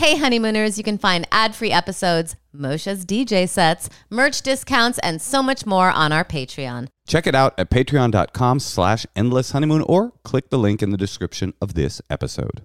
Hey, 0.00 0.16
honeymooners, 0.16 0.78
you 0.78 0.82
can 0.82 0.96
find 0.96 1.28
ad 1.30 1.54
free 1.54 1.70
episodes, 1.70 2.34
Moshe's 2.56 3.04
DJ 3.04 3.46
sets, 3.46 3.90
merch 4.08 4.40
discounts, 4.40 4.98
and 5.00 5.20
so 5.20 5.42
much 5.42 5.66
more 5.66 5.90
on 5.90 6.10
our 6.10 6.24
Patreon. 6.24 6.88
Check 7.06 7.26
it 7.26 7.34
out 7.34 7.52
at 7.58 7.68
patreon.com 7.68 8.60
slash 8.60 9.04
endless 9.14 9.50
honeymoon 9.50 9.82
or 9.82 10.14
click 10.24 10.48
the 10.48 10.58
link 10.58 10.82
in 10.82 10.88
the 10.88 10.96
description 10.96 11.52
of 11.60 11.74
this 11.74 12.00
episode. 12.08 12.62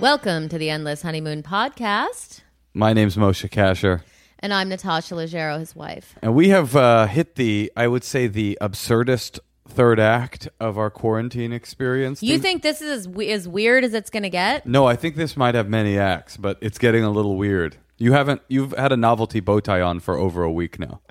Welcome 0.00 0.48
to 0.48 0.58
the 0.58 0.68
Endless 0.68 1.02
Honeymoon 1.02 1.44
Podcast. 1.44 2.40
My 2.74 2.92
name's 2.92 3.14
Moshe 3.14 3.48
Kasher. 3.48 4.02
And 4.40 4.52
I'm 4.52 4.68
Natasha 4.68 5.14
Leggero, 5.14 5.58
his 5.58 5.74
wife. 5.74 6.14
And 6.22 6.34
we 6.34 6.50
have 6.50 6.76
uh, 6.76 7.06
hit 7.06 7.36
the, 7.36 7.72
I 7.76 7.88
would 7.88 8.04
say, 8.04 8.26
the 8.26 8.58
absurdist 8.60 9.38
third 9.68 9.98
act 9.98 10.48
of 10.60 10.78
our 10.78 10.90
quarantine 10.90 11.52
experience. 11.52 12.22
You 12.22 12.38
think 12.38 12.62
this 12.62 12.80
is 12.82 12.90
as, 13.00 13.08
we- 13.08 13.30
as 13.30 13.48
weird 13.48 13.82
as 13.84 13.94
it's 13.94 14.10
going 14.10 14.22
to 14.22 14.30
get? 14.30 14.66
No, 14.66 14.86
I 14.86 14.94
think 14.96 15.16
this 15.16 15.36
might 15.36 15.54
have 15.54 15.68
many 15.68 15.98
acts, 15.98 16.36
but 16.36 16.58
it's 16.60 16.78
getting 16.78 17.02
a 17.02 17.10
little 17.10 17.36
weird. 17.36 17.76
You 17.98 18.12
haven't, 18.12 18.42
you've 18.48 18.72
had 18.72 18.92
a 18.92 18.96
novelty 18.96 19.40
bow 19.40 19.60
tie 19.60 19.80
on 19.80 20.00
for 20.00 20.16
over 20.18 20.42
a 20.42 20.52
week 20.52 20.78
now. 20.78 21.00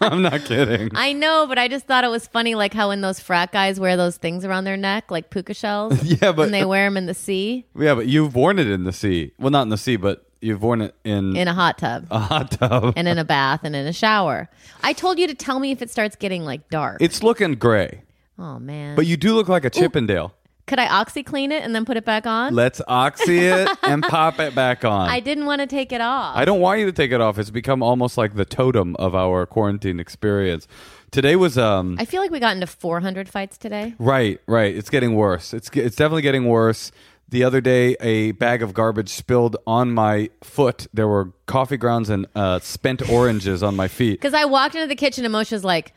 I'm 0.00 0.22
not 0.22 0.44
kidding. 0.44 0.90
I 0.94 1.12
know, 1.12 1.46
but 1.48 1.58
I 1.58 1.66
just 1.66 1.86
thought 1.86 2.04
it 2.04 2.08
was 2.08 2.28
funny, 2.28 2.54
like 2.54 2.72
how 2.72 2.88
when 2.90 3.00
those 3.00 3.18
frat 3.18 3.50
guys 3.50 3.80
wear 3.80 3.96
those 3.96 4.16
things 4.16 4.44
around 4.44 4.62
their 4.64 4.76
neck, 4.76 5.10
like 5.10 5.30
puka 5.30 5.54
shells. 5.54 6.00
Yeah, 6.04 6.30
but- 6.30 6.44
and 6.44 6.54
they 6.54 6.64
wear 6.64 6.86
them 6.86 6.96
in 6.96 7.06
the 7.06 7.14
sea 7.14 7.66
yeah, 7.76 7.94
but 7.96 8.06
you've 8.06 8.36
worn 8.36 8.60
it 8.60 8.68
in 8.68 8.84
the 8.84 8.92
sea. 8.92 9.32
Well, 9.38 9.50
not 9.50 9.62
in 9.62 9.68
the 9.70 9.76
sea, 9.76 9.96
but 9.96 10.24
you've 10.40 10.62
worn 10.62 10.80
it 10.82 10.94
in, 11.04 11.36
in 11.36 11.48
a 11.48 11.54
hot 11.54 11.78
tub 11.78 12.06
a 12.10 12.18
hot 12.18 12.50
tub. 12.52 12.92
and 12.96 13.08
in 13.08 13.18
a 13.18 13.24
bath 13.24 13.60
and 13.64 13.74
in 13.76 13.86
a 13.86 13.92
shower. 13.92 14.48
I 14.82 14.92
told 14.92 15.18
you 15.18 15.26
to 15.26 15.34
tell 15.34 15.58
me 15.58 15.70
if 15.72 15.82
it 15.82 15.90
starts 15.90 16.16
getting 16.16 16.44
like 16.44 16.68
dark. 16.70 16.98
It's 17.00 17.22
looking 17.22 17.54
gray, 17.54 18.02
oh 18.38 18.58
man! 18.58 18.96
but 18.96 19.06
you 19.06 19.16
do 19.16 19.34
look 19.34 19.48
like 19.48 19.64
a 19.64 19.70
Chippendale. 19.70 20.34
could 20.66 20.78
I 20.78 20.86
oxy 20.86 21.22
clean 21.22 21.50
it 21.50 21.62
and 21.62 21.74
then 21.74 21.84
put 21.84 21.96
it 21.96 22.04
back 22.04 22.26
on? 22.26 22.54
Let's 22.54 22.80
oxy 22.86 23.38
it 23.46 23.68
and 23.82 24.02
pop 24.02 24.38
it 24.38 24.54
back 24.54 24.84
on. 24.84 25.08
I 25.08 25.20
didn't 25.20 25.46
want 25.46 25.60
to 25.62 25.66
take 25.66 25.92
it 25.92 26.00
off. 26.00 26.36
I 26.36 26.44
don't 26.44 26.60
want 26.60 26.78
you 26.80 26.86
to 26.86 26.92
take 26.92 27.10
it 27.10 27.20
off. 27.20 27.38
It's 27.38 27.50
become 27.50 27.82
almost 27.82 28.16
like 28.18 28.34
the 28.34 28.44
totem 28.44 28.94
of 28.96 29.14
our 29.14 29.46
quarantine 29.46 29.98
experience. 29.98 30.68
Today 31.10 31.36
was 31.36 31.56
um 31.56 31.96
I 31.98 32.04
feel 32.04 32.20
like 32.20 32.30
we 32.30 32.38
got 32.38 32.54
into 32.54 32.66
400 32.66 33.30
fights 33.30 33.56
today. 33.56 33.94
right, 33.98 34.38
right. 34.46 34.76
It's 34.76 34.90
getting 34.90 35.14
worse. 35.14 35.54
It's 35.54 35.70
it's 35.72 35.96
definitely 35.96 36.20
getting 36.22 36.44
worse. 36.46 36.92
The 37.30 37.44
other 37.44 37.60
day, 37.60 37.94
a 38.00 38.32
bag 38.32 38.62
of 38.62 38.72
garbage 38.72 39.10
spilled 39.10 39.56
on 39.66 39.92
my 39.92 40.30
foot. 40.42 40.86
There 40.94 41.06
were 41.06 41.32
coffee 41.46 41.76
grounds 41.76 42.08
and 42.08 42.26
uh, 42.34 42.58
spent 42.60 43.08
oranges 43.10 43.62
on 43.62 43.76
my 43.76 43.86
feet. 43.88 44.12
Because 44.20 44.32
I 44.34 44.46
walked 44.46 44.74
into 44.74 44.86
the 44.86 44.96
kitchen 44.96 45.24
and 45.26 45.32
Moshe's 45.32 45.62
like, 45.62 45.92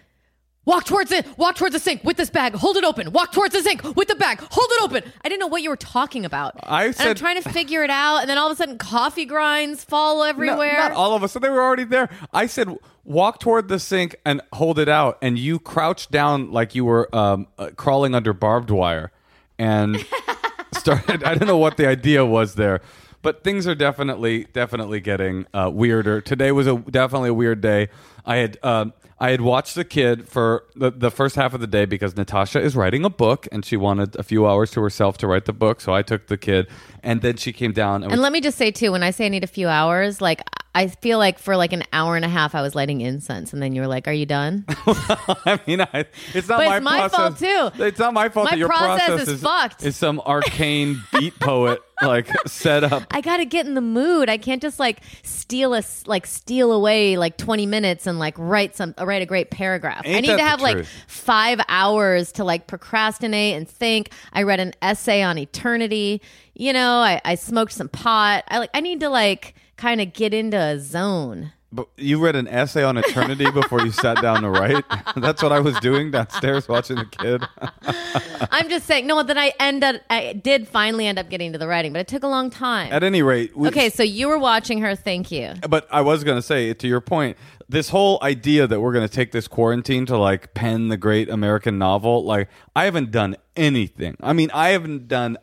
walk 0.65 0.83
towards 0.85 1.09
it, 1.11 1.25
walk 1.37 1.55
towards 1.55 1.73
the 1.73 1.79
sink 1.79 2.03
with 2.03 2.17
this 2.17 2.29
bag, 2.29 2.53
hold 2.55 2.75
it 2.75 2.83
open, 2.83 3.13
walk 3.13 3.31
towards 3.31 3.53
the 3.55 3.61
sink 3.61 3.81
with 3.95 4.09
the 4.09 4.15
bag, 4.15 4.39
hold 4.41 4.67
it 4.71 4.81
open. 4.83 5.03
I 5.23 5.29
didn't 5.29 5.39
know 5.39 5.47
what 5.47 5.61
you 5.61 5.69
were 5.69 5.77
talking 5.77 6.25
about. 6.25 6.59
I 6.63 6.83
and 6.85 6.87
I'm 6.87 6.93
said- 7.07 7.17
trying 7.17 7.41
to 7.41 7.49
figure 7.49 7.81
it 7.83 7.89
out, 7.89 8.17
and 8.17 8.29
then 8.29 8.37
all 8.37 8.47
of 8.47 8.53
a 8.53 8.55
sudden 8.57 8.77
coffee 8.77 9.25
grinds 9.25 9.85
fall 9.85 10.17
No, 10.17 10.23
everywhere. 10.23 10.77
not 10.79 10.91
all 10.91 11.15
of 11.15 11.23
us. 11.23 11.31
So 11.31 11.39
they 11.39 11.49
were 11.49 11.63
already 11.63 11.85
there. 11.85 12.09
I 12.33 12.45
said, 12.45 12.77
walk 13.05 13.39
toward 13.39 13.69
the 13.69 13.79
sink 13.79 14.17
and 14.25 14.41
hold 14.51 14.79
it 14.79 14.89
out. 14.89 15.17
And 15.21 15.39
you 15.39 15.59
crouched 15.59 16.11
down 16.11 16.51
like 16.51 16.75
you 16.75 16.83
were 16.83 17.13
um, 17.15 17.47
uh, 17.57 17.69
crawling 17.77 18.13
under 18.15 18.33
barbed 18.33 18.69
wire 18.69 19.11
and 19.57 20.05
started. 20.73 21.23
I 21.23 21.35
don't 21.35 21.47
know 21.47 21.57
what 21.57 21.77
the 21.77 21.87
idea 21.87 22.25
was 22.25 22.55
there. 22.55 22.81
But 23.21 23.43
things 23.43 23.67
are 23.67 23.75
definitely, 23.75 24.45
definitely 24.45 24.99
getting 24.99 25.45
uh, 25.53 25.69
weirder. 25.71 26.21
Today 26.21 26.51
was 26.51 26.65
a 26.65 26.77
definitely 26.77 27.29
a 27.29 27.33
weird 27.33 27.61
day. 27.61 27.89
I 28.25 28.37
had, 28.37 28.57
um, 28.63 28.93
I 29.19 29.29
had 29.29 29.41
watched 29.41 29.75
the 29.75 29.85
kid 29.85 30.27
for 30.27 30.65
the, 30.75 30.89
the 30.89 31.11
first 31.11 31.35
half 31.35 31.53
of 31.53 31.61
the 31.61 31.67
day 31.67 31.85
because 31.85 32.17
Natasha 32.17 32.59
is 32.59 32.75
writing 32.75 33.05
a 33.05 33.09
book 33.09 33.47
and 33.51 33.63
she 33.63 33.77
wanted 33.77 34.15
a 34.15 34.23
few 34.23 34.47
hours 34.47 34.71
to 34.71 34.81
herself 34.81 35.17
to 35.19 35.27
write 35.27 35.45
the 35.45 35.53
book. 35.53 35.79
So 35.79 35.93
I 35.93 36.01
took 36.01 36.25
the 36.25 36.37
kid, 36.37 36.67
and 37.03 37.21
then 37.21 37.37
she 37.37 37.53
came 37.53 37.71
down 37.71 38.03
and, 38.03 38.11
and 38.11 38.21
let 38.21 38.31
me 38.31 38.41
just 38.41 38.57
say 38.57 38.71
too, 38.71 38.91
when 38.91 39.03
I 39.03 39.11
say 39.11 39.27
I 39.27 39.29
need 39.29 39.43
a 39.43 39.47
few 39.47 39.67
hours, 39.67 40.21
like 40.21 40.41
I 40.73 40.87
feel 40.87 41.17
like 41.17 41.37
for 41.37 41.57
like 41.57 41.73
an 41.73 41.83
hour 41.91 42.15
and 42.15 42.23
a 42.23 42.29
half 42.29 42.55
I 42.55 42.61
was 42.61 42.75
lighting 42.75 43.01
incense, 43.01 43.51
and 43.51 43.61
then 43.61 43.75
you 43.75 43.81
were 43.81 43.87
like, 43.87 44.07
"Are 44.07 44.13
you 44.13 44.25
done?" 44.25 44.63
I 44.69 45.59
mean, 45.67 45.81
I, 45.81 46.05
it's 46.33 46.47
not 46.47 46.59
But 46.59 46.67
my 46.67 46.77
it's 46.77 46.83
my 46.83 47.09
fault, 47.09 47.37
too. 47.37 47.83
It's 47.83 47.99
not 47.99 48.13
my 48.13 48.29
fault 48.29 48.45
My 48.45 48.51
that 48.51 48.57
your 48.57 48.69
process 48.69 49.07
process, 49.07 49.27
is 49.27 49.41
fucked. 49.41 49.83
Is 49.83 49.97
some 49.97 50.21
arcane 50.21 51.03
beat 51.11 51.37
poet 51.39 51.81
like 52.01 52.29
set 52.47 52.85
up? 52.85 53.03
I 53.11 53.19
got 53.19 53.37
to 53.37 53.45
get 53.45 53.65
in 53.65 53.73
the 53.73 53.81
mood. 53.81 54.29
I 54.29 54.37
can't 54.37 54.61
just 54.61 54.79
like 54.79 55.01
steal 55.23 55.73
a 55.73 55.83
like 56.05 56.25
steal 56.25 56.71
away 56.71 57.17
like 57.17 57.35
20 57.35 57.65
minutes 57.65 58.07
and 58.07 58.10
like 58.19 58.35
write 58.37 58.75
some 58.75 58.93
uh, 58.99 59.05
write 59.05 59.21
a 59.21 59.25
great 59.25 59.51
paragraph. 59.51 60.03
I 60.05 60.21
need 60.21 60.27
to 60.27 60.43
have 60.43 60.61
like 60.61 60.85
5 61.07 61.61
hours 61.67 62.31
to 62.33 62.43
like 62.43 62.67
procrastinate 62.67 63.55
and 63.55 63.67
think. 63.69 64.11
I 64.33 64.43
read 64.43 64.59
an 64.59 64.73
essay 64.81 65.21
on 65.21 65.37
eternity. 65.37 66.21
You 66.53 66.73
know, 66.73 66.99
I 66.99 67.21
I 67.25 67.35
smoked 67.35 67.73
some 67.73 67.89
pot. 67.89 68.43
I 68.47 68.59
like 68.59 68.69
I 68.73 68.81
need 68.81 68.99
to 69.01 69.09
like 69.09 69.55
kind 69.77 70.01
of 70.01 70.13
get 70.13 70.33
into 70.33 70.57
a 70.57 70.79
zone. 70.79 71.51
But 71.73 71.87
you 71.95 72.19
read 72.19 72.35
an 72.35 72.47
essay 72.47 72.83
on 72.83 72.97
eternity 72.97 73.49
before 73.49 73.81
you 73.81 73.91
sat 73.91 74.21
down 74.21 74.41
to 74.41 74.49
write. 74.49 74.83
That's 75.15 75.41
what 75.41 75.53
I 75.53 75.59
was 75.61 75.79
doing 75.79 76.11
downstairs 76.11 76.67
watching 76.67 76.97
the 76.97 77.05
kid. 77.05 77.43
I'm 78.51 78.69
just 78.69 78.85
saying 78.85 79.07
no 79.07 79.23
then 79.23 79.37
I 79.37 79.53
ended 79.59 80.01
I 80.09 80.33
did 80.33 80.67
finally 80.67 81.07
end 81.07 81.17
up 81.17 81.29
getting 81.29 81.53
to 81.53 81.57
the 81.57 81.67
writing, 81.67 81.93
but 81.93 81.99
it 81.99 82.07
took 82.07 82.23
a 82.23 82.27
long 82.27 82.49
time. 82.49 82.91
At 82.91 83.03
any 83.03 83.21
rate, 83.21 83.55
we, 83.55 83.69
Okay, 83.69 83.89
so 83.89 84.03
you 84.03 84.27
were 84.27 84.37
watching 84.37 84.81
her. 84.81 84.95
Thank 84.95 85.31
you. 85.31 85.53
But 85.69 85.87
I 85.91 86.01
was 86.01 86.23
going 86.23 86.37
to 86.37 86.41
say, 86.41 86.73
to 86.73 86.87
your 86.87 87.01
point, 87.01 87.37
this 87.69 87.89
whole 87.89 88.19
idea 88.21 88.67
that 88.67 88.81
we're 88.81 88.91
going 88.93 89.07
to 89.07 89.13
take 89.13 89.31
this 89.31 89.47
quarantine 89.47 90.05
to 90.07 90.17
like 90.17 90.53
pen 90.53 90.89
the 90.89 90.97
great 90.97 91.29
American 91.29 91.77
novel, 91.77 92.25
like 92.25 92.49
I 92.75 92.83
haven't 92.85 93.11
done 93.11 93.37
anything. 93.55 94.17
I 94.21 94.33
mean, 94.33 94.51
I 94.53 94.69
haven't 94.69 95.07
done 95.07 95.37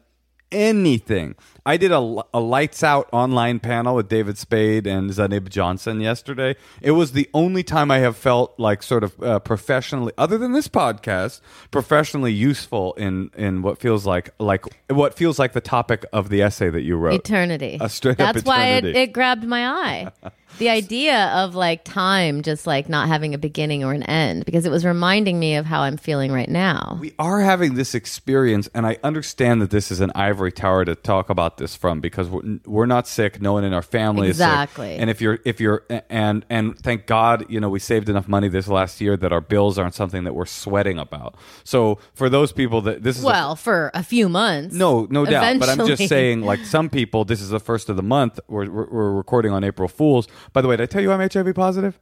anything. 0.53 1.37
I 1.69 1.77
did 1.77 1.93
a, 1.93 1.99
a 2.33 2.41
lights 2.41 2.83
out 2.83 3.11
online 3.12 3.61
panel 3.61 3.95
with 3.95 4.09
David 4.09 4.39
Spade 4.39 4.87
and 4.87 5.12
Zainab 5.12 5.51
Johnson 5.51 6.01
yesterday. 6.01 6.56
It 6.81 6.93
was 6.93 7.12
the 7.12 7.29
only 7.34 7.62
time 7.62 7.91
I 7.91 7.99
have 7.99 8.17
felt 8.17 8.59
like 8.59 8.83
sort 8.83 9.05
of 9.05 9.23
uh, 9.23 9.39
professionally, 9.41 10.15
other 10.17 10.39
than 10.39 10.53
this 10.53 10.67
podcast, 10.67 11.43
professionally 11.71 12.33
useful 12.33 12.95
in 12.95 13.31
in 13.37 13.61
what 13.61 13.77
feels 13.77 14.06
like 14.06 14.31
like 14.39 14.65
what 14.89 15.12
feels 15.12 15.39
like 15.39 15.53
the 15.53 15.61
topic 15.61 16.06
of 16.11 16.31
the 16.31 16.41
essay 16.41 16.71
that 16.71 16.84
you 16.84 16.97
wrote. 16.97 17.12
eternity. 17.12 17.77
A 17.83 17.91
straight 17.91 18.17
That's 18.17 18.45
why 18.45 18.69
it, 18.69 18.87
it 18.87 19.12
grabbed 19.12 19.45
my 19.45 19.69
eye. 19.69 20.11
the 20.59 20.69
idea 20.71 21.27
of 21.35 21.55
like 21.55 21.85
time 21.85 22.43
just 22.43 22.67
like 22.67 22.89
not 22.89 23.09
having 23.09 23.35
a 23.35 23.39
beginning 23.39 23.85
or 23.85 23.93
an 23.93 24.03
end 24.05 24.45
because 24.45 24.65
it 24.67 24.71
was 24.71 24.85
reminding 24.85 25.39
me 25.39 25.55
of 25.57 25.67
how 25.67 25.83
I'm 25.83 25.97
feeling 25.97 26.33
right 26.33 26.49
now. 26.49 26.99
we 27.01 27.13
are 27.19 27.41
having 27.41 27.75
this 27.75 27.95
experience, 27.95 28.69
and 28.75 28.87
I 28.87 28.99
understand 29.05 29.61
that 29.63 29.71
this 29.71 29.91
is 29.91 30.01
an 30.01 30.11
ivory 30.15 30.51
tower 30.53 30.85
to 30.85 30.95
talk 30.95 31.31
about 31.31 31.59
this 31.59 31.77
from 31.77 32.01
because 32.01 32.29
we're, 32.29 32.59
we're 32.67 32.87
not 32.87 33.07
sick. 33.07 33.41
No 33.41 33.53
one 33.53 33.65
in 33.65 33.73
our 33.73 33.83
family 33.83 34.29
Exactly. 34.29 34.89
is 34.89 34.95
sick. 34.95 35.01
And 35.03 35.11
if 35.11 35.21
you're, 35.21 35.39
if 35.45 35.61
you're, 35.61 35.85
and 36.09 36.45
and 36.51 36.77
thank 36.79 37.07
God, 37.07 37.45
you 37.49 37.61
know, 37.61 37.69
we 37.69 37.79
saved 37.79 38.09
enough 38.09 38.27
money 38.29 38.49
this 38.49 38.67
last 38.69 39.01
year 39.01 39.17
that 39.17 39.33
our 39.33 39.41
bills 39.41 39.79
aren't 39.79 39.95
something 39.95 40.25
that 40.25 40.35
we're 40.35 40.47
sweating 40.47 40.99
about. 40.99 41.37
So 41.65 41.99
for 42.15 42.29
those 42.29 42.53
people 42.53 42.81
that 42.83 43.03
this 43.03 43.19
is 43.19 43.23
a- 43.23 43.27
Well, 43.27 43.55
for 43.57 43.91
a 43.95 44.03
few 44.03 44.29
months. 44.29 44.75
no, 44.75 45.07
no 45.11 45.25
doubt. 45.25 45.59
But 45.59 45.69
I'm 45.69 45.87
just 45.87 46.09
saying, 46.09 46.43
like 46.43 46.61
some 46.65 46.89
people, 46.91 47.25
this 47.25 47.41
is 47.41 47.51
the 47.51 47.61
first 47.61 47.89
of 47.89 47.97
the 47.97 48.03
month. 48.03 48.41
We're, 48.49 48.69
we're, 48.71 48.87
we're 48.91 49.13
recording 49.13 49.53
on 49.53 49.65
April 49.65 49.89
Fools. 49.89 50.27
By 50.53 50.60
the 50.60 50.69
way, 50.69 50.76
did 50.76 50.84
I 50.84 50.87
tell 50.87 51.03
you 51.03 51.12
I'm 51.12 51.21
HIV 51.21 51.54
positive? 51.54 51.99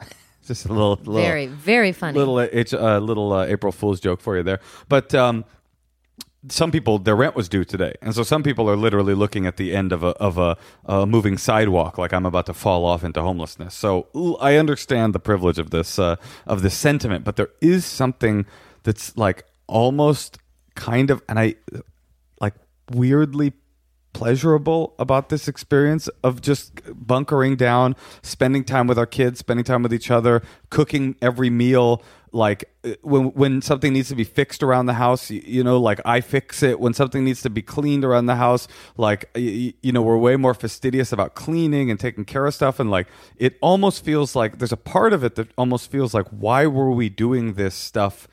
just 0.46 0.66
a 0.66 0.68
little, 0.68 0.96
little 0.96 1.14
Very, 1.14 1.46
very 1.46 1.92
funny. 1.92 2.18
little 2.18 2.38
uh, 2.38 2.48
it's 2.52 2.72
a 2.72 3.00
little 3.00 3.32
uh, 3.32 3.46
April 3.46 3.72
Fool's 3.72 4.00
joke 4.00 4.20
for 4.20 4.36
you 4.36 4.42
there. 4.42 4.60
But 4.88 5.14
um, 5.14 5.44
some 6.48 6.70
people 6.70 6.98
their 6.98 7.16
rent 7.16 7.36
was 7.36 7.48
due 7.48 7.64
today, 7.64 7.94
and 8.00 8.14
so 8.14 8.22
some 8.22 8.42
people 8.42 8.68
are 8.70 8.76
literally 8.76 9.14
looking 9.14 9.46
at 9.46 9.56
the 9.56 9.74
end 9.74 9.92
of 9.92 10.02
a 10.02 10.08
of 10.18 10.38
a, 10.38 10.56
a 10.86 11.06
moving 11.06 11.36
sidewalk, 11.36 11.98
like 11.98 12.12
I'm 12.12 12.26
about 12.26 12.46
to 12.46 12.54
fall 12.54 12.84
off 12.84 13.04
into 13.04 13.20
homelessness. 13.20 13.74
So 13.74 14.08
I 14.40 14.56
understand 14.56 15.14
the 15.14 15.20
privilege 15.20 15.58
of 15.58 15.70
this 15.70 15.98
uh, 15.98 16.16
of 16.46 16.62
this 16.62 16.74
sentiment, 16.74 17.24
but 17.24 17.36
there 17.36 17.50
is 17.60 17.84
something 17.84 18.46
that's 18.82 19.16
like 19.16 19.44
almost 19.66 20.38
kind 20.74 21.10
of, 21.10 21.22
and 21.28 21.38
I 21.38 21.56
like 22.40 22.54
weirdly 22.90 23.52
pleasurable 24.12 24.94
about 24.98 25.28
this 25.28 25.48
experience 25.48 26.08
of 26.22 26.40
just 26.40 26.80
bunkering 26.94 27.56
down, 27.56 27.96
spending 28.22 28.64
time 28.64 28.86
with 28.86 28.98
our 28.98 29.06
kids, 29.06 29.38
spending 29.38 29.64
time 29.64 29.82
with 29.82 29.94
each 29.94 30.10
other, 30.10 30.42
cooking 30.68 31.16
every 31.22 31.50
meal. 31.50 32.02
Like 32.32 32.64
uh, 32.84 32.92
when 33.02 33.26
when 33.32 33.62
something 33.62 33.92
needs 33.92 34.08
to 34.10 34.14
be 34.14 34.24
fixed 34.24 34.62
around 34.62 34.86
the 34.86 34.94
house, 34.94 35.30
you, 35.30 35.42
you 35.44 35.64
know, 35.64 35.78
like 35.78 36.00
I 36.04 36.20
fix 36.20 36.62
it. 36.62 36.78
When 36.78 36.94
something 36.94 37.24
needs 37.24 37.42
to 37.42 37.50
be 37.50 37.62
cleaned 37.62 38.04
around 38.04 38.26
the 38.26 38.36
house, 38.36 38.68
like 38.96 39.28
you, 39.34 39.72
you 39.82 39.90
know, 39.90 40.02
we're 40.02 40.16
way 40.16 40.36
more 40.36 40.54
fastidious 40.54 41.12
about 41.12 41.34
cleaning 41.34 41.90
and 41.90 41.98
taking 41.98 42.24
care 42.24 42.46
of 42.46 42.54
stuff. 42.54 42.78
And 42.78 42.90
like 42.90 43.08
it 43.36 43.58
almost 43.60 44.04
feels 44.04 44.36
like 44.36 44.58
there's 44.58 44.72
a 44.72 44.76
part 44.76 45.12
of 45.12 45.24
it 45.24 45.34
that 45.34 45.48
almost 45.58 45.90
feels 45.90 46.14
like 46.14 46.26
why 46.28 46.66
were 46.66 46.90
we 46.92 47.08
doing 47.08 47.54
this 47.54 47.74
stuff? 47.74 48.28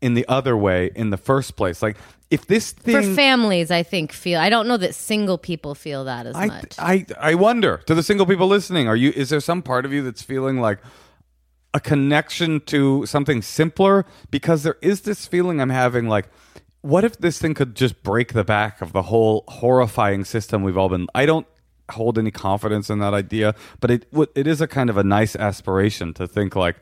in 0.00 0.14
the 0.14 0.24
other 0.28 0.56
way 0.56 0.90
in 0.94 1.10
the 1.10 1.16
first 1.16 1.56
place. 1.56 1.82
Like 1.82 1.96
if 2.30 2.46
this 2.46 2.72
thing 2.72 2.94
For 3.02 3.14
families, 3.14 3.70
I 3.70 3.82
think 3.82 4.12
feel. 4.12 4.38
I 4.38 4.50
don't 4.50 4.68
know 4.68 4.76
that 4.76 4.94
single 4.94 5.38
people 5.38 5.74
feel 5.74 6.04
that 6.04 6.26
as 6.26 6.36
I, 6.36 6.46
much. 6.46 6.74
I 6.78 7.06
I 7.18 7.34
wonder 7.34 7.78
to 7.86 7.94
the 7.94 8.02
single 8.02 8.26
people 8.26 8.46
listening, 8.46 8.86
are 8.86 8.96
you 8.96 9.12
is 9.16 9.30
there 9.30 9.40
some 9.40 9.62
part 9.62 9.84
of 9.84 9.92
you 9.92 10.02
that's 10.02 10.22
feeling 10.22 10.60
like 10.60 10.78
a 11.74 11.80
connection 11.80 12.60
to 12.60 13.04
something 13.06 13.42
simpler 13.42 14.04
because 14.30 14.62
there 14.62 14.76
is 14.80 15.02
this 15.02 15.26
feeling 15.26 15.60
I'm 15.60 15.70
having 15.70 16.08
like 16.08 16.28
what 16.80 17.04
if 17.04 17.18
this 17.18 17.38
thing 17.38 17.54
could 17.54 17.74
just 17.74 18.02
break 18.02 18.32
the 18.32 18.44
back 18.44 18.80
of 18.80 18.92
the 18.92 19.02
whole 19.02 19.44
horrifying 19.48 20.24
system 20.24 20.62
we've 20.62 20.78
all 20.78 20.88
been 20.88 21.06
I 21.14 21.26
don't 21.26 21.46
hold 21.90 22.18
any 22.18 22.30
confidence 22.30 22.88
in 22.90 22.98
that 23.00 23.12
idea 23.12 23.54
but 23.80 23.90
it 23.90 24.06
it 24.34 24.46
is 24.46 24.60
a 24.60 24.66
kind 24.66 24.88
of 24.88 24.96
a 24.96 25.04
nice 25.04 25.36
aspiration 25.36 26.14
to 26.14 26.26
think 26.26 26.56
like 26.56 26.76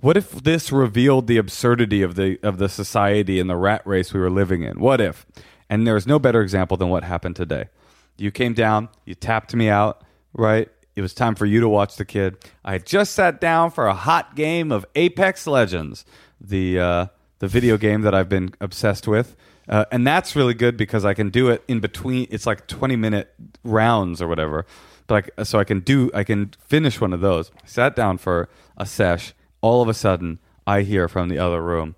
what 0.00 0.16
if 0.16 0.30
this 0.30 0.70
revealed 0.70 1.26
the 1.26 1.36
absurdity 1.36 2.02
of 2.02 2.14
the 2.14 2.38
of 2.42 2.58
the 2.58 2.68
society 2.68 3.40
and 3.40 3.48
the 3.48 3.56
rat 3.56 3.82
race 3.86 4.12
we 4.12 4.20
were 4.20 4.30
living 4.30 4.62
in 4.62 4.80
what 4.80 5.00
if 5.00 5.26
and 5.68 5.86
there's 5.86 6.06
no 6.06 6.18
better 6.18 6.40
example 6.40 6.76
than 6.76 6.88
what 6.88 7.04
happened 7.04 7.36
today 7.36 7.68
you 8.16 8.30
came 8.30 8.54
down 8.54 8.88
you 9.04 9.14
tapped 9.14 9.54
me 9.54 9.68
out 9.68 10.02
right 10.32 10.68
it 10.98 11.00
was 11.00 11.14
time 11.14 11.36
for 11.36 11.46
you 11.46 11.60
to 11.60 11.68
watch 11.68 11.94
the 11.94 12.04
kid. 12.04 12.38
I 12.64 12.72
had 12.72 12.84
just 12.84 13.14
sat 13.14 13.40
down 13.40 13.70
for 13.70 13.86
a 13.86 13.94
hot 13.94 14.34
game 14.34 14.72
of 14.72 14.84
Apex 14.96 15.46
Legends, 15.46 16.04
the 16.40 16.80
uh, 16.80 17.06
the 17.38 17.46
video 17.46 17.76
game 17.76 18.02
that 18.02 18.16
I've 18.16 18.28
been 18.28 18.52
obsessed 18.60 19.06
with, 19.06 19.36
uh, 19.68 19.84
and 19.92 20.04
that's 20.04 20.34
really 20.34 20.54
good 20.54 20.76
because 20.76 21.04
I 21.04 21.14
can 21.14 21.30
do 21.30 21.50
it 21.50 21.62
in 21.68 21.78
between. 21.78 22.26
It's 22.32 22.46
like 22.46 22.66
twenty 22.66 22.96
minute 22.96 23.32
rounds 23.62 24.20
or 24.20 24.26
whatever, 24.26 24.66
but 25.06 25.30
I, 25.38 25.44
so 25.44 25.60
I 25.60 25.64
can 25.64 25.78
do 25.78 26.10
I 26.12 26.24
can 26.24 26.50
finish 26.66 27.00
one 27.00 27.12
of 27.12 27.20
those. 27.20 27.52
I 27.62 27.68
sat 27.68 27.94
down 27.94 28.18
for 28.18 28.48
a 28.76 28.84
sesh. 28.84 29.34
All 29.60 29.82
of 29.82 29.88
a 29.88 29.94
sudden, 29.94 30.38
I 30.66 30.82
hear 30.82 31.08
from 31.08 31.28
the 31.28 31.38
other 31.38 31.62
room, 31.62 31.96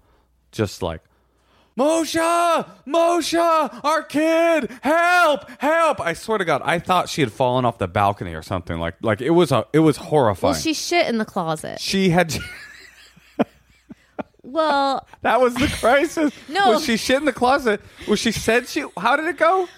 just 0.53 0.83
like. 0.83 1.03
Moshe! 1.79 2.67
Moshe! 2.87 3.85
Our 3.85 4.03
kid! 4.03 4.71
Help! 4.83 5.49
Help! 5.59 6.01
I 6.01 6.13
swear 6.13 6.39
to 6.39 6.45
God, 6.45 6.61
I 6.65 6.79
thought 6.79 7.09
she 7.09 7.21
had 7.23 7.33
fallen 7.33 7.65
off 7.65 7.79
the 7.79 7.89
balcony 7.89 8.35
or 8.35 8.43
something. 8.43 8.79
Like, 8.79 8.97
like 9.03 9.21
it 9.21 9.31
was 9.31 9.51
a, 9.53 9.65
it 9.73 9.79
was 9.79 9.97
horrifying. 9.97 10.53
Well, 10.53 10.61
she 10.61 10.75
shit 10.75 11.07
in 11.07 11.19
the 11.19 11.25
closet. 11.25 11.81
she 11.81 12.11
had. 12.11 12.35
Well, 14.43 15.07
that 15.23 15.41
was 15.41 15.55
the 15.55 15.69
crisis. 15.69 16.33
No. 16.49 16.71
Was 16.73 16.85
she 16.85 16.97
shit 16.97 17.17
in 17.19 17.25
the 17.25 17.33
closet? 17.33 17.81
Was 18.09 18.19
she 18.19 18.33
said 18.33 18.67
she? 18.67 18.85
How 18.99 19.15
did 19.15 19.27
it 19.27 19.37
go? 19.39 19.69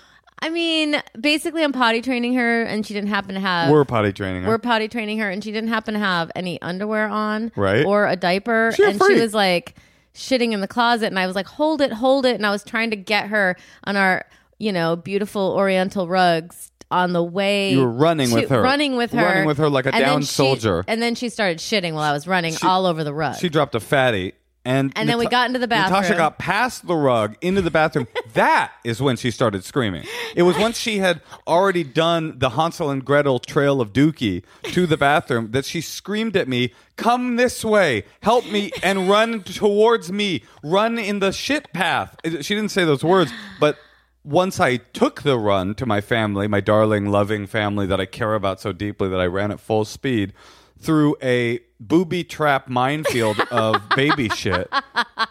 I 0.43 0.51
mean, 0.51 1.01
basically, 1.19 1.63
I'm 1.63 1.73
potty 1.73 2.03
training 2.03 2.35
her, 2.35 2.63
and 2.65 2.85
she 2.85 2.93
didn't 2.95 3.11
happen 3.11 3.35
to 3.37 3.41
have. 3.41 3.71
We're 3.71 3.85
potty 3.85 4.13
training 4.13 4.43
her. 4.43 4.49
we're 4.49 4.59
potty 4.59 4.89
training 4.89 5.19
her, 5.21 5.31
and 5.31 5.43
she 5.43 5.53
didn't 5.53 5.71
happen 5.71 5.95
to 5.95 6.01
have 6.01 6.31
any 6.35 6.61
underwear 6.61 7.09
on, 7.09 7.53
Right. 7.57 7.87
or 7.87 8.07
a 8.09 8.17
diaper, 8.17 8.73
She 8.77 8.83
and 8.83 9.01
she 9.01 9.21
was 9.21 9.33
like 9.35 9.77
shitting 10.15 10.53
in 10.53 10.61
the 10.61 10.69
closet, 10.69 11.07
and 11.07 11.19
I 11.19 11.27
was 11.29 11.37
like, 11.37 11.47
"Hold 11.47 11.81
it, 11.81 11.93
hold 11.93 12.27
it," 12.27 12.35
and 12.35 12.45
I 12.45 12.51
was 12.51 12.65
trying 12.65 12.91
to 12.91 12.97
get 12.97 13.29
her 13.29 13.57
on 13.85 13.97
our, 13.97 14.25
you 14.59 14.73
know, 14.73 14.97
beautiful 14.97 15.55
Oriental 15.57 16.09
rugs 16.09 16.71
on 16.91 17.13
the 17.15 17.23
way. 17.23 17.71
You 17.73 17.81
were 17.81 17.89
running 17.91 18.29
to- 18.31 18.35
with 18.35 18.51
her. 18.51 18.61
running 18.61 18.97
with 18.97 19.13
her, 19.13 19.23
Running 19.25 19.47
with 19.47 19.59
her 19.59 19.71
like 19.71 19.87
a 19.87 19.95
And 19.95 20.03
then 20.03 20.11
downed 20.11 20.25
she- 20.27 20.33
soldier. 20.35 20.85
and 20.89 21.01
then 21.01 21.15
she 21.15 21.29
started 21.29 21.59
shitting 21.59 21.95
while 21.95 22.03
I 22.03 22.13
was 22.13 22.27
running 22.27 22.55
all 22.63 22.85
over 22.85 23.05
the 23.05 23.15
rug. 23.15 23.37
She 23.37 23.49
dropped 23.49 23.75
a 23.75 23.81
fatty. 23.81 24.35
And, 24.65 24.93
And 24.95 25.09
then 25.09 25.19
we 25.19 25.27
got 25.27 25.49
into 25.49 25.59
the 25.59 25.67
bathroom. 25.67 26.01
Natasha 26.01 26.17
got 26.17 26.39
past 26.39 26.87
the 26.87 26.95
rug 26.95 27.37
into 27.41 27.63
the 27.63 27.71
bathroom. 27.71 28.07
that 28.35 28.73
is 28.85 29.03
when 29.03 29.17
she 29.17 29.31
started 29.31 29.65
screaming. 29.65 30.05
It 30.37 30.43
was 30.43 30.57
once 30.57 30.79
she 30.79 30.99
had 30.99 31.21
already 31.47 31.83
done 31.83 32.39
the 32.39 32.51
Hansel 32.51 32.91
and 32.91 33.05
Gretel 33.05 33.41
trail 33.41 33.81
of 33.81 33.93
Dookie 33.93 34.45
to 34.65 34.87
the 34.87 34.97
bathroom 34.97 35.51
that 35.51 35.65
she 35.65 35.81
screamed 35.81 36.37
at 36.37 36.47
me, 36.47 36.73
Come 36.97 37.37
this 37.37 37.65
way, 37.65 38.05
help 38.21 38.47
me, 38.47 38.71
and 38.83 39.09
run 39.09 39.43
towards 39.43 40.13
me, 40.13 40.45
run 40.63 40.99
in 40.99 41.19
the 41.19 41.33
shit 41.33 41.73
path. 41.73 42.15
Uh, 42.25 42.43
she 42.43 42.55
didn't 42.55 42.71
say 42.71 42.85
those 42.85 43.03
words, 43.03 43.33
but 43.59 43.79
once 44.25 44.61
I 44.61 44.77
took 44.77 45.23
the 45.23 45.39
run 45.39 45.75
to 45.77 45.87
my 45.87 46.01
family, 46.01 46.47
my 46.47 46.61
darling, 46.61 47.07
loving 47.07 47.47
family 47.47 47.87
that 47.87 48.01
I 48.01 48.07
care 48.07 48.35
about 48.35 48.61
so 48.61 48.73
deeply 48.73 49.09
that 49.09 49.21
I 49.21 49.27
ran 49.27 49.51
at 49.51 49.59
full 49.59 49.85
speed 49.85 50.33
through 50.79 51.17
a 51.23 51.61
booby 51.89 52.25
trap 52.25 52.69
minefield 52.69 53.41
of 53.51 53.77
baby 53.97 54.29
shit 54.29 54.71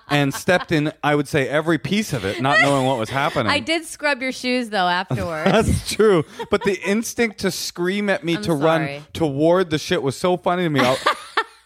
and 0.09 0.33
stepped 0.33 0.71
in, 0.71 0.91
I 1.03 1.15
would 1.15 1.27
say, 1.27 1.47
every 1.47 1.77
piece 1.77 2.13
of 2.13 2.25
it, 2.25 2.41
not 2.41 2.59
knowing 2.61 2.85
what 2.85 2.97
was 2.97 3.09
happening. 3.21 3.51
I 3.51 3.59
did 3.59 3.85
scrub 3.85 4.21
your 4.21 4.31
shoes 4.31 4.69
though 4.69 4.87
afterwards. 4.87 5.51
That's 5.51 5.93
true. 5.93 6.23
But 6.49 6.63
the 6.63 6.79
instinct 6.81 7.39
to 7.39 7.51
scream 7.51 8.09
at 8.09 8.23
me 8.23 8.35
I'm 8.35 8.43
to 8.43 8.53
run 8.53 9.01
toward 9.13 9.69
the 9.69 9.77
shit 9.77 10.01
was 10.03 10.17
so 10.17 10.37
funny 10.37 10.63
to 10.63 10.69
me. 10.69 10.81
I, 10.81 10.97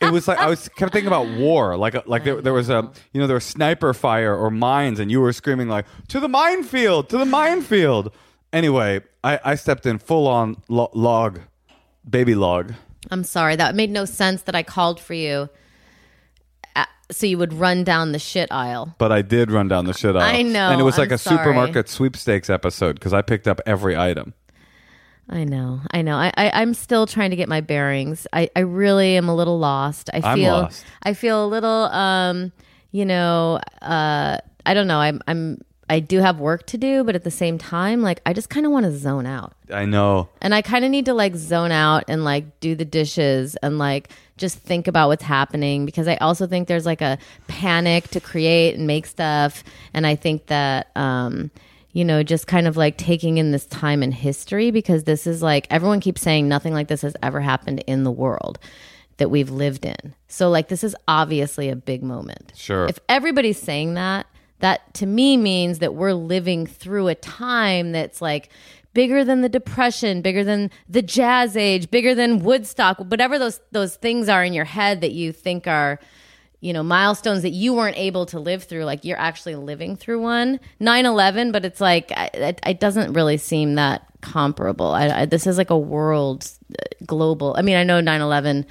it 0.01 0.11
was 0.11 0.27
like 0.27 0.37
I 0.37 0.47
was 0.47 0.69
kept 0.69 0.93
thinking 0.93 1.07
about 1.07 1.27
war, 1.37 1.75
like 1.77 2.05
like 2.07 2.23
there, 2.23 2.41
there 2.41 2.53
was 2.53 2.69
a 2.69 2.91
you 3.13 3.19
know 3.21 3.27
there 3.27 3.35
was 3.35 3.45
sniper 3.45 3.93
fire 3.93 4.35
or 4.35 4.51
mines, 4.51 4.99
and 4.99 5.09
you 5.09 5.19
were 5.21 5.33
screaming 5.33 5.67
like 5.67 5.85
to 6.09 6.19
the 6.19 6.27
minefield, 6.29 7.09
to 7.09 7.17
the 7.17 7.25
minefield. 7.25 8.13
Anyway, 8.53 9.01
I, 9.23 9.39
I 9.43 9.55
stepped 9.55 9.85
in 9.85 9.97
full 9.97 10.27
on 10.27 10.57
lo- 10.69 10.91
log, 10.93 11.41
baby 12.07 12.35
log. 12.35 12.73
I'm 13.11 13.23
sorry. 13.23 13.55
That 13.55 13.75
made 13.75 13.89
no 13.91 14.05
sense 14.05 14.43
that 14.43 14.55
I 14.55 14.63
called 14.63 14.99
for 14.99 15.13
you. 15.13 15.49
uh, 16.75 16.85
So 17.11 17.25
you 17.25 17.37
would 17.37 17.53
run 17.53 17.83
down 17.83 18.11
the 18.11 18.19
shit 18.19 18.51
aisle. 18.51 18.95
But 18.97 19.11
I 19.11 19.21
did 19.21 19.51
run 19.51 19.67
down 19.67 19.85
the 19.85 19.93
shit 19.93 20.15
aisle. 20.15 20.35
I 20.35 20.41
know, 20.41 20.69
and 20.71 20.79
it 20.81 20.83
was 20.83 20.97
like 20.97 21.09
I'm 21.09 21.15
a 21.15 21.17
sorry. 21.17 21.37
supermarket 21.37 21.89
sweepstakes 21.89 22.49
episode 22.49 22.93
because 22.95 23.13
I 23.13 23.21
picked 23.21 23.47
up 23.47 23.61
every 23.65 23.95
item. 23.97 24.33
I 25.29 25.43
know. 25.43 25.81
I 25.91 26.01
know. 26.03 26.17
I, 26.17 26.31
I 26.37 26.51
I'm 26.61 26.73
still 26.75 27.07
trying 27.07 27.31
to 27.31 27.35
get 27.35 27.49
my 27.49 27.61
bearings. 27.61 28.27
I, 28.31 28.49
I 28.55 28.59
really 28.59 29.17
am 29.17 29.27
a 29.27 29.35
little 29.35 29.57
lost. 29.57 30.09
I 30.13 30.21
I'm 30.23 30.37
feel 30.37 30.51
lost. 30.53 30.85
I 31.01 31.13
feel 31.15 31.43
a 31.43 31.47
little 31.47 31.85
um, 31.91 32.51
you 32.91 33.05
know, 33.05 33.59
uh 33.81 34.37
I 34.67 34.73
don't 34.75 34.87
know. 34.87 34.99
I'm 34.99 35.21
I'm 35.27 35.61
I 35.89 35.99
do 35.99 36.19
have 36.19 36.39
work 36.39 36.65
to 36.67 36.77
do, 36.77 37.03
but 37.03 37.15
at 37.15 37.23
the 37.23 37.31
same 37.31 37.57
time, 37.57 38.01
like 38.01 38.21
I 38.25 38.33
just 38.33 38.49
kind 38.49 38.65
of 38.65 38.71
want 38.71 38.85
to 38.85 38.97
zone 38.97 39.25
out. 39.25 39.53
I 39.71 39.85
know. 39.85 40.29
And 40.41 40.55
I 40.55 40.61
kind 40.61 40.83
of 40.83 40.91
need 40.91 41.05
to 41.05 41.13
like 41.13 41.35
zone 41.35 41.71
out 41.71 42.05
and 42.07 42.23
like 42.23 42.59
do 42.59 42.75
the 42.75 42.85
dishes 42.85 43.55
and 43.57 43.77
like 43.77 44.09
just 44.37 44.57
think 44.57 44.87
about 44.87 45.09
what's 45.09 45.23
happening 45.23 45.85
because 45.85 46.07
I 46.07 46.15
also 46.17 46.47
think 46.47 46.67
there's 46.67 46.85
like 46.85 47.01
a 47.01 47.17
panic 47.47 48.07
to 48.09 48.19
create 48.19 48.75
and 48.75 48.87
make 48.87 49.05
stuff. 49.05 49.63
And 49.93 50.07
I 50.07 50.15
think 50.15 50.47
that, 50.47 50.89
um, 50.95 51.51
you 51.93 52.03
know, 52.03 52.23
just 52.23 52.47
kind 52.47 52.67
of 52.67 52.75
like 52.77 52.97
taking 52.97 53.37
in 53.37 53.51
this 53.51 53.65
time 53.67 54.01
in 54.01 54.11
history 54.11 54.71
because 54.71 55.03
this 55.03 55.27
is 55.27 55.41
like 55.41 55.67
everyone 55.69 55.99
keeps 55.99 56.21
saying 56.21 56.47
nothing 56.47 56.73
like 56.73 56.87
this 56.87 57.03
has 57.03 57.15
ever 57.21 57.41
happened 57.41 57.83
in 57.85 58.03
the 58.03 58.11
world 58.11 58.59
that 59.17 59.29
we've 59.29 59.49
lived 59.49 59.85
in. 59.85 60.13
So, 60.27 60.49
like, 60.49 60.67
this 60.67 60.83
is 60.83 60.95
obviously 61.07 61.69
a 61.69 61.75
big 61.75 62.03
moment. 62.03 62.51
Sure. 62.55 62.85
If 62.87 62.99
everybody's 63.07 63.59
saying 63.59 63.93
that, 63.93 64.25
that 64.65 64.95
to 64.95 65.05
me 65.05 65.37
means 65.37 65.77
that 65.77 65.93
we're 65.93 66.13
living 66.13 66.65
through 66.65 67.07
a 67.07 67.13
time 67.13 67.91
that's 67.91 68.19
like 68.19 68.49
bigger 68.95 69.23
than 69.23 69.41
the 69.41 69.49
depression, 69.49 70.23
bigger 70.23 70.43
than 70.43 70.71
the 70.89 71.03
jazz 71.03 71.55
age, 71.55 71.91
bigger 71.91 72.15
than 72.15 72.39
Woodstock, 72.39 72.97
whatever 72.97 73.37
those 73.37 73.61
those 73.71 73.95
things 73.95 74.27
are 74.27 74.43
in 74.43 74.53
your 74.53 74.65
head 74.65 75.01
that 75.01 75.11
you 75.11 75.31
think 75.31 75.67
are 75.67 75.99
you 76.61 76.73
know 76.73 76.81
milestones 76.81 77.43
that 77.43 77.51
you 77.51 77.75
weren't 77.75 77.95
able 77.95 78.25
to 78.25 78.39
live 78.39 78.63
through 78.63 78.85
like 78.85 79.05
you're 79.05 79.19
actually 79.19 79.53
living 79.53 79.95
through 79.95 80.19
one. 80.19 80.59
9-11 80.81 81.51
but 81.51 81.63
it's 81.63 81.79
like 81.79 82.11
it, 82.11 82.59
it 82.65 82.79
doesn't 82.79 83.13
really 83.13 83.37
seem 83.37 83.75
that 83.75 84.07
comparable. 84.21 84.87
I, 84.87 85.09
I, 85.09 85.25
this 85.27 85.45
is 85.45 85.59
like 85.59 85.69
a 85.69 85.77
world 85.77 86.49
uh, 86.71 86.83
global 87.05 87.53
i 87.55 87.61
mean 87.61 87.75
i 87.75 87.83
know 87.83 88.01
9-11 88.01 88.65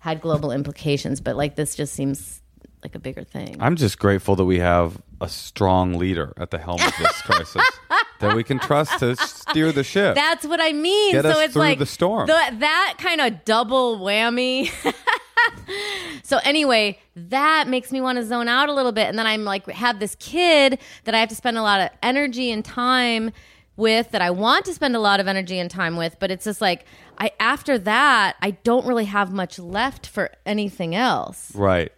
had 0.00 0.20
global 0.20 0.50
implications 0.50 1.20
but 1.20 1.36
like 1.36 1.54
this 1.54 1.76
just 1.76 1.94
seems 1.94 2.42
like 2.86 2.94
a 2.94 2.98
bigger 3.00 3.24
thing. 3.24 3.56
I'm 3.58 3.74
just 3.74 3.98
grateful 3.98 4.36
that 4.36 4.44
we 4.44 4.60
have 4.60 5.00
a 5.20 5.28
strong 5.28 5.94
leader 5.94 6.32
at 6.36 6.50
the 6.50 6.58
helm 6.58 6.80
of 6.80 6.92
this 6.98 7.22
crisis 7.22 7.62
that 8.20 8.34
we 8.36 8.44
can 8.44 8.58
trust 8.58 8.98
to 8.98 9.16
steer 9.16 9.72
the 9.72 9.84
ship. 9.84 10.14
That's 10.14 10.46
what 10.46 10.60
I 10.60 10.72
mean. 10.72 11.12
Get 11.12 11.24
so 11.24 11.30
us 11.30 11.36
it's 11.38 11.52
through 11.54 11.62
like 11.62 11.78
the 11.78 11.86
storm. 11.86 12.26
that 12.26 12.94
kind 12.98 13.20
of 13.20 13.44
double 13.44 13.98
whammy. 13.98 14.70
so 16.22 16.38
anyway, 16.44 16.98
that 17.14 17.68
makes 17.68 17.92
me 17.92 18.00
want 18.00 18.18
to 18.18 18.24
zone 18.24 18.48
out 18.48 18.68
a 18.68 18.72
little 18.72 18.92
bit, 18.92 19.08
and 19.08 19.18
then 19.18 19.26
I'm 19.26 19.44
like 19.44 19.66
have 19.70 20.00
this 20.00 20.16
kid 20.18 20.78
that 21.04 21.14
I 21.14 21.18
have 21.18 21.28
to 21.30 21.34
spend 21.34 21.56
a 21.58 21.62
lot 21.62 21.80
of 21.80 21.90
energy 22.02 22.50
and 22.50 22.64
time 22.64 23.32
with 23.76 24.10
that 24.12 24.22
I 24.22 24.30
want 24.30 24.64
to 24.66 24.74
spend 24.74 24.96
a 24.96 25.00
lot 25.00 25.20
of 25.20 25.28
energy 25.28 25.58
and 25.58 25.70
time 25.70 25.96
with, 25.96 26.16
but 26.18 26.30
it's 26.30 26.44
just 26.44 26.60
like 26.60 26.84
I 27.18 27.32
after 27.38 27.78
that 27.78 28.36
I 28.40 28.52
don't 28.52 28.86
really 28.86 29.04
have 29.04 29.32
much 29.32 29.58
left 29.58 30.06
for 30.06 30.30
anything 30.44 30.94
else. 30.94 31.54
right. 31.54 31.92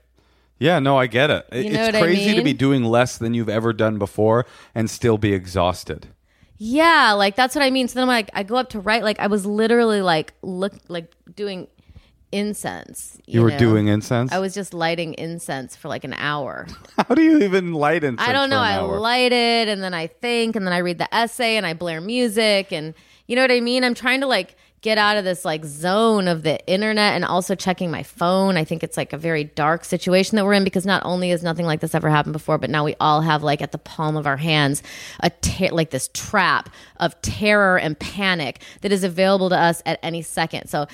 Yeah, 0.58 0.78
no, 0.80 0.96
I 0.98 1.06
get 1.06 1.30
it. 1.30 1.46
You 1.52 1.70
know 1.72 1.82
it's 1.84 1.88
what 1.88 1.94
I 1.96 2.00
crazy 2.00 2.30
to 2.30 2.36
mean? 2.36 2.44
be 2.44 2.52
doing 2.52 2.84
less 2.84 3.16
than 3.16 3.34
you've 3.34 3.48
ever 3.48 3.72
done 3.72 3.98
before 3.98 4.44
and 4.74 4.90
still 4.90 5.18
be 5.18 5.32
exhausted. 5.32 6.08
Yeah, 6.58 7.12
like 7.12 7.36
that's 7.36 7.54
what 7.54 7.62
I 7.62 7.70
mean. 7.70 7.86
So 7.86 7.94
then 7.94 8.02
I'm 8.02 8.08
like, 8.08 8.30
I 8.34 8.42
go 8.42 8.56
up 8.56 8.70
to 8.70 8.80
write, 8.80 9.04
like 9.04 9.20
I 9.20 9.28
was 9.28 9.46
literally 9.46 10.02
like 10.02 10.34
look 10.42 10.72
like 10.88 11.14
doing 11.36 11.68
incense. 12.32 13.18
You, 13.26 13.42
were 13.42 13.50
know? 13.50 13.58
doing 13.58 13.86
incense? 13.86 14.32
I 14.32 14.38
was 14.38 14.54
just 14.54 14.74
lighting 14.74 15.14
incense 15.14 15.76
for 15.76 15.88
like 15.88 16.02
an 16.02 16.14
hour. 16.14 16.66
How 16.96 17.14
do 17.14 17.22
you 17.22 17.38
even 17.42 17.72
light 17.72 18.02
incense? 18.02 18.28
I 18.28 18.32
don't 18.32 18.50
know. 18.50 18.56
For 18.56 18.64
an 18.64 18.72
I 18.72 18.76
hour? 18.78 18.98
light 18.98 19.32
it 19.32 19.68
and 19.68 19.82
then 19.82 19.94
I 19.94 20.08
think 20.08 20.56
and 20.56 20.66
then 20.66 20.72
I 20.72 20.78
read 20.78 20.98
the 20.98 21.12
essay 21.14 21.56
and 21.56 21.64
I 21.64 21.74
blare 21.74 22.00
music 22.00 22.72
and 22.72 22.94
you 23.28 23.36
know 23.36 23.42
what 23.42 23.52
I 23.52 23.60
mean? 23.60 23.84
I'm 23.84 23.94
trying 23.94 24.20
to 24.20 24.26
like 24.26 24.56
get 24.80 24.96
out 24.98 25.16
of 25.16 25.24
this 25.24 25.44
like 25.44 25.64
zone 25.64 26.28
of 26.28 26.42
the 26.42 26.64
internet 26.66 27.14
and 27.14 27.24
also 27.24 27.54
checking 27.54 27.90
my 27.90 28.02
phone. 28.02 28.56
I 28.56 28.64
think 28.64 28.82
it's 28.84 28.96
like 28.96 29.12
a 29.12 29.18
very 29.18 29.44
dark 29.44 29.84
situation 29.84 30.36
that 30.36 30.44
we're 30.44 30.52
in 30.52 30.64
because 30.64 30.86
not 30.86 31.02
only 31.04 31.30
has 31.30 31.42
nothing 31.42 31.66
like 31.66 31.80
this 31.80 31.94
ever 31.94 32.08
happened 32.08 32.32
before, 32.32 32.58
but 32.58 32.70
now 32.70 32.84
we 32.84 32.94
all 33.00 33.20
have 33.20 33.42
like 33.42 33.60
at 33.60 33.72
the 33.72 33.78
palm 33.78 34.16
of 34.16 34.26
our 34.26 34.36
hands 34.36 34.82
a 35.20 35.30
ter- 35.30 35.70
like 35.70 35.90
this 35.90 36.08
trap 36.14 36.68
of 36.98 37.20
terror 37.22 37.78
and 37.78 37.98
panic 37.98 38.62
that 38.82 38.92
is 38.92 39.02
available 39.04 39.48
to 39.48 39.56
us 39.58 39.82
at 39.84 39.98
any 40.02 40.22
second. 40.22 40.68
So 40.68 40.86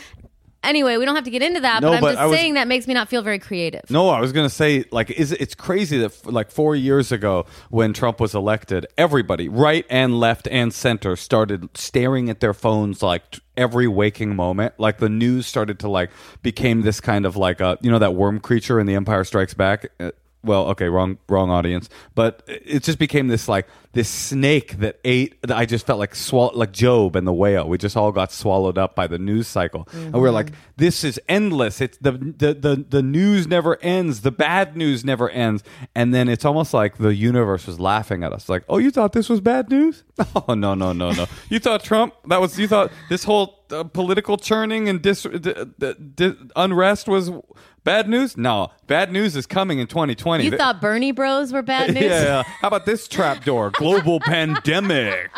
anyway, 0.62 0.96
we 0.96 1.04
don't 1.04 1.14
have 1.14 1.24
to 1.24 1.30
get 1.30 1.42
into 1.42 1.60
that. 1.60 1.82
No, 1.82 1.90
but 1.90 1.96
I'm 1.96 2.00
but 2.00 2.12
just 2.14 2.28
was- 2.30 2.38
saying 2.38 2.54
that 2.54 2.66
makes 2.66 2.86
me 2.86 2.94
not 2.94 3.08
feel 3.10 3.20
very 3.20 3.38
creative. 3.38 3.82
No, 3.90 4.08
I 4.08 4.20
was 4.20 4.32
going 4.32 4.48
to 4.48 4.54
say 4.54 4.84
like 4.92 5.10
is 5.10 5.32
it's 5.32 5.54
crazy 5.54 5.98
that 5.98 6.06
f- 6.06 6.24
like 6.24 6.50
4 6.50 6.74
years 6.74 7.12
ago 7.12 7.44
when 7.68 7.92
Trump 7.92 8.18
was 8.18 8.34
elected, 8.34 8.86
everybody, 8.96 9.46
right 9.48 9.84
and 9.90 10.18
left 10.18 10.48
and 10.48 10.72
center 10.72 11.16
started 11.16 11.68
staring 11.76 12.30
at 12.30 12.40
their 12.40 12.54
phones 12.54 13.02
like 13.02 13.30
t- 13.30 13.40
every 13.56 13.86
waking 13.86 14.36
moment. 14.36 14.74
Like 14.78 14.98
the 14.98 15.08
news 15.08 15.46
started 15.46 15.78
to 15.80 15.88
like 15.88 16.10
became 16.42 16.82
this 16.82 17.00
kind 17.00 17.26
of 17.26 17.36
like 17.36 17.60
a 17.60 17.78
you 17.80 17.90
know 17.90 17.98
that 17.98 18.14
worm 18.14 18.40
creature 18.40 18.80
in 18.80 18.86
The 18.86 18.94
Empire 18.94 19.24
Strikes 19.24 19.54
Back. 19.54 19.86
Uh, 19.98 20.10
Well, 20.44 20.66
okay, 20.68 20.88
wrong 20.88 21.18
wrong 21.28 21.50
audience, 21.50 21.88
but 22.14 22.42
it 22.46 22.82
just 22.82 22.98
became 22.98 23.28
this 23.28 23.48
like 23.48 23.66
this 23.92 24.08
snake 24.08 24.78
that 24.78 24.98
ate. 25.04 25.40
That 25.42 25.56
I 25.56 25.66
just 25.66 25.86
felt 25.86 25.98
like 25.98 26.14
swall 26.14 26.52
like 26.54 26.72
Job 26.72 27.16
and 27.16 27.26
the 27.26 27.32
whale. 27.32 27.68
We 27.68 27.78
just 27.78 27.96
all 27.96 28.12
got 28.12 28.30
swallowed 28.32 28.76
up 28.78 28.94
by 28.94 29.06
the 29.06 29.18
news 29.18 29.48
cycle, 29.48 29.88
and 29.92 30.12
we're 30.14 30.30
like, 30.30 30.52
this 30.76 31.04
is 31.04 31.20
endless. 31.28 31.80
It's 31.80 31.96
the, 31.98 32.12
the 32.12 32.54
the 32.54 32.84
the 32.88 33.02
news 33.02 33.46
never 33.46 33.78
ends. 33.82 34.20
The 34.20 34.30
bad 34.30 34.76
news 34.76 35.04
never 35.04 35.30
ends, 35.30 35.62
and 35.94 36.12
then 36.14 36.28
it's 36.28 36.44
almost 36.44 36.74
like 36.74 36.98
the 36.98 37.14
universe 37.14 37.66
was 37.66 37.80
laughing 37.80 38.22
at 38.24 38.32
us, 38.32 38.48
like, 38.48 38.64
oh, 38.68 38.78
you 38.78 38.90
thought 38.90 39.12
this 39.12 39.28
was 39.28 39.40
bad 39.40 39.70
news? 39.70 40.04
Oh 40.48 40.54
no 40.54 40.74
no 40.74 40.92
no 40.92 41.10
no! 41.12 41.26
you 41.48 41.58
thought 41.58 41.82
Trump? 41.82 42.14
That 42.26 42.40
was 42.40 42.58
you 42.58 42.68
thought 42.68 42.90
this 43.08 43.24
whole 43.24 43.64
uh, 43.70 43.84
political 43.84 44.36
churning 44.36 44.88
and 44.88 45.00
dis, 45.00 45.22
d- 45.22 45.38
d- 45.78 45.94
d- 46.14 46.34
unrest 46.56 47.08
was 47.08 47.30
bad 47.84 48.08
news? 48.08 48.36
No, 48.36 48.70
bad 48.86 49.12
news 49.12 49.36
is 49.36 49.46
coming 49.46 49.78
in 49.78 49.86
2020. 49.86 50.44
You 50.44 50.50
Th- 50.50 50.58
thought 50.60 50.80
Bernie 50.80 51.12
Bros 51.12 51.52
were 51.52 51.62
bad 51.62 51.94
news? 51.94 52.04
yeah. 52.04 52.42
How 52.42 52.68
about 52.68 52.86
this 52.86 53.06
trapdoor? 53.06 53.70
Global 53.70 54.20
pandemic. 54.24 55.30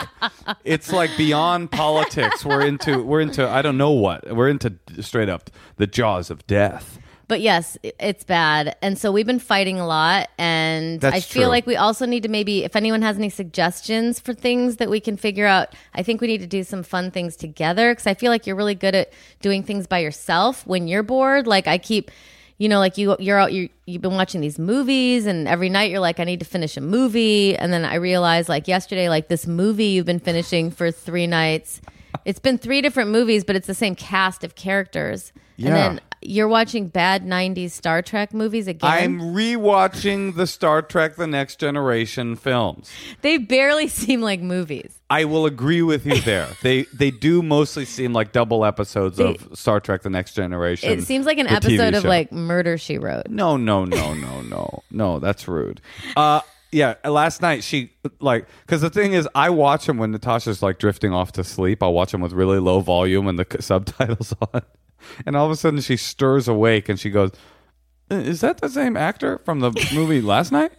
It's 0.65 0.93
like 0.93 1.11
beyond 1.17 1.71
politics. 1.71 2.45
We're 2.45 2.67
into 2.67 3.03
we're 3.03 3.21
into 3.21 3.47
I 3.49 3.63
don't 3.63 3.77
know 3.79 3.91
what. 3.91 4.35
We're 4.35 4.49
into 4.49 4.75
straight 5.01 5.29
up 5.29 5.51
the 5.77 5.87
jaws 5.87 6.31
of 6.31 6.47
death. 6.47 6.99
But 7.29 7.41
yes, 7.41 7.77
it's 7.83 8.23
bad. 8.23 8.77
And 8.83 8.97
so 8.97 9.11
we've 9.11 9.27
been 9.27 9.41
fighting 9.41 9.81
a 9.81 9.87
lot. 9.87 10.29
And 10.39 11.01
That's 11.01 11.17
I 11.17 11.19
feel 11.19 11.43
true. 11.43 11.51
like 11.51 11.67
we 11.67 11.75
also 11.75 12.07
need 12.07 12.23
to 12.23 12.29
maybe, 12.29 12.63
if 12.63 12.77
anyone 12.77 13.03
has 13.03 13.17
any 13.17 13.31
suggestions 13.31 14.21
for 14.21 14.33
things 14.33 14.77
that 14.77 14.89
we 14.89 15.01
can 15.01 15.17
figure 15.17 15.45
out, 15.45 15.75
I 15.93 16.05
think 16.05 16.21
we 16.21 16.29
need 16.29 16.39
to 16.43 16.47
do 16.47 16.63
some 16.63 16.85
fun 16.85 17.11
things 17.11 17.35
together. 17.35 17.93
Cause 17.97 18.07
I 18.07 18.15
feel 18.15 18.31
like 18.31 18.47
you're 18.47 18.55
really 18.55 18.77
good 18.77 18.95
at 18.95 19.13
doing 19.41 19.65
things 19.65 19.89
by 19.89 19.99
yourself 19.99 20.65
when 20.69 20.87
you're 20.87 21.03
bored. 21.03 21.49
Like 21.49 21.67
I 21.67 21.79
keep, 21.79 22.13
you 22.59 22.69
know, 22.69 22.79
like 22.79 22.97
you, 22.97 23.17
you're 23.19 23.39
out, 23.39 23.53
you 23.53 23.69
you've 23.87 24.03
been 24.03 24.15
watching 24.15 24.41
these 24.41 24.59
movies 24.59 25.27
and 25.27 25.47
every 25.47 25.69
night 25.69 25.91
you're 25.91 26.01
like, 26.01 26.19
I 26.21 26.25
need 26.25 26.41
to 26.41 26.47
finish 26.47 26.77
a 26.77 26.81
movie. 26.81 27.57
And 27.57 27.73
then 27.73 27.85
I 27.85 27.97
realized 27.97 28.49
like 28.49 28.67
yesterday, 28.67 29.09
like 29.09 29.29
this 29.29 29.47
movie 29.47 29.87
you've 29.87 30.07
been 30.07 30.21
finishing 30.21 30.71
for 30.71 30.91
three 30.91 31.27
nights. 31.27 31.81
It's 32.25 32.39
been 32.41 32.59
three 32.59 32.81
different 32.81 33.11
movies, 33.11 33.45
but 33.45 33.57
it's 33.57 33.67
the 33.67 33.75
same 33.75 33.95
cast 33.95 34.43
of 34.43 34.55
characters. 34.55 35.33
Yeah. 35.57 35.69
And 35.69 35.77
then 35.77 36.01
you're 36.23 36.49
watching 36.49 36.89
bad 36.89 37.25
90s 37.25 37.71
Star 37.71 38.03
Trek 38.03 38.35
movies 38.35 38.67
again. 38.67 38.91
I'm 38.91 39.21
rewatching 39.21 40.35
the 40.35 40.47
Star 40.47 40.83
Trek 40.83 41.17
The 41.17 41.27
Next 41.27 41.61
Generation 41.61 42.37
films. 42.37 42.91
they 43.23 43.39
barely 43.39 43.89
seem 44.03 44.21
like 44.23 44.41
movies. 44.41 44.96
I 45.09 45.25
will 45.25 45.47
agree 45.47 45.83
with 45.83 46.05
you 46.05 46.21
there. 46.21 46.49
they 46.63 46.83
they 46.93 47.11
do 47.11 47.43
mostly 47.43 47.85
seem 47.85 48.13
like 48.13 48.33
double 48.33 48.65
episodes 48.65 49.19
They- 49.19 49.35
of 49.35 49.49
Star 49.55 49.81
Trek 49.81 50.03
The 50.03 50.11
Next 50.11 50.35
Generation. 50.35 50.91
It 50.91 51.05
seems 51.05 51.27
like 51.27 51.39
an 51.39 51.47
episode 51.47 51.95
of 51.95 52.05
like 52.05 52.33
Murder 52.33 52.77
She 52.79 52.99
Wrote. 52.99 53.29
No, 53.29 53.57
no, 53.57 53.85
no, 53.85 54.15
no, 54.15 54.43
no, 54.43 54.83
no. 54.91 55.19
That's 55.21 55.47
rude. 55.47 55.81
Uh, 56.17 56.41
yeah. 56.73 56.95
Last 57.05 57.41
night 57.41 57.63
she 57.63 57.93
like 58.21 58.47
because 58.63 58.81
the 58.81 58.91
thing 58.91 59.13
is, 59.13 59.29
I 59.35 59.51
watch 59.51 59.87
them 59.87 59.99
when 59.99 60.11
Natasha's 60.11 60.63
like 60.63 60.79
drifting 60.79 61.13
off 61.13 61.33
to 61.33 61.45
sleep. 61.45 61.83
I'll 61.83 61.93
watch 61.95 62.13
them 62.13 62.21
with 62.21 62.33
really 62.33 62.59
low 62.59 62.81
volume 62.81 63.29
and 63.29 63.39
the 63.39 63.47
subtitles 63.61 64.35
on, 64.53 64.63
and 65.25 65.37
all 65.37 65.47
of 65.47 65.53
a 65.53 65.57
sudden 65.57 65.81
she 65.81 65.97
stirs 65.97 66.49
awake 66.49 66.89
and 66.89 66.99
she 66.99 67.11
goes, 67.11 67.31
"Uh, 68.11 68.17
"Is 68.17 68.41
that 68.41 68.59
the 68.59 68.69
same 68.69 68.97
actor 68.97 69.39
from 69.45 69.61
the 69.61 69.71
movie 69.95 70.21
last 70.21 70.51
night?" 70.51 70.73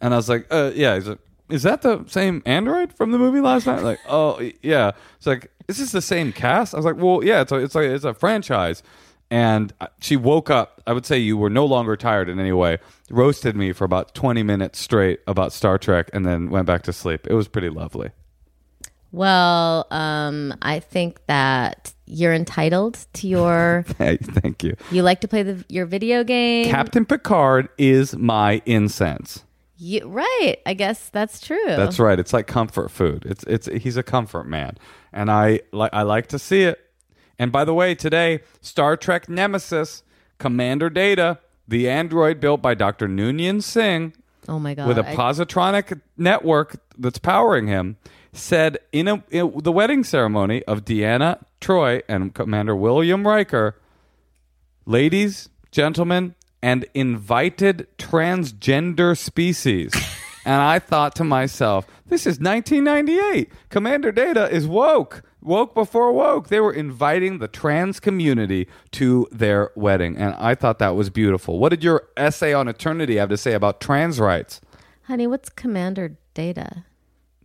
And 0.00 0.12
I 0.12 0.16
was 0.16 0.28
like, 0.28 0.46
uh, 0.50 0.72
"Yeah." 0.74 0.96
He's 0.96 1.06
like, 1.06 1.18
"Is 1.48 1.62
that 1.62 1.82
the 1.82 2.04
same 2.06 2.42
android 2.46 2.92
from 2.92 3.10
the 3.10 3.18
movie 3.18 3.40
last 3.40 3.66
night?" 3.66 3.82
Like, 3.82 4.00
"Oh, 4.08 4.40
yeah." 4.62 4.92
It's 5.16 5.26
like, 5.26 5.50
"Is 5.68 5.78
this 5.78 5.92
the 5.92 6.02
same 6.02 6.32
cast?" 6.32 6.74
I 6.74 6.76
was 6.76 6.86
like, 6.86 6.96
"Well, 6.96 7.24
yeah. 7.24 7.42
It's 7.42 7.52
a, 7.52 7.56
it's 7.56 7.74
like 7.74 7.86
it's 7.86 8.04
a 8.04 8.14
franchise." 8.14 8.82
and 9.30 9.72
she 10.00 10.16
woke 10.16 10.50
up. 10.50 10.80
I 10.86 10.92
would 10.92 11.04
say 11.04 11.18
you 11.18 11.36
were 11.36 11.50
no 11.50 11.66
longer 11.66 11.96
tired 11.96 12.28
in 12.28 12.38
any 12.40 12.52
way. 12.52 12.78
Roasted 13.10 13.56
me 13.56 13.72
for 13.72 13.84
about 13.84 14.14
twenty 14.14 14.42
minutes 14.42 14.78
straight 14.78 15.20
about 15.26 15.52
Star 15.52 15.78
Trek, 15.78 16.10
and 16.12 16.24
then 16.24 16.50
went 16.50 16.66
back 16.66 16.82
to 16.84 16.92
sleep. 16.92 17.26
It 17.26 17.34
was 17.34 17.48
pretty 17.48 17.68
lovely. 17.68 18.10
Well, 19.10 19.86
um, 19.90 20.54
I 20.60 20.80
think 20.80 21.24
that 21.26 21.92
you're 22.06 22.34
entitled 22.34 23.06
to 23.14 23.28
your. 23.28 23.84
Hey, 23.98 24.18
thank 24.18 24.62
you. 24.62 24.76
you 24.90 25.02
like 25.02 25.20
to 25.22 25.28
play 25.28 25.42
the, 25.42 25.64
your 25.68 25.86
video 25.86 26.24
game. 26.24 26.66
Captain 26.66 27.04
Picard 27.04 27.68
is 27.78 28.16
my 28.16 28.62
incense. 28.66 29.44
Right. 29.80 30.56
I 30.66 30.74
guess 30.74 31.08
that's 31.10 31.40
true. 31.40 31.58
That's 31.66 31.98
right. 31.98 32.18
It's 32.18 32.32
like 32.32 32.46
comfort 32.46 32.90
food. 32.90 33.24
It's 33.26 33.44
it's 33.44 33.66
he's 33.66 33.96
a 33.96 34.02
comfort 34.02 34.44
man, 34.44 34.76
and 35.12 35.30
I 35.30 35.60
like 35.72 35.90
I 35.92 36.02
like 36.02 36.26
to 36.28 36.38
see 36.38 36.62
it. 36.62 36.80
And 37.38 37.52
by 37.52 37.64
the 37.64 37.74
way, 37.74 37.94
today 37.94 38.40
Star 38.60 38.96
Trek 38.96 39.28
Nemesis 39.28 40.02
Commander 40.38 40.90
Data, 40.90 41.38
the 41.68 41.88
android 41.88 42.40
built 42.40 42.60
by 42.60 42.74
Dr. 42.74 43.06
Noonien 43.08 43.62
Singh, 43.62 44.12
Oh 44.48 44.58
my 44.58 44.74
god. 44.74 44.88
with 44.88 44.98
a 44.98 45.08
I- 45.08 45.14
positronic 45.14 46.00
network 46.16 46.76
that's 46.98 47.18
powering 47.18 47.68
him, 47.68 47.96
said 48.32 48.78
in, 48.92 49.06
a, 49.06 49.22
in 49.30 49.52
the 49.62 49.70
wedding 49.72 50.02
ceremony 50.02 50.64
of 50.64 50.84
Deanna 50.84 51.40
Troy 51.60 52.02
and 52.08 52.34
Commander 52.34 52.74
William 52.74 53.26
Riker, 53.26 53.76
ladies, 54.86 55.48
gentlemen, 55.70 56.34
and 56.62 56.86
invited 56.94 57.86
transgender 57.98 59.16
species. 59.16 59.92
and 60.44 60.60
I 60.60 60.78
thought 60.78 61.14
to 61.16 61.24
myself, 61.24 61.86
this 62.06 62.26
is 62.26 62.40
1998. 62.40 63.50
Commander 63.68 64.12
Data 64.12 64.50
is 64.50 64.66
woke. 64.66 65.22
Woke 65.40 65.74
before 65.74 66.12
woke. 66.12 66.48
They 66.48 66.60
were 66.60 66.72
inviting 66.72 67.38
the 67.38 67.48
trans 67.48 68.00
community 68.00 68.66
to 68.92 69.28
their 69.30 69.70
wedding. 69.76 70.16
And 70.16 70.34
I 70.34 70.54
thought 70.54 70.78
that 70.80 70.96
was 70.96 71.10
beautiful. 71.10 71.58
What 71.58 71.68
did 71.68 71.84
your 71.84 72.08
essay 72.16 72.52
on 72.52 72.66
eternity 72.66 73.16
have 73.16 73.28
to 73.28 73.36
say 73.36 73.52
about 73.52 73.80
trans 73.80 74.18
rights? 74.18 74.60
Honey, 75.04 75.26
what's 75.26 75.48
Commander 75.48 76.16
Data? 76.34 76.84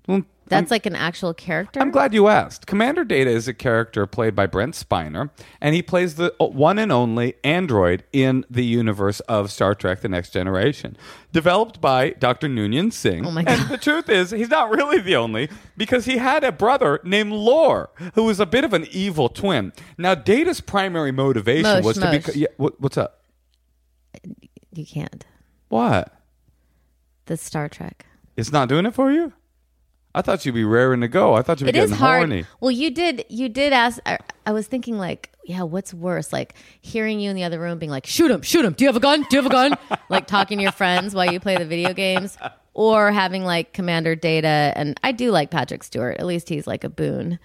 Well, 0.07 0.23
That's 0.47 0.71
like 0.71 0.85
an 0.85 0.95
actual 0.95 1.33
character. 1.33 1.79
I'm 1.79 1.91
glad 1.91 2.13
you 2.13 2.27
asked. 2.27 2.67
Commander 2.67 3.03
Data 3.05 3.29
is 3.29 3.47
a 3.47 3.53
character 3.53 4.05
played 4.05 4.35
by 4.35 4.45
Brent 4.45 4.75
Spiner, 4.75 5.29
and 5.61 5.73
he 5.73 5.81
plays 5.81 6.15
the 6.15 6.33
uh, 6.39 6.47
one 6.47 6.77
and 6.77 6.91
only 6.91 7.35
android 7.43 8.03
in 8.11 8.45
the 8.49 8.65
universe 8.65 9.19
of 9.21 9.51
Star 9.51 9.73
Trek 9.73 10.01
The 10.01 10.09
Next 10.09 10.31
Generation. 10.31 10.97
Developed 11.31 11.81
by 11.81 12.11
Dr. 12.11 12.47
Noonien 12.47 12.91
Singh. 12.91 13.25
Oh 13.25 13.31
my 13.31 13.43
God. 13.43 13.59
And 13.59 13.69
the 13.69 13.77
truth 13.77 14.09
is, 14.09 14.31
he's 14.31 14.49
not 14.49 14.69
really 14.69 14.99
the 14.99 15.15
only, 15.15 15.49
because 15.77 16.05
he 16.05 16.17
had 16.17 16.43
a 16.43 16.51
brother 16.51 16.99
named 17.03 17.31
Lore, 17.31 17.89
who 18.15 18.23
was 18.23 18.39
a 18.39 18.45
bit 18.45 18.63
of 18.63 18.73
an 18.73 18.85
evil 18.91 19.29
twin. 19.29 19.73
Now, 19.97 20.15
Data's 20.15 20.61
primary 20.61 21.11
motivation 21.11 21.63
Mosh, 21.63 21.83
was 21.83 21.97
to 21.97 22.11
be. 22.11 22.39
Yeah, 22.39 22.47
what, 22.57 22.79
what's 22.79 22.97
up? 22.97 23.23
You 24.73 24.85
can't. 24.85 25.25
What? 25.69 26.13
The 27.25 27.37
Star 27.37 27.69
Trek. 27.69 28.05
It's 28.35 28.51
not 28.51 28.67
doing 28.67 28.85
it 28.85 28.93
for 28.93 29.11
you? 29.11 29.33
I 30.15 30.21
thought 30.21 30.45
you'd 30.45 30.53
be 30.53 30.63
raring 30.63 31.01
to 31.01 31.07
go. 31.07 31.33
I 31.33 31.41
thought 31.41 31.59
you'd 31.59 31.65
be 31.65 31.69
It 31.77 31.83
is 31.83 31.89
getting 31.89 31.99
hard. 31.99 32.19
horny. 32.29 32.45
Well, 32.59 32.71
you 32.71 32.91
did. 32.91 33.25
You 33.29 33.49
did 33.49 33.73
ask. 33.73 33.99
I, 34.05 34.19
I 34.45 34.51
was 34.51 34.67
thinking, 34.67 34.97
like, 34.97 35.31
yeah, 35.43 35.63
what's 35.63 35.93
worse, 35.93 36.31
like 36.31 36.53
hearing 36.81 37.19
you 37.19 37.29
in 37.29 37.35
the 37.35 37.43
other 37.43 37.59
room 37.59 37.79
being 37.79 37.89
like, 37.91 38.05
"Shoot 38.05 38.29
him! 38.31 38.41
Shoot 38.43 38.63
him! 38.63 38.73
Do 38.73 38.83
you 38.83 38.89
have 38.89 38.95
a 38.95 38.99
gun? 38.99 39.21
Do 39.29 39.35
you 39.35 39.41
have 39.41 39.51
a 39.51 39.53
gun?" 39.53 39.77
like 40.09 40.27
talking 40.27 40.57
to 40.59 40.61
your 40.61 40.71
friends 40.71 41.15
while 41.15 41.31
you 41.31 41.39
play 41.39 41.57
the 41.57 41.65
video 41.65 41.93
games, 41.93 42.37
or 42.73 43.11
having 43.11 43.43
like 43.43 43.73
Commander 43.73 44.15
Data. 44.15 44.71
And 44.75 44.99
I 45.03 45.11
do 45.13 45.31
like 45.31 45.49
Patrick 45.49 45.83
Stewart. 45.83 46.17
At 46.19 46.25
least 46.25 46.47
he's 46.47 46.67
like 46.67 46.83
a 46.83 46.89
boon. 46.89 47.39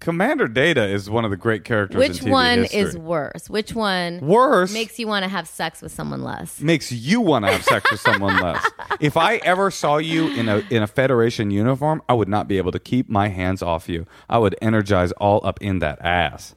Commander 0.00 0.46
Data 0.48 0.84
is 0.86 1.10
one 1.10 1.24
of 1.24 1.30
the 1.30 1.36
great 1.36 1.64
characters 1.64 1.98
Which 1.98 2.22
one 2.22 2.60
history. 2.60 2.80
is 2.80 2.96
worse? 2.96 3.50
Which 3.50 3.74
one 3.74 4.20
worse? 4.20 4.72
makes 4.72 4.98
you 4.98 5.06
want 5.08 5.24
to 5.24 5.28
have 5.28 5.48
sex 5.48 5.82
with 5.82 5.92
someone 5.92 6.22
less? 6.22 6.60
makes 6.60 6.92
you 6.92 7.20
want 7.20 7.44
to 7.44 7.50
have 7.52 7.64
sex 7.64 7.90
with 7.90 8.00
someone 8.00 8.36
less. 8.42 8.64
If 9.00 9.16
I 9.16 9.36
ever 9.36 9.70
saw 9.70 9.96
you 9.98 10.28
in 10.28 10.48
a 10.48 10.62
in 10.70 10.82
a 10.82 10.86
Federation 10.86 11.50
uniform, 11.50 12.02
I 12.08 12.14
would 12.14 12.28
not 12.28 12.48
be 12.48 12.58
able 12.58 12.72
to 12.72 12.78
keep 12.78 13.08
my 13.08 13.28
hands 13.28 13.62
off 13.62 13.88
you. 13.88 14.06
I 14.28 14.38
would 14.38 14.56
energize 14.62 15.12
all 15.12 15.40
up 15.44 15.60
in 15.60 15.80
that 15.80 16.00
ass. 16.00 16.54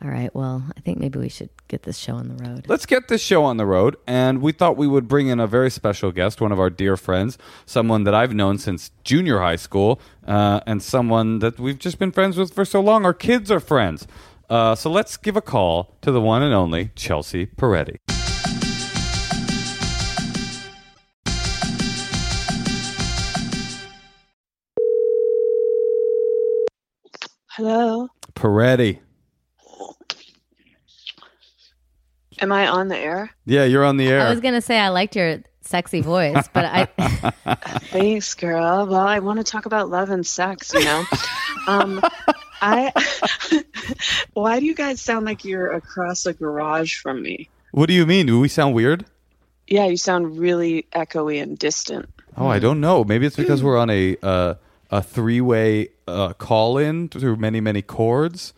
All 0.00 0.10
right. 0.10 0.32
Well, 0.32 0.62
I 0.76 0.80
think 0.80 0.98
maybe 0.98 1.18
we 1.18 1.28
should 1.28 1.50
get 1.66 1.82
this 1.82 1.98
show 1.98 2.14
on 2.14 2.28
the 2.28 2.44
road. 2.44 2.66
Let's 2.68 2.86
get 2.86 3.08
this 3.08 3.20
show 3.20 3.42
on 3.44 3.56
the 3.56 3.66
road, 3.66 3.96
and 4.06 4.40
we 4.40 4.52
thought 4.52 4.76
we 4.76 4.86
would 4.86 5.08
bring 5.08 5.26
in 5.26 5.40
a 5.40 5.46
very 5.48 5.70
special 5.70 6.12
guest, 6.12 6.40
one 6.40 6.52
of 6.52 6.60
our 6.60 6.70
dear 6.70 6.96
friends, 6.96 7.36
someone 7.66 8.04
that 8.04 8.14
I've 8.14 8.32
known 8.32 8.58
since 8.58 8.92
junior 9.02 9.40
high 9.40 9.56
school, 9.56 10.00
uh, 10.24 10.60
and 10.66 10.80
someone 10.80 11.40
that 11.40 11.58
we've 11.58 11.80
just 11.80 11.98
been 11.98 12.12
friends 12.12 12.36
with 12.36 12.54
for 12.54 12.64
so 12.64 12.80
long. 12.80 13.04
Our 13.04 13.14
kids 13.14 13.50
are 13.50 13.58
friends. 13.58 14.06
Uh, 14.48 14.76
so 14.76 14.88
let's 14.88 15.16
give 15.16 15.36
a 15.36 15.42
call 15.42 15.96
to 16.02 16.12
the 16.12 16.20
one 16.20 16.42
and 16.44 16.54
only 16.54 16.90
Chelsea 16.94 17.46
Peretti. 17.46 17.96
Hello. 27.50 28.08
Peretti. 28.36 29.00
Am 32.40 32.52
I 32.52 32.68
on 32.68 32.88
the 32.88 32.96
air? 32.96 33.30
Yeah, 33.44 33.64
you're 33.64 33.84
on 33.84 33.96
the 33.96 34.08
air. 34.08 34.20
I 34.20 34.30
was 34.30 34.40
gonna 34.40 34.60
say 34.60 34.78
I 34.78 34.88
liked 34.88 35.16
your 35.16 35.42
sexy 35.62 36.00
voice, 36.00 36.48
but 36.52 36.64
I 36.64 36.84
Thanks, 37.90 38.34
girl. 38.34 38.86
Well, 38.86 38.94
I 38.94 39.18
want 39.18 39.38
to 39.38 39.44
talk 39.44 39.66
about 39.66 39.90
love 39.90 40.10
and 40.10 40.26
sex, 40.26 40.72
you 40.72 40.84
know. 40.84 41.04
um, 41.66 42.00
I. 42.60 42.92
Why 44.32 44.60
do 44.60 44.66
you 44.66 44.74
guys 44.74 45.00
sound 45.00 45.26
like 45.26 45.44
you're 45.44 45.72
across 45.72 46.26
a 46.26 46.32
garage 46.32 46.96
from 46.96 47.22
me? 47.22 47.48
what 47.72 47.86
do 47.86 47.94
you 47.94 48.06
mean? 48.06 48.26
Do 48.26 48.40
we 48.40 48.48
sound 48.48 48.74
weird? 48.74 49.04
Yeah, 49.66 49.86
you 49.86 49.96
sound 49.98 50.38
really 50.38 50.86
echoey 50.94 51.42
and 51.42 51.58
distant. 51.58 52.08
Oh, 52.36 52.46
I 52.46 52.58
don't 52.58 52.80
know. 52.80 53.04
Maybe 53.04 53.26
it's 53.26 53.36
because 53.36 53.62
we're 53.62 53.76
on 53.78 53.90
a 53.90 54.16
uh, 54.22 54.54
a 54.90 55.02
three 55.02 55.40
way 55.40 55.88
uh, 56.06 56.32
call 56.34 56.78
in 56.78 57.08
through 57.08 57.36
many 57.36 57.60
many 57.60 57.82
cords. 57.82 58.54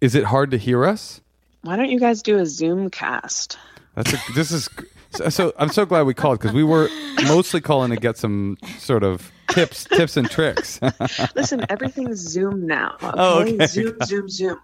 Is 0.00 0.14
it 0.14 0.24
hard 0.24 0.50
to 0.50 0.58
hear 0.58 0.84
us? 0.84 1.20
Why 1.62 1.76
don't 1.76 1.90
you 1.90 2.00
guys 2.00 2.22
do 2.22 2.38
a 2.38 2.46
Zoom 2.46 2.90
cast? 2.90 3.58
That's 3.94 4.12
a, 4.12 4.18
this 4.34 4.50
is 4.50 4.68
so, 5.10 5.28
so. 5.28 5.52
I'm 5.58 5.68
so 5.70 5.84
glad 5.84 6.02
we 6.02 6.14
called 6.14 6.38
because 6.38 6.54
we 6.54 6.62
were 6.62 6.88
mostly 7.24 7.60
calling 7.60 7.90
to 7.90 7.96
get 7.96 8.16
some 8.16 8.56
sort 8.78 9.02
of 9.02 9.30
tips 9.48 9.84
tips 9.84 10.16
and 10.16 10.30
tricks. 10.30 10.80
Listen, 11.34 11.66
everything's 11.68 12.18
Zoom 12.18 12.66
now. 12.66 12.94
Okay? 13.02 13.10
Oh, 13.14 13.40
okay. 13.40 13.66
Zoom, 13.66 13.96
Zoom, 14.04 14.28
Zoom. 14.28 14.60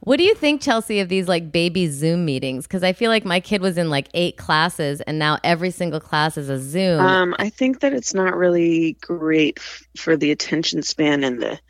What 0.00 0.16
do 0.16 0.24
you 0.24 0.34
think, 0.34 0.62
Chelsea, 0.62 1.00
of 1.00 1.08
these 1.08 1.28
like 1.28 1.52
baby 1.52 1.88
Zoom 1.88 2.24
meetings? 2.24 2.66
Because 2.66 2.82
I 2.82 2.92
feel 2.92 3.10
like 3.10 3.24
my 3.24 3.38
kid 3.38 3.60
was 3.60 3.76
in 3.76 3.90
like 3.90 4.08
eight 4.14 4.36
classes, 4.38 5.02
and 5.02 5.18
now 5.18 5.38
every 5.44 5.70
single 5.70 6.00
class 6.00 6.36
is 6.38 6.48
a 6.48 6.58
Zoom. 6.58 7.00
Um, 7.00 7.36
I 7.38 7.50
think 7.50 7.80
that 7.80 7.92
it's 7.92 8.14
not 8.14 8.36
really 8.36 8.94
great 9.02 9.58
f- 9.58 9.86
for 9.96 10.16
the 10.16 10.32
attention 10.32 10.82
span 10.82 11.22
and 11.22 11.40
the 11.40 11.60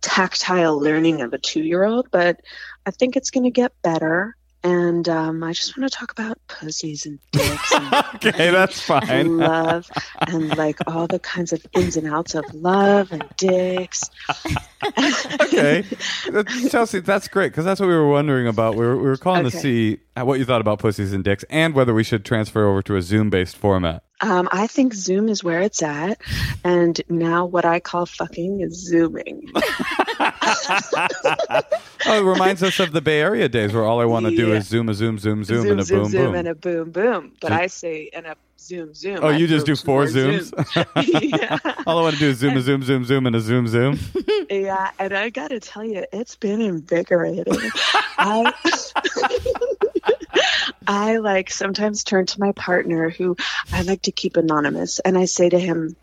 tactile 0.00 0.80
learning 0.80 1.20
of 1.20 1.32
a 1.32 1.38
two-year-old, 1.38 2.10
but 2.10 2.40
I 2.86 2.90
think 2.90 3.16
it's 3.16 3.30
going 3.30 3.44
to 3.44 3.50
get 3.50 3.72
better. 3.82 4.36
And 4.62 5.06
um, 5.10 5.42
I 5.42 5.52
just 5.52 5.76
want 5.76 5.90
to 5.92 5.98
talk 5.98 6.10
about 6.12 6.38
pussies 6.48 7.04
and 7.04 7.18
dicks 7.32 7.70
and 7.78 7.92
okay, 8.14 8.50
that's 8.50 8.80
fine. 8.80 9.02
And 9.08 9.38
love 9.38 9.90
and 10.26 10.56
like 10.56 10.80
all 10.86 11.06
the 11.06 11.18
kinds 11.18 11.52
of 11.52 11.64
ins 11.74 11.96
and 11.96 12.06
outs 12.06 12.34
of 12.34 12.46
love 12.54 13.12
and 13.12 13.28
dicks. 13.36 14.10
okay, 15.42 15.84
Chelsea, 16.70 17.00
that's 17.00 17.28
great 17.28 17.52
because 17.52 17.66
that's 17.66 17.80
what 17.80 17.88
we 17.88 17.94
were 17.94 18.08
wondering 18.08 18.46
about. 18.46 18.76
We 18.76 18.86
were, 18.86 18.96
we 18.96 19.04
were 19.04 19.16
calling 19.18 19.42
to 19.44 19.48
Okay. 19.48 19.58
see 19.58 19.98
what 20.16 20.38
you 20.38 20.46
thought 20.46 20.62
about 20.62 20.78
pussies 20.78 21.12
and 21.12 21.22
dicks, 21.22 21.44
and 21.50 21.74
whether 21.74 21.92
we 21.92 22.04
should 22.04 22.24
transfer 22.24 22.66
over 22.66 22.80
to 22.82 22.96
a 22.96 23.02
Zoom 23.02 23.28
based 23.30 23.56
format. 23.56 24.04
Um, 24.24 24.48
I 24.50 24.66
think 24.66 24.94
Zoom 24.94 25.28
is 25.28 25.44
where 25.44 25.60
it's 25.60 25.82
at, 25.82 26.18
and 26.64 26.98
now 27.10 27.44
what 27.44 27.64
I 27.66 27.78
call 27.78 28.06
fucking 28.06 28.62
is 28.62 28.72
zooming. 28.86 29.52
Oh, 32.06 32.18
it 32.18 32.30
reminds 32.30 32.62
us 32.62 32.78
of 32.80 32.92
the 32.92 33.00
Bay 33.00 33.20
Area 33.22 33.48
days 33.48 33.72
where 33.72 33.84
all 33.84 33.98
I 33.98 34.04
want 34.04 34.26
to 34.26 34.36
do 34.36 34.48
Yeah. 34.48 34.56
is 34.56 34.66
zoom 34.68 34.90
a 34.90 34.94
zoom 34.94 35.18
zoom 35.18 35.42
zoom, 35.42 35.62
zoom, 35.62 35.70
and 35.70 35.80
a 35.80 35.84
zoom, 35.84 36.02
boom 36.02 36.10
zoom, 36.10 36.22
boom. 36.26 36.34
and 36.34 36.48
a 36.48 36.54
boom, 36.54 36.90
boom. 36.90 37.32
But 37.40 37.48
Zoom. 37.48 37.58
I 37.58 37.66
say 37.68 38.10
and 38.12 38.26
a 38.26 38.36
zoom, 38.60 38.92
zoom. 38.94 39.20
Oh, 39.22 39.28
I 39.28 39.36
you 39.38 39.46
just 39.46 39.64
do 39.64 39.74
four 39.74 40.04
zooms? 40.04 40.52
zoom. 40.74 41.70
all 41.86 41.98
I 41.98 42.02
want 42.02 42.14
to 42.14 42.20
do 42.20 42.28
is 42.28 42.36
zoom 42.38 42.58
a 42.58 42.60
zoom 42.60 42.82
zoom 42.82 43.04
zoom 43.06 43.26
and 43.26 43.34
a 43.34 43.40
zoom 43.40 43.66
zoom. 43.68 43.98
yeah, 44.50 44.90
and 44.98 45.14
I 45.14 45.30
got 45.30 45.48
to 45.48 45.60
tell 45.60 45.82
you, 45.84 46.04
it's 46.12 46.36
been 46.36 46.60
invigorating. 46.60 47.46
I, 48.18 48.52
I 50.86 51.18
like 51.18 51.50
sometimes 51.50 52.04
turn 52.04 52.26
to 52.26 52.40
my 52.40 52.52
partner, 52.52 53.10
who 53.10 53.36
I 53.72 53.82
like 53.82 54.02
to 54.02 54.12
keep 54.12 54.36
anonymous, 54.36 54.98
and 55.00 55.16
I 55.16 55.24
say 55.24 55.48
to 55.48 55.58
him, 55.58 55.96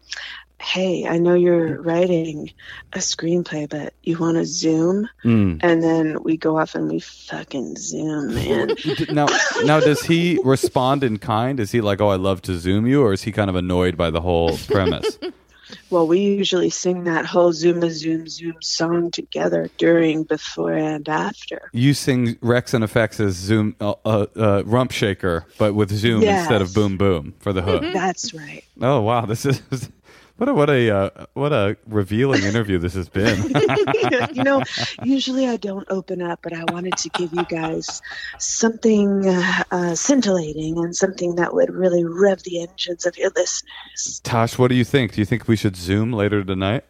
"Hey, 0.59 1.07
I 1.07 1.17
know 1.17 1.33
you're 1.33 1.81
writing 1.81 2.51
a 2.93 2.99
screenplay, 2.99 3.69
but 3.69 3.93
you 4.03 4.17
want 4.17 4.37
to 4.37 4.45
Zoom?" 4.45 5.09
Mm. 5.23 5.59
And 5.61 5.83
then 5.83 6.23
we 6.23 6.37
go 6.37 6.57
off 6.57 6.75
and 6.75 6.89
we 6.89 6.99
fucking 6.99 7.77
Zoom, 7.77 8.33
man. 8.35 8.75
Now, 9.11 9.27
now, 9.63 9.79
does 9.79 10.01
he 10.01 10.39
respond 10.43 11.03
in 11.03 11.17
kind? 11.17 11.59
Is 11.59 11.71
he 11.71 11.81
like, 11.81 12.01
"Oh, 12.01 12.09
I 12.09 12.15
love 12.15 12.41
to 12.43 12.57
zoom 12.57 12.87
you," 12.87 13.03
or 13.03 13.13
is 13.13 13.23
he 13.23 13.31
kind 13.31 13.49
of 13.49 13.55
annoyed 13.55 13.97
by 13.97 14.09
the 14.09 14.21
whole 14.21 14.57
premise? 14.57 15.17
Well, 15.89 16.07
we 16.07 16.19
usually 16.19 16.69
sing 16.69 17.03
that 17.05 17.25
whole 17.25 17.53
Zoom 17.53 17.83
a 17.83 17.89
Zoom 17.91 18.27
Zoom 18.27 18.55
song 18.61 19.11
together 19.11 19.69
during, 19.77 20.23
before, 20.23 20.73
and 20.73 21.07
after. 21.09 21.69
you 21.73 21.93
sing 21.93 22.35
Wreckx-n-Effects 22.35 23.19
as 23.19 23.35
Zoom 23.35 23.75
uh, 23.79 23.93
uh, 24.05 24.25
uh, 24.35 24.63
Rump 24.65 24.91
Shaker, 24.91 25.45
but 25.57 25.73
with 25.73 25.91
Zoom 25.91 26.21
Yes. 26.21 26.41
instead 26.41 26.61
of 26.61 26.73
Boom 26.73 26.97
Boom 26.97 27.33
for 27.39 27.53
the 27.53 27.61
hook. 27.61 27.83
That's 27.93 28.33
right. 28.33 28.63
Oh 28.81 29.01
wow, 29.01 29.25
this 29.25 29.45
is 29.45 29.61
what 30.41 30.49
a 30.49 30.53
what 30.55 30.69
a 30.71 30.89
uh, 30.89 31.25
what 31.35 31.53
a 31.53 31.77
revealing 31.85 32.41
interview 32.41 32.79
this 32.79 32.95
has 32.95 33.07
been. 33.07 33.43
you 34.33 34.43
know, 34.43 34.63
usually 35.03 35.47
I 35.47 35.55
don't 35.55 35.85
open 35.91 36.19
up, 36.19 36.39
but 36.41 36.51
I 36.51 36.63
wanted 36.71 36.97
to 36.97 37.09
give 37.09 37.31
you 37.31 37.43
guys 37.43 38.01
something 38.39 39.27
uh, 39.27 39.63
uh, 39.69 39.93
scintillating 39.93 40.79
and 40.79 40.95
something 40.95 41.35
that 41.35 41.53
would 41.53 41.69
really 41.69 42.03
rev 42.03 42.41
the 42.41 42.63
engines 42.63 43.05
of 43.05 43.15
your 43.17 43.29
listeners. 43.35 44.19
Tosh, 44.23 44.57
what 44.57 44.69
do 44.69 44.75
you 44.75 44.83
think? 44.83 45.13
Do 45.13 45.21
you 45.21 45.25
think 45.25 45.47
we 45.47 45.55
should 45.55 45.75
Zoom 45.75 46.11
later 46.11 46.43
tonight? 46.43 46.85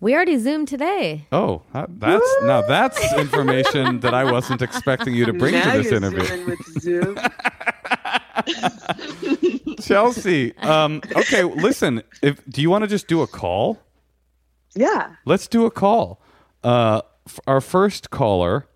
we 0.00 0.14
already 0.14 0.38
Zoomed 0.38 0.68
today. 0.68 1.26
Oh, 1.32 1.62
that- 1.74 2.00
that's 2.00 2.36
now 2.44 2.62
that's 2.62 3.12
information 3.18 4.00
that 4.00 4.14
I 4.14 4.30
wasn't 4.30 4.62
expecting 4.62 5.14
you 5.14 5.26
to 5.26 5.34
bring 5.34 5.52
now 5.52 5.72
to 5.72 5.82
this 5.82 5.90
you're 5.90 5.96
interview. 5.96 7.14
Zooming 8.48 8.72
with 9.22 9.64
Zoom. 9.64 9.76
Chelsea, 9.80 10.56
um, 10.58 11.00
okay, 11.16 11.42
listen. 11.42 12.02
If 12.22 12.44
do 12.46 12.60
you 12.62 12.70
want 12.70 12.82
to 12.82 12.88
just 12.88 13.08
do 13.08 13.22
a 13.22 13.26
call? 13.26 13.78
yeah. 14.74 15.14
Let's 15.24 15.46
do 15.46 15.64
a 15.66 15.70
call. 15.70 16.20
Uh, 16.62 17.00
f- 17.26 17.40
our 17.46 17.60
first 17.60 18.10
caller, 18.10 18.66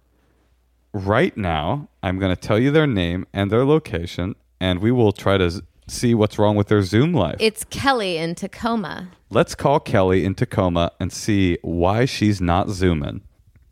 right 0.93 1.37
now, 1.37 1.89
I'm 2.03 2.19
going 2.19 2.35
to 2.35 2.41
tell 2.41 2.59
you 2.59 2.71
their 2.71 2.87
name 2.87 3.27
and 3.33 3.51
their 3.51 3.65
location, 3.65 4.35
and 4.61 4.81
we 4.81 4.91
will 4.93 5.13
try 5.13 5.37
to 5.39 5.51
z- 5.51 5.61
see 5.89 6.15
what's 6.15 6.39
wrong 6.39 6.57
with 6.57 6.69
their 6.69 6.83
Zoom 6.83 7.13
life. 7.13 7.37
It's 7.39 7.65
Kelly 7.65 8.17
in 8.17 8.35
Tacoma. 8.35 9.11
Let's 9.31 9.55
call 9.55 9.79
Kelly 9.81 10.25
in 10.25 10.35
Tacoma 10.35 10.93
and 11.01 11.13
see 11.13 11.59
why 11.63 12.05
she's 12.05 12.41
not 12.41 12.69
Zooming. 12.71 13.23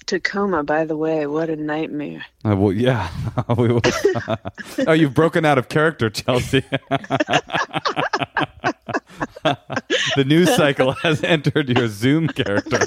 Tacoma, 0.09 0.64
by 0.64 0.87
the 0.87 0.97
way, 0.97 1.27
what 1.27 1.51
a 1.51 1.57
nightmare. 1.57 2.25
Uh, 2.42 2.57
well, 2.57 2.73
yeah, 2.73 3.11
we 3.59 3.68
will. 3.68 3.83
oh, 4.87 4.92
you've 4.92 5.12
broken 5.12 5.44
out 5.44 5.59
of 5.59 5.68
character, 5.68 6.09
Chelsea. 6.09 6.64
the 9.44 10.25
news 10.27 10.55
cycle 10.57 10.92
has 10.92 11.23
entered 11.23 11.68
your 11.68 11.88
Zoom 11.88 12.29
character. 12.29 12.81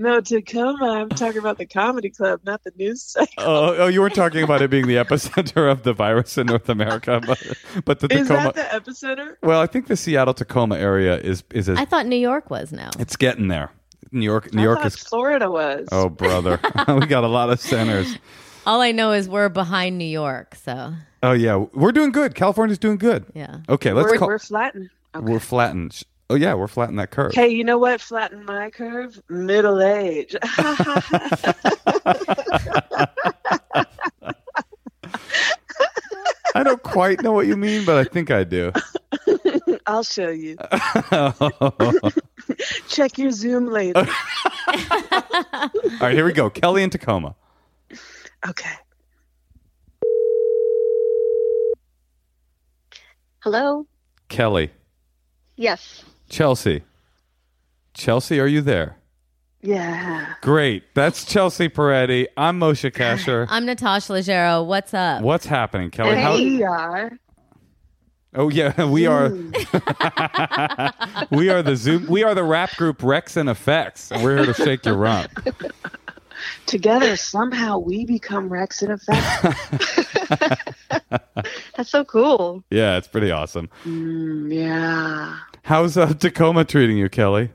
No, 0.00 0.20
Tacoma, 0.20 0.90
I'm 1.00 1.08
talking 1.08 1.38
about 1.38 1.58
the 1.58 1.66
comedy 1.66 2.10
club, 2.10 2.42
not 2.44 2.62
the 2.62 2.70
news 2.76 3.02
cycle. 3.02 3.32
Oh, 3.38 3.74
oh, 3.78 3.86
you 3.88 4.00
were 4.00 4.10
talking 4.10 4.44
about 4.44 4.62
it 4.62 4.70
being 4.70 4.86
the 4.86 4.94
epicenter 4.94 5.68
of 5.68 5.82
the 5.82 5.92
virus 5.92 6.38
in 6.38 6.46
North 6.46 6.68
America, 6.68 7.20
but 7.26 7.42
but 7.84 7.98
the 7.98 8.06
Is 8.14 8.28
Tacoma. 8.28 8.52
that 8.52 8.84
the 8.84 8.92
epicenter? 8.92 9.36
well, 9.42 9.60
I 9.60 9.66
think 9.66 9.88
the 9.88 9.96
Seattle 9.96 10.34
Tacoma 10.34 10.76
area 10.76 11.18
is 11.18 11.42
is 11.50 11.68
a, 11.68 11.72
I 11.76 11.84
thought 11.84 12.06
New 12.06 12.14
York 12.16 12.48
was 12.48 12.70
now. 12.70 12.90
it's 13.00 13.16
getting 13.16 13.48
there. 13.48 13.72
New 14.12 14.24
York, 14.24 14.52
New 14.54 14.60
I 14.62 14.64
York 14.64 14.84
is. 14.86 14.96
Florida 14.96 15.50
was. 15.50 15.88
Oh, 15.92 16.08
brother, 16.08 16.60
we 16.88 17.06
got 17.06 17.24
a 17.24 17.28
lot 17.28 17.50
of 17.50 17.60
centers. 17.60 18.16
All 18.66 18.80
I 18.80 18.92
know 18.92 19.12
is 19.12 19.28
we're 19.28 19.48
behind 19.48 19.98
New 19.98 20.04
York, 20.04 20.54
so 20.54 20.92
Oh 21.22 21.32
yeah, 21.32 21.56
we're 21.56 21.92
doing 21.92 22.12
good. 22.12 22.34
California's 22.34 22.78
doing 22.78 22.96
good. 22.98 23.24
yeah. 23.34 23.58
Okay, 23.68 23.92
let's 23.92 24.10
we're, 24.10 24.18
call. 24.18 24.28
we're 24.28 24.38
flattened. 24.38 24.90
Okay. 25.14 25.32
We're 25.32 25.40
flattened. 25.40 26.02
Oh 26.30 26.34
yeah, 26.34 26.52
we're 26.54 26.68
flattening 26.68 26.98
that 26.98 27.10
curve. 27.10 27.32
Hey, 27.34 27.48
you 27.48 27.64
know 27.64 27.78
what 27.78 28.00
flattened 28.02 28.44
my 28.44 28.68
curve? 28.70 29.20
Middle 29.30 29.80
age. 29.80 30.36
I 36.58 36.64
don't 36.64 36.82
quite 36.82 37.22
know 37.22 37.30
what 37.30 37.46
you 37.46 37.56
mean, 37.56 37.84
but 37.84 37.98
I 37.98 38.02
think 38.02 38.32
I 38.32 38.42
do. 38.42 38.72
I'll 39.86 40.02
show 40.02 40.28
you. 40.28 40.56
Check 42.88 43.16
your 43.16 43.30
Zoom 43.30 43.66
later. 43.66 44.00
All 44.66 45.70
right, 46.00 46.14
here 46.14 46.24
we 46.24 46.32
go. 46.32 46.50
Kelly 46.50 46.82
in 46.82 46.90
Tacoma. 46.90 47.36
Okay. 48.44 48.74
Hello? 53.38 53.86
Kelly. 54.28 54.72
Yes. 55.54 56.04
Chelsea. 56.28 56.82
Chelsea, 57.94 58.40
are 58.40 58.48
you 58.48 58.62
there? 58.62 58.96
Yeah. 59.60 60.34
Great. 60.40 60.84
That's 60.94 61.24
Chelsea 61.24 61.68
Peretti. 61.68 62.28
I'm 62.36 62.60
Moshe 62.60 62.90
Kasher. 62.92 63.46
I'm 63.50 63.66
Natasha 63.66 64.12
Leggero. 64.12 64.64
What's 64.64 64.94
up? 64.94 65.22
What's 65.22 65.46
happening, 65.46 65.90
Kelly? 65.90 66.14
Hey. 66.14 66.22
How- 66.22 66.34
We 66.36 66.62
are. 66.62 67.18
oh 68.36 68.50
yeah, 68.50 68.84
we 68.88 69.06
are. 69.06 69.30
we 71.30 71.50
are 71.50 71.62
the 71.62 71.74
Zoom. 71.76 72.06
We 72.06 72.22
are 72.22 72.34
the 72.36 72.44
rap 72.44 72.76
group 72.76 73.02
Wreckx-n-Effects, 73.02 74.12
and 74.12 74.22
we're 74.22 74.36
here 74.36 74.46
to 74.46 74.54
shake 74.54 74.84
your 74.86 74.96
rump. 74.96 75.30
Together, 76.66 77.16
somehow 77.16 77.78
we 77.78 78.04
become 78.04 78.48
Wreckx-n-Effects. 78.48 80.06
That's 81.76 81.90
so 81.90 82.04
cool. 82.04 82.62
Yeah, 82.70 82.96
it's 82.96 83.08
pretty 83.08 83.32
awesome. 83.32 83.68
Mm, 83.84 84.54
yeah. 84.54 85.36
How's 85.62 85.96
uh, 85.96 86.12
Tacoma 86.14 86.64
treating 86.64 86.96
you, 86.96 87.08
Kelly? 87.08 87.50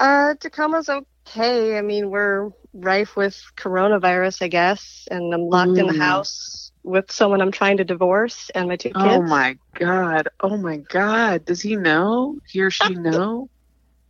Uh, 0.00 0.34
Tacoma's 0.40 0.88
okay. 0.88 1.76
I 1.76 1.82
mean, 1.82 2.10
we're 2.10 2.48
rife 2.72 3.16
with 3.16 3.40
coronavirus, 3.58 4.42
I 4.42 4.48
guess, 4.48 5.06
and 5.10 5.32
I'm 5.34 5.42
locked 5.42 5.76
in 5.78 5.86
the 5.86 5.92
Mm. 5.92 5.98
house 5.98 6.72
with 6.82 7.12
someone 7.12 7.42
I'm 7.42 7.52
trying 7.52 7.76
to 7.76 7.84
divorce 7.84 8.50
and 8.54 8.68
my 8.68 8.76
two 8.76 8.88
kids. 8.88 8.96
Oh 8.98 9.20
my 9.20 9.58
god. 9.74 10.28
Oh 10.40 10.56
my 10.56 10.78
god. 10.78 11.44
Does 11.44 11.60
he 11.60 11.76
know? 11.76 12.38
He 12.50 12.62
or 12.62 12.70
she 12.70 12.94
know? 12.94 13.50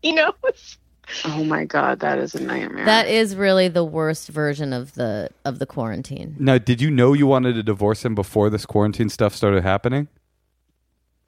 You 0.02 0.14
know, 0.14 0.32
Oh 1.24 1.42
my 1.42 1.64
god, 1.64 1.98
that 2.00 2.20
is 2.20 2.36
a 2.36 2.40
nightmare. 2.40 2.84
That 2.84 3.08
is 3.08 3.34
really 3.34 3.66
the 3.66 3.84
worst 3.84 4.28
version 4.28 4.72
of 4.72 4.94
the 4.94 5.30
of 5.44 5.58
the 5.58 5.66
quarantine. 5.66 6.36
Now, 6.38 6.58
did 6.58 6.80
you 6.80 6.88
know 6.88 7.14
you 7.14 7.26
wanted 7.26 7.54
to 7.54 7.64
divorce 7.64 8.04
him 8.04 8.14
before 8.14 8.48
this 8.48 8.64
quarantine 8.64 9.08
stuff 9.08 9.34
started 9.34 9.64
happening? 9.64 10.06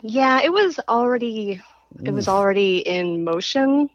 yeah, 0.03 0.41
it 0.41 0.53
was 0.53 0.79
already 0.89 1.61
it 2.05 2.13
was 2.13 2.29
already 2.29 2.79
in 2.79 3.25
motion. 3.25 3.91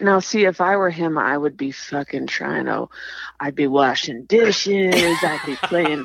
Now, 0.00 0.20
see, 0.20 0.44
if 0.44 0.60
I 0.60 0.76
were 0.76 0.90
him, 0.90 1.18
I 1.18 1.36
would 1.36 1.56
be 1.56 1.72
fucking 1.72 2.26
trying 2.28 2.66
to. 2.66 2.88
I'd 3.40 3.54
be 3.54 3.66
washing 3.66 4.24
dishes. 4.24 4.94
I'd 4.94 5.40
be 5.46 5.56
playing 5.56 6.04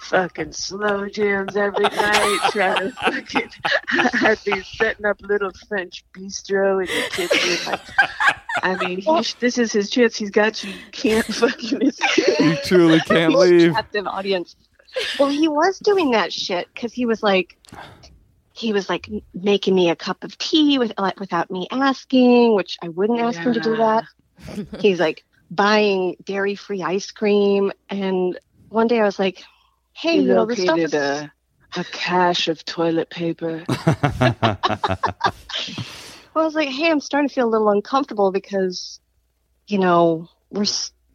fucking 0.00 0.52
slow 0.52 1.08
jams 1.08 1.56
every 1.56 1.84
night. 1.84 2.38
Trying 2.50 2.90
to 2.90 2.92
fucking. 2.92 3.50
I'd 3.90 4.38
be 4.44 4.62
setting 4.62 5.06
up 5.06 5.20
little 5.22 5.50
French 5.68 6.04
bistro 6.12 6.80
in 6.80 6.86
the 6.86 7.08
kitchen. 7.10 7.72
Like, 7.72 7.80
I 8.62 8.76
mean, 8.76 9.00
he, 9.00 9.34
this 9.40 9.58
is 9.58 9.72
his 9.72 9.88
chance. 9.90 10.16
He's 10.16 10.30
got 10.30 10.62
you. 10.62 10.70
You 10.70 10.76
Can't 10.92 11.26
fucking. 11.34 11.80
You 12.40 12.56
truly 12.64 13.00
can't 13.00 13.34
leave. 13.34 13.72
captive 13.72 14.06
audience. 14.06 14.56
Well, 15.18 15.30
he 15.30 15.48
was 15.48 15.78
doing 15.78 16.10
that 16.10 16.32
shit 16.34 16.68
because 16.74 16.92
he 16.92 17.06
was 17.06 17.22
like, 17.22 17.56
he 18.52 18.72
was 18.72 18.88
like 18.88 19.08
making 19.34 19.74
me 19.74 19.90
a 19.90 19.96
cup 19.96 20.24
of 20.24 20.36
tea 20.38 20.78
with, 20.78 20.92
like, 20.98 21.18
without 21.20 21.50
me 21.50 21.68
asking, 21.70 22.54
which 22.54 22.76
I 22.82 22.88
wouldn't 22.88 23.20
ask 23.20 23.38
him 23.40 23.54
to 23.54 23.60
do 23.60 23.76
that. 23.76 24.04
He's 24.80 25.00
like 25.00 25.24
buying 25.50 26.16
dairy 26.24 26.54
free 26.54 26.82
ice 26.82 27.10
cream. 27.10 27.72
And 27.88 28.38
one 28.68 28.86
day 28.86 29.00
I 29.00 29.04
was 29.04 29.18
like, 29.18 29.42
hey, 29.92 30.16
He 30.16 30.22
you 30.22 30.34
know, 30.34 30.46
this 30.46 30.60
stuff 30.60 30.76
located 30.76 30.94
is. 30.94 30.94
a, 30.94 31.32
a 31.76 31.84
cache 31.84 32.48
of 32.48 32.64
toilet 32.64 33.10
paper. 33.10 33.64
Well, 36.34 36.44
I 36.44 36.46
was 36.46 36.54
like, 36.54 36.68
hey, 36.68 36.90
I'm 36.90 37.00
starting 37.00 37.28
to 37.28 37.34
feel 37.34 37.46
a 37.46 37.50
little 37.50 37.68
uncomfortable 37.68 38.32
because, 38.32 39.00
you 39.66 39.78
know, 39.78 40.28
we're 40.50 40.64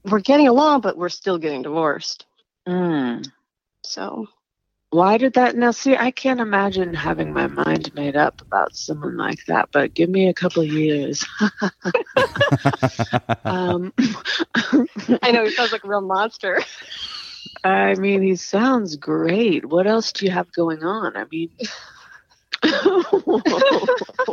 we're 0.04 0.20
getting 0.20 0.48
along, 0.48 0.82
but 0.82 0.96
we're 0.96 1.10
still 1.10 1.40
getting 1.40 1.64
divorced. 1.64 2.26
Mm. 2.68 3.28
So 3.84 4.28
Why 4.90 5.18
did 5.18 5.34
that? 5.34 5.56
Now, 5.56 5.72
see, 5.72 5.98
I 5.98 6.12
can't 6.12 6.40
imagine 6.40 6.94
having 6.94 7.34
my 7.34 7.48
mind 7.48 7.94
made 7.94 8.16
up 8.16 8.42
about 8.42 8.76
someone 8.76 9.18
like 9.18 9.46
that, 9.48 9.70
but 9.74 9.94
give 9.94 10.10
me 10.10 10.30
a 10.30 10.34
couple 10.34 10.64
of 10.64 10.70
years. 10.70 11.26
um, 13.46 13.94
I 14.00 15.32
know 15.32 15.44
he 15.44 15.52
sounds 15.52 15.74
like 15.74 15.84
a 15.84 15.88
real 15.88 16.02
monster. 16.02 16.62
I 17.64 17.96
mean, 17.96 18.22
he 18.22 18.36
sounds 18.38 18.96
great. 18.96 19.66
What 19.66 19.88
else 19.88 20.14
do 20.14 20.26
you 20.26 20.32
have 20.32 20.52
going 20.54 20.84
on? 20.84 21.18
I 21.18 21.26
mean, 21.32 21.50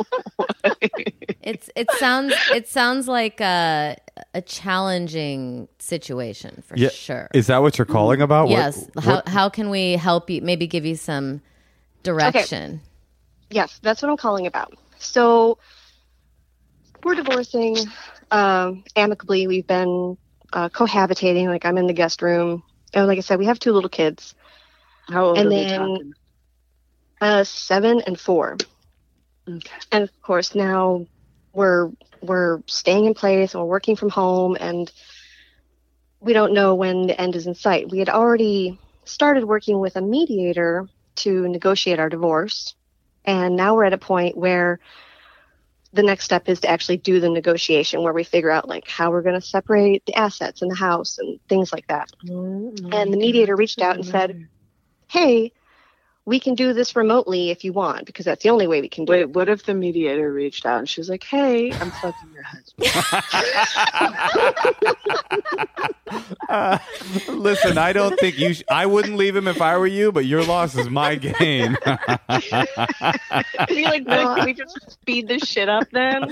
It's 1.47 1.69
it 1.77 1.91
sounds 1.99 2.33
it 2.55 2.69
sounds 2.69 3.07
like 3.07 3.39
a 3.41 3.97
a 4.33 4.41
challenging 4.41 5.69
situation 5.79 6.63
for 6.67 6.75
Yeah. 6.77 6.89
sure. 6.89 7.29
Is 7.35 7.49
that 7.49 7.59
what 7.61 7.77
you're 7.77 7.85
calling 7.85 8.23
about? 8.23 8.45
What- 8.45 8.51
yes. 8.53 8.89
how 8.99 9.15
what- 9.17 9.29
how 9.29 9.49
can 9.51 9.69
we 9.69 9.93
help 9.93 10.31
you? 10.31 10.41
Maybe 10.41 10.67
give 10.67 10.87
you 10.87 10.97
some 10.97 11.43
direction. 12.03 12.81
Yes, 13.51 13.79
that's 13.83 14.01
what 14.01 14.11
I'm 14.11 14.17
calling 14.17 14.47
about. 14.47 14.73
So 14.99 15.59
we're 17.03 17.15
divorcing 17.15 17.77
um, 18.31 18.83
amicably. 18.97 19.47
We've 19.47 19.67
been 19.67 20.17
uh, 20.55 20.71
cohabitating. 20.71 21.49
Like 21.49 21.67
I'm 21.67 21.77
in 21.77 21.87
the 21.87 21.93
guest 21.93 22.23
room. 22.23 22.63
And 22.95 23.07
like 23.07 23.19
I 23.19 23.21
said, 23.21 23.39
we 23.39 23.47
have 23.47 23.59
two 23.59 23.73
little 23.73 23.91
kids, 23.91 24.35
How 25.09 25.27
old 25.27 25.39
And 25.39 25.49
are 25.49 25.51
we 25.51 25.57
then- 25.57 25.79
talking? 25.79 26.15
Uh, 27.25 27.43
seven 27.43 28.03
and 28.03 28.21
four. 28.21 28.59
Okay. 29.49 29.71
And 29.91 30.05
of 30.05 30.23
course 30.23 30.55
now 30.55 31.07
we're 31.55 31.91
we're 32.21 32.61
staying 32.67 33.07
in 33.07 33.15
place 33.15 33.55
and 33.55 33.63
we're 33.63 33.69
working 33.69 33.97
from 33.97 34.11
home 34.11 34.57
and 34.61 34.93
we 36.21 36.35
don't 36.35 36.53
know 36.53 36.75
when 36.75 37.07
the 37.07 37.19
end 37.19 37.35
is 37.35 37.47
in 37.47 37.55
sight. 37.55 37.91
We 37.91 37.99
had 37.99 38.11
already 38.11 38.79
started 39.05 39.45
working 39.45 39.79
with 39.81 39.97
a 39.97 40.03
mediator 40.03 40.87
to 41.17 41.49
negotiate 41.49 41.99
our 41.99 42.11
divorce 42.11 42.75
and 43.25 43.57
now 43.57 43.75
we're 43.75 43.85
at 43.85 43.95
a 43.95 43.99
point 43.99 44.37
where 44.37 44.81
the 45.95 46.03
next 46.03 46.25
step 46.25 46.49
is 46.49 46.61
to 46.61 46.69
actually 46.69 46.99
do 46.99 47.21
the 47.21 47.31
negotiation 47.31 48.03
where 48.03 48.13
we 48.13 48.25
figure 48.25 48.51
out 48.51 48.69
like 48.69 48.87
how 48.87 49.11
we're 49.11 49.23
going 49.23 49.41
to 49.41 49.47
separate 49.47 50.05
the 50.05 50.15
assets 50.15 50.61
in 50.61 50.69
the 50.69 50.75
house 50.75 51.19
and 51.19 51.39
things 51.49 51.73
like 51.73 51.87
that. 51.87 52.11
And 52.93 53.13
the 53.13 53.17
mediator 53.17 53.57
reached 53.57 53.81
out 53.81 53.95
and 53.97 54.05
said, 54.05 54.49
"Hey, 55.09 55.53
we 56.27 56.41
can 56.41 56.55
do 56.55 56.73
this 56.73 56.97
remotely 56.97 57.51
if 57.51 57.65
you 57.65 57.73
want 57.73 58.07
because 58.07 58.25
that's 58.25 58.43
the 58.43 58.51
only 58.51 58.67
way 58.67 58.81
we 58.81 58.89
can 58.89 59.05
do 59.05 59.13
it." 59.13 59.17
Wait, 59.17 59.31
what 59.31 59.49
if 59.49 59.65
the 59.65 59.75
mediator 59.75 60.33
reached 60.33 60.67
out 60.67 60.79
and 60.79 60.89
she 60.89 61.01
was 61.01 61.09
like, 61.09 61.25
"Hey, 61.25 61.73
I'm 61.73 61.91
fucking 61.91 62.31
your 62.35 62.45
husband." 62.45 62.91
Uh, 66.49 66.79
listen, 67.29 67.79
I 67.79 67.93
don't 67.93 68.19
think 68.19 68.39
you. 68.39 68.55
Sh- 68.55 68.63
I 68.71 68.87
wouldn't 68.87 69.17
leave 69.17 69.35
him 69.35 69.49
if 69.49 69.61
I 69.61 69.77
were 69.77 69.87
you, 69.87 70.13
but 70.13 70.25
your 70.27 70.45
loss 70.45 70.77
is 70.77 70.89
my 70.91 71.15
gain. 71.17 71.77
be 73.69 73.85
like, 73.85 74.07
no, 74.07 74.35
can 74.35 74.45
we 74.45 74.55
just 74.55 74.91
speed 74.91 75.29
this 75.29 75.43
shit 75.43 75.69
up 75.69 75.89
then? 75.91 76.31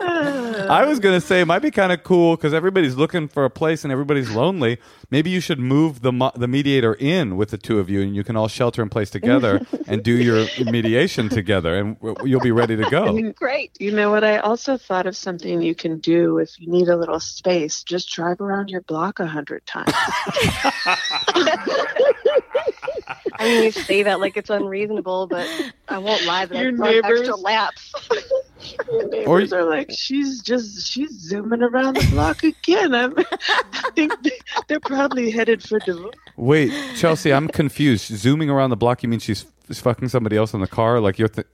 I 0.00 0.84
was 0.86 0.98
gonna 0.98 1.20
say 1.20 1.40
it 1.40 1.46
might 1.46 1.60
be 1.60 1.70
kind 1.70 1.92
of 1.92 2.02
cool 2.02 2.36
because 2.36 2.52
everybody's 2.52 2.96
looking 2.96 3.28
for 3.28 3.44
a 3.44 3.50
place 3.50 3.84
and 3.84 3.92
everybody's 3.92 4.30
lonely. 4.30 4.78
Maybe 5.10 5.30
you 5.30 5.40
should 5.40 5.58
move 5.58 6.02
the 6.02 6.12
mo- 6.12 6.32
the 6.34 6.48
mediator 6.48 6.94
in 6.94 7.36
with 7.36 7.50
the 7.50 7.58
two 7.58 7.78
of 7.78 7.88
you, 7.88 8.02
and 8.02 8.11
you 8.14 8.24
can 8.24 8.36
all 8.36 8.48
shelter 8.48 8.82
in 8.82 8.88
place 8.88 9.10
together 9.10 9.66
and 9.86 10.02
do 10.02 10.12
your 10.12 10.46
mediation 10.64 11.28
together, 11.28 11.76
and 11.76 11.96
you'll 12.24 12.40
be 12.40 12.52
ready 12.52 12.76
to 12.76 12.88
go. 12.90 13.32
Great. 13.36 13.72
You 13.80 13.92
know 13.92 14.10
what? 14.10 14.24
I 14.24 14.38
also 14.38 14.76
thought 14.76 15.06
of 15.06 15.16
something 15.16 15.62
you 15.62 15.74
can 15.74 15.98
do 15.98 16.38
if 16.38 16.60
you 16.60 16.68
need 16.70 16.88
a 16.88 16.96
little 16.96 17.20
space. 17.20 17.82
Just 17.82 18.10
drive 18.10 18.40
around 18.40 18.70
your 18.70 18.82
block 18.82 19.20
a 19.20 19.26
hundred 19.26 19.64
times. 19.66 19.92
I 23.34 23.44
mean, 23.44 23.62
you 23.64 23.70
say 23.72 24.02
that 24.04 24.20
like 24.20 24.36
it's 24.36 24.50
unreasonable, 24.50 25.26
but 25.26 25.46
I 25.88 25.98
won't 25.98 26.24
lie 26.24 26.46
that 26.46 26.56
Your 26.58 26.72
I've 26.72 26.78
run 26.78 26.90
neighbors- 26.90 27.20
extra 27.20 27.36
laps. 27.36 27.94
Your 28.90 29.08
neighbors 29.08 29.52
are 29.52 29.64
like, 29.64 29.90
she's 29.90 30.40
just 30.42 30.86
she's 30.86 31.10
zooming 31.10 31.62
around 31.62 31.96
the 31.96 32.06
block 32.10 32.42
again. 32.44 32.94
I'm, 32.94 33.14
I 33.18 33.90
think 33.94 34.12
they- 34.22 34.38
they're 34.68 34.80
probably 34.80 35.30
headed 35.30 35.62
for 35.62 35.78
divorce. 35.80 36.14
Wait, 36.36 36.72
Chelsea, 36.96 37.32
I'm 37.32 37.48
confused. 37.48 38.06
Zooming 38.16 38.50
around 38.50 38.70
the 38.70 38.76
block, 38.76 39.02
you 39.02 39.08
mean 39.08 39.20
she's, 39.20 39.44
she's 39.66 39.80
fucking 39.80 40.08
somebody 40.08 40.36
else 40.36 40.54
in 40.54 40.60
the 40.60 40.66
car? 40.68 41.00
Like 41.00 41.18
you're. 41.18 41.28
Th- 41.28 41.46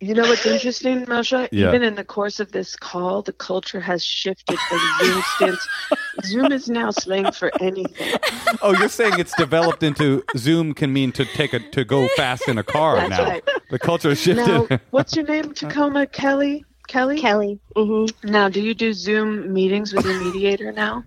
You 0.00 0.14
know 0.14 0.22
what's 0.22 0.44
interesting, 0.44 1.04
Masha? 1.08 1.48
Yeah. 1.52 1.68
Even 1.68 1.82
in 1.82 1.94
the 1.94 2.04
course 2.04 2.40
of 2.40 2.52
this 2.52 2.76
call, 2.76 3.22
the 3.22 3.32
culture 3.32 3.80
has 3.80 4.04
shifted 4.04 4.58
from 4.58 4.78
Zoom 5.00 5.22
stints. 5.36 5.68
Zoom 6.24 6.52
is 6.52 6.68
now 6.68 6.90
slang 6.90 7.32
for 7.32 7.50
anything. 7.60 8.18
oh, 8.62 8.74
you're 8.78 8.88
saying 8.88 9.18
it's 9.18 9.34
developed 9.36 9.82
into 9.82 10.22
Zoom 10.36 10.74
can 10.74 10.92
mean 10.92 11.12
to 11.12 11.24
take 11.24 11.52
a 11.52 11.58
to 11.70 11.84
go 11.84 12.08
fast 12.16 12.48
in 12.48 12.58
a 12.58 12.62
car 12.62 12.96
That's 12.96 13.10
now. 13.10 13.24
right. 13.24 13.44
The 13.70 13.78
culture 13.78 14.10
has 14.10 14.20
shifted. 14.20 14.46
Now, 14.46 14.78
what's 14.90 15.14
your 15.16 15.24
name? 15.26 15.54
Tacoma 15.54 16.06
Kelly? 16.06 16.64
Kelly? 16.86 17.18
Kelly. 17.20 17.58
hmm 17.76 18.06
Now, 18.24 18.48
do 18.48 18.60
you 18.60 18.74
do 18.74 18.92
Zoom 18.92 19.52
meetings 19.52 19.92
with 19.94 20.04
your 20.04 20.22
mediator 20.22 20.70
now? 20.72 21.04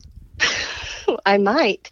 I 1.25 1.37
might. 1.37 1.89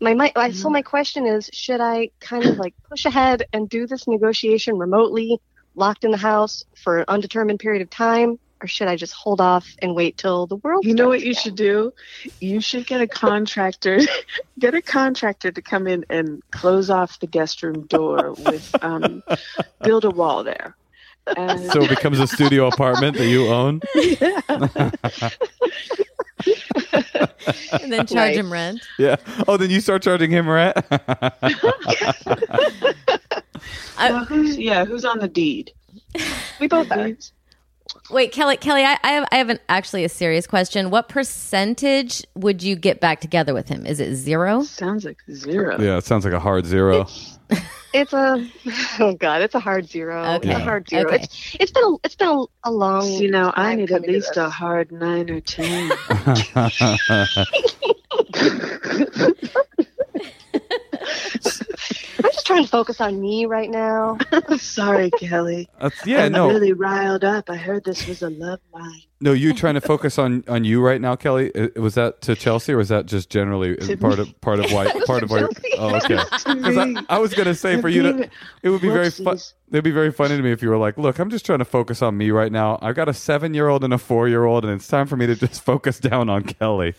My, 0.00 0.14
my 0.14 0.32
I- 0.36 0.50
so 0.52 0.68
my 0.70 0.82
question 0.82 1.26
is, 1.26 1.48
should 1.52 1.80
I 1.80 2.10
kind 2.20 2.44
of 2.44 2.56
like 2.56 2.74
push 2.88 3.04
ahead 3.04 3.44
and 3.52 3.68
do 3.68 3.86
this 3.86 4.08
negotiation 4.08 4.78
remotely, 4.78 5.38
locked 5.74 6.04
in 6.04 6.10
the 6.10 6.16
house 6.16 6.64
for 6.76 6.98
an 6.98 7.04
undetermined 7.08 7.60
period 7.60 7.82
of 7.82 7.90
time, 7.90 8.38
or 8.62 8.66
should 8.66 8.88
I 8.88 8.96
just 8.96 9.14
hold 9.14 9.40
off 9.40 9.66
and 9.80 9.94
wait 9.94 10.16
till 10.16 10.46
the 10.46 10.56
world? 10.56 10.84
You 10.84 10.94
know 10.94 11.08
what 11.08 11.20
starts 11.20 11.26
you 11.26 11.34
should 11.34 11.56
do? 11.56 11.92
You 12.40 12.60
should 12.60 12.86
get 12.86 13.00
a 13.00 13.06
contractor, 13.06 14.00
get 14.58 14.74
a 14.74 14.82
contractor 14.82 15.50
to 15.50 15.62
come 15.62 15.86
in 15.86 16.04
and 16.10 16.42
close 16.50 16.90
off 16.90 17.18
the 17.20 17.26
guest 17.26 17.62
room 17.62 17.86
door 17.86 18.32
with, 18.32 18.74
um, 18.82 19.22
build 19.82 20.04
a 20.04 20.10
wall 20.10 20.44
there. 20.44 20.76
And 21.36 21.72
so 21.72 21.82
it 21.82 21.90
becomes 21.90 22.18
a 22.18 22.26
studio 22.26 22.66
apartment 22.66 23.16
that 23.16 23.26
you 23.26 23.48
own. 23.48 23.80
and 27.82 27.92
then 27.92 28.06
charge 28.06 28.14
Nice. 28.14 28.36
him 28.36 28.52
rent. 28.52 28.80
Yeah. 28.98 29.16
Oh, 29.48 29.56
then 29.56 29.70
you 29.70 29.80
start 29.80 30.02
charging 30.02 30.30
him 30.30 30.48
rent. 30.48 30.76
Well, 33.98 34.24
who's 34.24 34.56
yeah? 34.56 34.86
Who's 34.86 35.04
on 35.04 35.18
the 35.18 35.28
deed? 35.28 35.72
We 36.58 36.68
both 36.68 36.90
are. 36.90 37.10
Wait, 38.10 38.32
Kelly, 38.32 38.56
Kelly, 38.56 38.84
I, 38.84 38.98
I 39.02 39.08
have 39.12 39.28
I 39.32 39.36
have 39.36 39.48
an, 39.50 39.58
actually 39.68 40.04
a 40.04 40.08
serious 40.08 40.46
question. 40.46 40.90
What 40.90 41.08
percentage 41.08 42.24
would 42.34 42.62
you 42.62 42.76
get 42.76 43.00
back 43.00 43.20
together 43.20 43.54
with 43.54 43.68
him? 43.68 43.86
Is 43.86 44.00
it 44.00 44.14
zero? 44.14 44.62
Sounds 44.62 45.04
like 45.04 45.18
zero. 45.30 45.80
yeah, 45.80 45.96
it 45.96 46.04
sounds 46.04 46.24
like 46.24 46.34
a 46.34 46.40
hard 46.40 46.66
zero. 46.66 47.06
It's 47.92 48.12
a 48.12 48.48
oh 49.00 49.14
god, 49.14 49.42
it's 49.42 49.54
a 49.54 49.60
hard 49.60 49.88
zero. 49.88 50.22
Okay, 50.34 50.50
It's 50.50 50.58
a 50.58 50.62
hard 50.62 50.88
zero. 50.88 51.08
okay. 51.12 51.24
It's 51.24 51.56
it's 51.58 51.72
been 51.72 51.84
a, 51.84 51.96
it's 52.04 52.14
been 52.14 52.28
a, 52.28 52.44
a 52.64 52.70
long. 52.70 53.08
You 53.08 53.30
know, 53.30 53.52
I 53.54 53.74
need 53.74 53.90
at 53.90 54.02
least 54.02 54.36
a 54.36 54.48
hard 54.48 54.92
nine 54.92 55.28
or 55.30 55.40
ten. 55.40 55.90
I'm 62.24 62.32
just 62.32 62.46
trying 62.46 62.62
to 62.64 62.68
focus 62.68 63.00
on 63.00 63.20
me 63.20 63.46
right 63.46 63.70
now. 63.70 64.18
Sorry, 64.58 65.10
Kelly. 65.18 65.68
That's- 65.80 66.06
yeah, 66.06 66.24
I'm 66.24 66.32
no, 66.32 66.48
really 66.48 66.72
riled 66.72 67.24
up. 67.24 67.48
I 67.50 67.56
heard 67.56 67.84
this 67.84 68.06
was 68.06 68.22
a 68.22 68.30
love 68.30 68.60
line. 68.72 69.02
no. 69.20 69.32
You 69.32 69.52
trying 69.54 69.74
to 69.74 69.80
focus 69.80 70.18
on 70.18 70.44
on 70.48 70.64
you 70.64 70.80
right 70.82 71.00
now, 71.00 71.16
Kelly? 71.16 71.50
I- 71.56 71.78
Was 71.78 71.94
that 71.94 72.20
to 72.22 72.34
Chelsea, 72.44 72.72
or 72.72 72.76
was 72.78 72.88
that 72.90 73.06
just 73.06 73.30
generally 73.30 73.76
To 73.76 73.96
part 73.96 74.18
of 74.18 74.40
part 74.40 74.58
of 74.60 74.70
why 74.72 74.90
part 75.06 75.22
of 75.22 75.30
why? 75.30 75.46
Oh, 75.78 75.96
okay. 75.96 76.18
Because 76.46 76.76
I. 76.76 76.94
I 77.08 77.18
was 77.18 77.32
gonna 77.34 77.54
say 77.54 77.80
for 77.80 77.88
you 77.88 78.02
to, 78.02 78.30
it 78.62 78.70
would 78.70 78.82
be 78.82 78.88
very 78.88 79.10
fun. 79.10 79.36
Whoopsies. 79.36 79.52
It'd 79.72 79.84
be 79.84 79.92
very 79.92 80.10
funny 80.10 80.36
to 80.36 80.42
me 80.42 80.50
if 80.50 80.62
you 80.62 80.68
were 80.68 80.76
like, 80.78 80.98
"Look, 80.98 81.20
I'm 81.20 81.30
just 81.30 81.46
trying 81.46 81.60
to 81.60 81.64
focus 81.64 82.02
on 82.02 82.16
me 82.16 82.32
right 82.32 82.50
now. 82.50 82.78
I've 82.82 82.96
got 82.96 83.08
a 83.08 83.14
seven 83.14 83.54
year 83.54 83.68
old 83.68 83.84
and 83.84 83.94
a 83.94 83.98
four 83.98 84.28
year 84.28 84.44
old, 84.44 84.64
and 84.64 84.74
it's 84.74 84.88
time 84.88 85.06
for 85.06 85.16
me 85.16 85.26
to 85.28 85.36
just 85.36 85.62
focus 85.62 86.00
down 86.00 86.28
on 86.28 86.42
Kelly." 86.42 86.94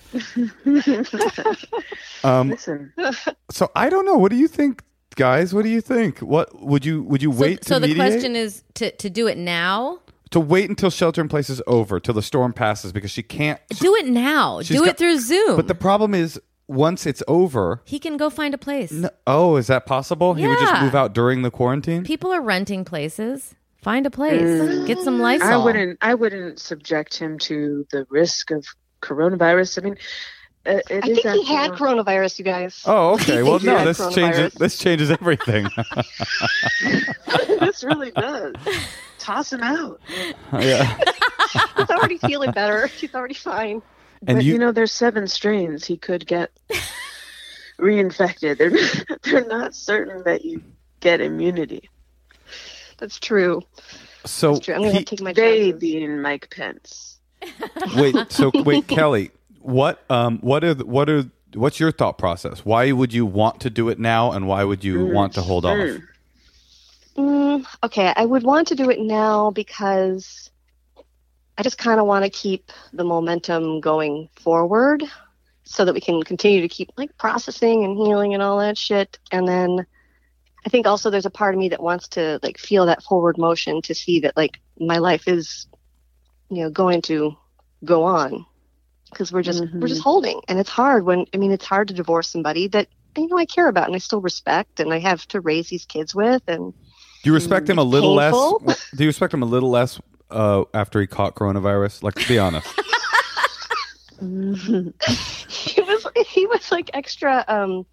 Um, 2.24 2.50
Listen, 2.50 2.94
so 3.50 3.70
I 3.76 3.90
don't 3.90 4.06
know. 4.06 4.16
What 4.16 4.32
do 4.32 4.38
you 4.38 4.48
think, 4.48 4.84
guys? 5.16 5.54
What 5.54 5.64
do 5.64 5.70
you 5.70 5.82
think? 5.82 6.20
What 6.20 6.62
would 6.62 6.86
you 6.86 7.04
would 7.04 7.22
you 7.22 7.32
So, 7.34 7.40
wait 7.40 7.64
so 7.66 7.76
to 7.76 7.80
the 7.82 7.88
mediate? 7.88 8.08
question 8.12 8.36
is 8.36 8.64
to 8.76 8.92
to 8.92 9.10
do 9.10 9.28
it 9.28 9.38
now. 9.38 10.00
to 10.32 10.40
wait 10.40 10.70
until 10.70 10.90
shelter 10.90 11.20
in 11.22 11.28
place 11.28 11.50
is 11.50 11.62
over, 11.68 12.00
till 12.00 12.14
the 12.14 12.22
storm 12.22 12.54
passes, 12.54 12.92
because 12.94 13.12
she 13.12 13.22
can't. 13.24 13.60
Do 13.80 13.96
it 13.96 14.08
now. 14.08 14.62
she's 14.62 14.78
Do 14.78 14.86
got- 14.86 14.92
it 14.92 14.98
through 14.98 15.20
Zoom. 15.20 15.56
But 15.58 15.68
the 15.68 15.76
problem 15.76 16.14
is, 16.16 16.40
once 16.68 17.06
it's 17.06 17.22
over, 17.28 17.82
he 17.84 18.00
can 18.00 18.16
go 18.16 18.30
find 18.30 18.54
a 18.54 18.58
place. 18.58 18.92
no, 18.94 19.10
oh, 19.28 19.58
is 19.58 19.68
that 19.68 19.86
possible? 19.86 20.34
He 20.34 20.48
would 20.48 20.58
just 20.60 20.82
move 20.82 20.96
out 20.96 21.14
during 21.14 21.42
the 21.42 21.52
quarantine. 21.52 22.04
People 22.06 22.32
are 22.32 22.42
renting 22.42 22.86
places. 22.86 23.56
Find 23.82 24.06
a 24.06 24.10
place. 24.12 24.42
Mm. 24.42 24.86
Get 24.88 25.00
some 25.00 25.20
life. 25.20 25.42
I 25.42 25.58
wouldn't. 25.58 25.98
I 26.02 26.14
wouldn't 26.14 26.60
subject 26.60 27.18
him 27.18 27.38
to 27.40 27.86
the 27.92 28.06
risk 28.10 28.52
of 28.52 28.66
coronavirus. 29.02 29.80
I 29.80 29.82
mean, 29.86 29.98
uh, 30.66 30.80
it 30.90 31.04
I 31.04 31.08
is 31.08 31.22
think 31.22 31.46
he 31.46 31.46
had 31.46 31.72
all- 31.72 31.78
coronavirus, 31.78 32.40
you 32.40 32.46
guys. 32.46 32.84
Oh, 32.86 33.14
okay. 33.16 33.44
Well, 33.44 33.60
no, 33.60 33.84
this 33.86 33.98
changes. 34.14 34.54
This 34.54 34.78
changes 34.78 35.10
everything. 35.12 35.68
this 37.60 37.84
really 37.84 38.12
does. 38.12 38.56
Toss 39.20 39.54
him 39.54 39.62
out. 39.62 40.00
yeah. 40.54 40.98
He's 41.78 41.90
already 41.90 42.18
feeling 42.18 42.52
better. 42.52 42.88
He's 42.88 43.14
already 43.14 43.34
fine. 43.34 43.82
And 44.28 44.38
but 44.38 44.44
you- 44.46 44.54
you, 44.54 44.60
know, 44.60 44.72
there's 44.72 44.92
seven 44.92 45.28
strains. 45.28 45.86
He 45.86 45.98
could 45.98 46.26
get 46.28 46.52
reinfected. 47.80 48.58
They're 48.58 49.18
they're 49.24 49.48
not 49.48 49.76
certain 49.76 50.24
that 50.24 50.46
you 50.46 50.62
get 51.00 51.22
immunity. 51.22 51.90
That's 52.98 53.20
true. 53.20 53.62
So 54.26 54.54
That's 54.54 54.66
true. 54.66 54.76
I'm 54.76 54.82
gonna 54.84 55.00
to 55.00 55.06
take 55.06 55.22
my 55.22 55.34
They 55.34 55.72
chances. 55.72 55.80
being 55.82 56.22
Mike 56.22 56.50
Pence. 56.56 57.20
wait. 57.98 58.16
So 58.30 58.52
wait, 58.54 58.88
Kelly. 58.88 59.32
What 59.62 60.04
um 60.10 60.40
what 60.40 60.64
are 60.64 60.74
the- 60.74 60.86
what 60.86 61.10
are 61.10 61.30
what's 61.54 61.80
your 61.80 61.92
thought 61.92 62.18
process? 62.18 62.66
Why 62.66 62.92
would 62.92 63.14
you 63.14 63.26
want 63.26 63.62
to 63.62 63.70
do 63.70 63.90
it 63.90 64.00
now, 64.00 64.32
and 64.32 64.48
why 64.48 64.64
would 64.64 64.84
you 64.84 65.06
want 65.06 65.34
to 65.36 65.42
hold 65.42 65.66
off? 65.66 65.78
Mm. 65.78 66.08
Mm, 67.18 67.66
okay, 67.84 68.14
I 68.16 68.26
would 68.26 68.44
want 68.44 68.70
to 68.70 68.76
do 68.76 68.90
it 68.90 69.00
now 69.00 69.52
because 69.52 70.50
I 71.58 71.64
just 71.64 71.78
kind 71.78 72.00
of 72.00 72.06
want 72.06 72.24
to 72.24 72.32
keep 72.32 72.72
the 72.94 73.04
momentum 73.04 73.82
going 73.82 74.30
forward 74.36 75.04
so 75.64 75.86
that 75.86 75.94
we 75.94 76.02
can 76.02 76.24
continue 76.24 76.62
to 76.62 76.70
keep 76.70 76.90
like 76.98 77.16
processing 77.18 77.84
and 77.84 77.98
healing 77.98 78.34
and 78.34 78.42
all 78.42 78.60
that 78.60 78.78
shit. 78.78 79.20
And 79.32 79.48
then 79.48 79.86
I 80.66 80.70
think 80.70 80.88
also 80.88 81.10
there's 81.10 81.26
a 81.26 81.30
part 81.30 81.54
of 81.54 81.60
me 81.60 81.70
that 81.70 81.84
wants 81.84 82.08
to 82.10 82.40
like 82.42 82.58
feel 82.58 82.86
that 82.86 83.04
forward 83.04 83.38
motion 83.38 83.82
to 83.84 83.94
see 83.94 84.22
that 84.22 84.38
like 84.38 84.60
my 84.80 84.98
life 84.98 85.28
is, 85.28 85.68
you 86.50 86.64
know, 86.64 86.70
going 86.70 87.02
to 87.04 87.36
go 87.84 88.04
on 88.04 88.46
because 89.12 89.32
we're 89.32 89.42
just 89.44 89.64
we're 89.74 89.88
just 89.88 90.02
holding 90.02 90.42
and 90.48 90.60
it's 90.60 90.70
hard 90.70 91.06
when 91.06 91.26
I 91.34 91.38
mean 91.38 91.52
it's 91.52 91.66
hard 91.66 91.88
to 91.90 91.94
divorce 91.94 92.30
somebody 92.30 92.68
that 92.70 92.88
you 93.18 93.28
know 93.28 93.38
I 93.38 93.46
care 93.46 93.68
about 93.68 93.88
and 93.88 93.96
I 93.96 94.00
still 94.00 94.22
respect 94.22 94.80
and 94.80 94.94
I 94.94 95.00
have 95.00 95.28
to 95.28 95.42
raise 95.42 95.70
these 95.70 95.86
kids 95.86 96.16
with 96.16 96.42
and 96.48 96.74
Do 96.74 97.30
you 97.30 97.34
respect 97.34 97.70
him 97.70 97.78
a 97.78 97.84
little 97.84 98.18
Painful. 98.18 98.62
less? 98.64 98.90
Do 98.96 99.04
you 99.04 99.10
respect 99.10 99.34
him 99.34 99.44
a 99.44 99.46
little 99.46 99.70
less 99.70 100.00
uh, 100.30 100.64
after 100.74 101.02
he 101.02 101.08
caught 101.08 101.36
coronavirus? 101.36 102.04
Like, 102.04 102.16
to 102.16 102.28
be 102.28 102.40
honest. 102.40 102.68
he 104.22 105.82
was 105.82 106.08
he 106.28 106.46
was 106.46 106.72
like 106.72 106.92
extra 106.94 107.44
um 107.48 107.86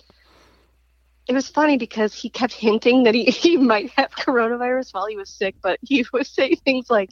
it 1.27 1.33
was 1.33 1.49
funny 1.49 1.79
because 1.79 2.15
he 2.15 2.29
kept 2.29 2.53
hinting 2.53 3.05
that 3.05 3.15
he, 3.15 3.25
he 3.25 3.57
might 3.57 3.91
have 3.97 4.11
coronavirus 4.11 4.93
while 4.93 5.07
he 5.07 5.17
was 5.17 5.31
sick 5.31 5.55
but 5.63 5.79
he 5.83 6.05
would 6.13 6.27
say 6.27 6.55
things 6.55 6.91
like 6.91 7.11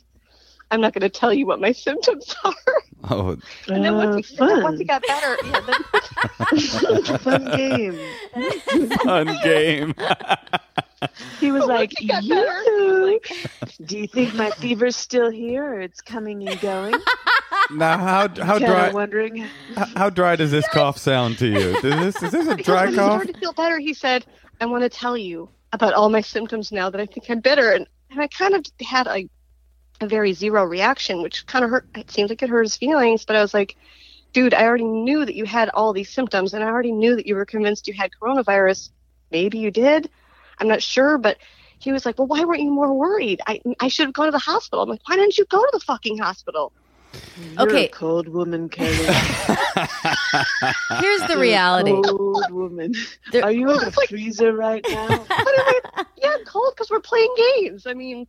i'm 0.71 0.83
not 0.83 0.93
going 0.93 1.01
to 1.01 1.09
tell 1.09 1.33
you 1.33 1.47
what 1.47 1.61
my 1.61 1.73
symptoms 1.73 2.37
are 2.45 2.55
Oh, 3.09 3.37
and 3.69 3.85
then 3.85 3.95
Uh, 3.95 3.97
once, 4.15 4.29
he, 4.29 4.37
and 4.39 4.49
fun. 4.51 4.63
once 4.63 4.79
he 4.79 4.85
got 4.85 5.03
better 5.07 5.37
yeah, 5.45 5.61
then, 5.61 5.77
fun 7.19 7.45
game. 7.57 7.99
fun 9.05 9.39
game. 9.45 9.95
He 11.41 11.53
was 11.53 11.61
But 11.67 11.69
like, 11.69 11.93
he 11.99 12.07
got 12.09 12.23
he 12.23 12.33
was 12.33 12.59
"You- 12.67 13.21
"Do 13.87 13.99
you 13.99 14.07
think 14.09 14.35
my 14.35 14.51
fever's 14.51 14.97
still 14.97 15.31
here, 15.31 15.63
or 15.75 15.81
it's 15.81 16.01
coming 16.01 16.49
and 16.49 16.59
going?" 16.61 16.95
now, 17.71 17.99
how 17.99 18.29
how 18.43 18.59
Kinda 18.59 18.67
dry 18.67 18.91
wondering. 18.91 19.51
how, 19.77 19.87
how 19.95 20.11
dry 20.11 20.37
does 20.37 20.51
this 20.51 20.67
cough 20.69 20.97
sound 20.99 21.39
to 21.39 21.47
you? 21.47 21.77
Is 21.77 21.83
this 21.83 22.23
is 22.23 22.33
this 22.33 22.47
a 22.49 22.55
because 22.57 22.65
dry 22.65 22.85
when 22.87 22.95
he 22.95 22.97
cough? 22.97 23.11
started 23.13 23.33
to 23.35 23.39
feel 23.39 23.53
better 23.53 23.79
he 23.79 23.93
said 23.93 24.25
i 24.61 24.67
want 24.67 24.83
to 24.83 24.89
tell 24.89 25.17
you 25.17 25.49
about 25.73 25.93
all 25.93 26.09
my 26.09 26.21
symptoms 26.23 26.73
now 26.73 26.89
that 26.89 27.01
i 27.01 27.07
think 27.07 27.29
i'm 27.29 27.41
better 27.41 27.73
and, 27.73 27.87
and 28.11 28.21
i 28.21 28.27
kind 28.29 28.55
of 28.55 28.65
had 28.81 29.07
a, 29.07 29.29
a 30.01 30.07
very 30.07 30.33
zero 30.33 30.65
reaction 30.65 31.23
which 31.23 31.47
kind 31.47 31.65
of 31.65 31.71
hurt 31.71 31.87
it 31.97 32.11
seems 32.11 32.31
like 32.31 32.43
it 32.43 32.51
hurt 32.51 32.63
his 32.63 32.77
feelings 32.77 33.25
but 33.25 33.37
i 33.37 33.41
was 33.41 33.55
like 33.55 33.77
dude 34.33 34.55
i 34.55 34.65
already 34.65 34.85
knew 34.85 35.25
that 35.25 35.35
you 35.35 35.45
had 35.45 35.69
all 35.71 35.93
these 35.93 36.11
symptoms 36.11 36.55
and 36.55 36.63
i 36.63 36.67
already 36.67 36.93
knew 36.93 37.17
that 37.17 37.27
you 37.27 37.35
were 37.35 37.47
convinced 37.47 37.89
you 37.89 37.95
had 37.95 38.11
coronavirus 38.21 38.91
maybe 39.31 39.59
you 39.59 39.71
did 39.71 40.11
i'm 40.59 40.69
not 40.69 40.83
sure 40.83 41.19
but 41.19 41.37
he 41.79 41.93
was 41.93 42.07
like 42.07 42.19
well 42.19 42.29
why 42.29 42.45
weren't 42.45 42.63
you 42.63 42.71
more 42.71 42.93
worried 42.95 43.41
i, 43.47 43.61
I 43.81 43.89
should 43.89 44.07
have 44.07 44.15
gone 44.15 44.27
to 44.27 44.33
the 44.33 44.39
hospital 44.39 44.83
i'm 44.83 44.89
like 44.89 45.01
why 45.09 45.17
didn't 45.17 45.37
you 45.39 45.45
go 45.47 45.61
to 45.61 45.71
the 45.73 45.81
fucking 45.81 46.19
hospital 46.19 46.73
You're 47.53 47.63
Okay. 47.69 47.87
a 47.87 47.89
cold 47.89 48.29
woman, 48.29 48.69
Kelly. 48.69 48.91
Here's 51.01 51.21
the 51.23 51.29
You're 51.31 51.39
a 51.39 51.41
reality. 51.41 51.93
Cold 52.05 52.51
woman. 52.51 52.93
There- 53.33 53.45
Are 53.45 53.53
you 53.53 53.71
in 53.71 53.83
a 53.83 53.87
It's 53.87 53.97
like- 53.97 54.09
freezer 54.11 54.53
right 54.53 54.85
now? 54.89 55.09
But 55.09 55.27
I 55.31 55.81
mean, 55.97 56.07
yeah 56.17 56.37
cold 56.47 56.75
because 56.75 56.91
we're 56.91 57.01
playing 57.01 57.33
games 57.57 57.87
i 57.87 57.95
mean 57.95 58.27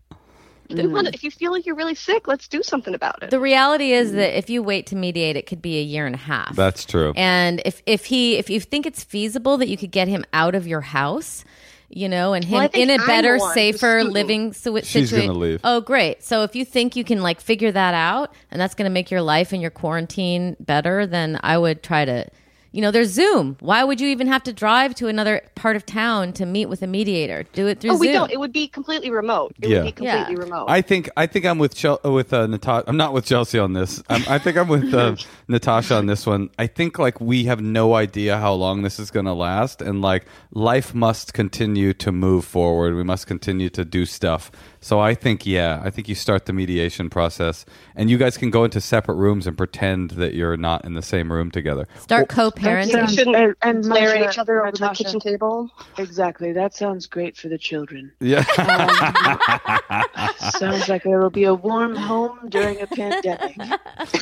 if 0.70 0.78
you 0.80 0.90
wanna- 0.90 1.12
if 1.14 1.24
you 1.24 1.32
feel 1.32 1.52
like 1.52 1.66
you're 1.66 1.76
really 1.76 1.96
sick 1.96 2.28
let's 2.28 2.48
do 2.48 2.62
something 2.64 2.94
about 2.94 3.22
it 3.24 3.30
The 3.32 3.40
reality 3.40 3.92
is 3.94 4.12
that 4.14 4.34
mm. 4.34 4.38
if 4.38 4.50
you 4.50 4.62
wait 4.64 4.88
to 4.88 4.96
mediate, 4.96 5.36
it 5.36 5.46
could 5.48 5.62
be 5.62 5.78
a 5.80 5.82
year 5.84 6.06
and 6.06 6.16
a 6.16 6.20
half. 6.20 6.56
That's 6.56 6.86
true. 6.86 7.14
And 7.16 7.62
if 7.66 7.82
if 7.86 8.06
he 8.06 8.38
if 8.38 8.50
you 8.50 8.60
think 8.60 8.86
it's 8.86 9.04
feasible 9.04 9.58
that 9.58 9.68
you 9.70 9.78
could 9.78 9.92
get 9.92 10.08
him 10.08 10.26
out 10.34 10.56
of 10.56 10.68
your 10.68 10.82
house, 10.82 11.44
you 11.90 12.10
know, 12.10 12.34
and 12.34 12.44
him 12.44 12.58
Well, 12.60 12.70
in 12.74 12.90
a 12.90 12.96
I'm 12.96 13.06
better, 13.08 13.34
the 13.38 13.40
one 13.40 13.48
who's 13.50 13.54
safer 13.54 14.04
living 14.04 14.52
si- 14.54 14.82
She's 14.84 15.12
situa- 15.12 15.28
gonna 15.28 15.40
leave. 15.40 15.62
Oh, 15.64 15.80
great! 15.80 16.24
So 16.24 16.44
if 16.44 16.54
you 16.56 16.66
think 16.66 16.96
you 16.98 17.04
can 17.06 17.22
like 17.22 17.40
figure 17.40 17.72
that 17.72 17.94
out, 17.94 18.34
and 18.52 18.60
that's 18.60 18.76
going 18.76 18.90
to 18.90 18.94
make 18.94 19.10
your 19.10 19.22
life 19.22 19.54
and 19.54 19.62
your 19.62 19.72
quarantine 19.72 20.58
better, 20.60 21.06
then 21.08 21.40
I 21.44 21.58
would 21.58 21.82
try 21.84 22.04
to. 22.06 22.28
You 22.72 22.82
know, 22.82 22.92
there's 22.92 23.10
Zoom. 23.10 23.58
Why 23.60 23.84
would 23.84 24.00
you 24.02 24.08
even 24.10 24.28
have 24.28 24.44
to 24.44 24.54
drive 24.54 24.94
to 24.96 25.08
another 25.08 25.42
part 25.56 25.76
of 25.76 25.86
town 25.86 26.34
to 26.34 26.46
meet 26.46 26.68
with 26.68 26.82
a 26.82 26.88
mediator? 26.88 27.44
Do 27.54 27.68
it 27.68 27.80
through 27.80 27.92
Oh, 27.92 27.94
Zoom. 27.94 28.00
we 28.02 28.12
don't. 28.12 28.32
It 28.32 28.40
would 28.40 28.52
be 28.54 28.68
completely 28.68 29.10
remote. 29.10 29.54
It 29.62 29.70
Yeah. 29.70 29.78
would 29.78 29.86
be 29.86 29.92
completely 29.94 30.34
Yeah. 30.36 30.40
remote. 30.42 30.66
I 30.68 30.82
think 30.82 31.10
I 31.18 31.26
think 31.28 31.46
I'm 31.46 31.58
with 31.60 31.76
Chel- 31.76 32.02
with 32.04 32.34
uh, 32.34 32.46
Natasha. 32.48 32.84
I'm 32.88 32.98
not 32.98 33.14
with 33.14 33.26
Chelsea 33.26 33.58
on 33.58 33.74
this. 33.74 34.04
I'm, 34.10 34.24
I 34.28 34.38
think 34.38 34.58
I'm 34.58 34.68
with 34.68 34.94
uh, 34.94 35.16
Natasha 35.48 35.96
on 35.96 36.06
this 36.08 36.26
one. 36.28 36.50
I 36.60 36.68
think 36.68 37.00
like 37.00 37.20
we 37.22 37.46
have 37.46 37.62
no 37.62 37.96
idea 37.96 38.38
how 38.38 38.54
long 38.54 38.82
this 38.84 39.00
is 39.00 39.12
going 39.12 39.26
to 39.26 39.34
last, 39.34 39.82
and 39.82 40.02
like 40.02 40.26
life 40.52 40.94
must 40.94 41.34
continue 41.34 41.94
to 41.94 42.12
move 42.12 42.46
forward. 42.46 42.96
We 42.96 43.04
must 43.04 43.28
continue 43.28 43.70
to 43.70 43.86
do 43.86 44.06
stuff. 44.06 44.52
So 44.88 45.02
I 45.02 45.16
think 45.16 45.46
yeah, 45.46 45.82
I 45.84 45.90
think 45.90 46.08
you 46.08 46.16
start 46.16 46.46
the 46.46 46.54
mediation 46.54 47.10
process, 47.10 47.66
and 47.94 48.10
you 48.10 48.18
guys 48.18 48.38
can 48.38 48.50
go 48.50 48.64
into 48.64 48.80
separate 48.80 49.16
rooms 49.16 49.46
and 49.46 49.58
pretend 49.58 50.12
that 50.12 50.34
you're 50.34 50.56
not 50.56 50.86
in 50.86 50.94
the 50.94 51.02
same 51.02 51.30
room 51.30 51.52
together. 51.52 51.90
Start 52.00 52.30
That 52.30 52.34
co-parenting. 52.34 52.92
sounds- 52.92 53.18
and, 53.18 53.54
and 53.62 53.84
glare 53.84 54.16
at 54.16 54.32
each 54.32 54.38
other 54.38 54.66
over 54.66 54.78
the 54.78 54.90
kitchen 54.92 55.20
table. 55.20 55.70
Exactly. 55.98 56.54
That 56.54 56.74
sounds 56.74 57.06
great 57.06 57.36
for 57.36 57.50
the 57.50 57.58
children. 57.58 58.14
Yeah. 58.22 58.46
Um, 58.58 60.30
sounds 60.52 60.88
like 60.88 61.04
there 61.04 61.20
will 61.20 61.32
be 61.32 61.44
a 61.44 61.54
warm 61.54 61.94
home 61.94 62.48
during 62.48 62.80
a 62.80 62.88
pandemic. 62.88 63.58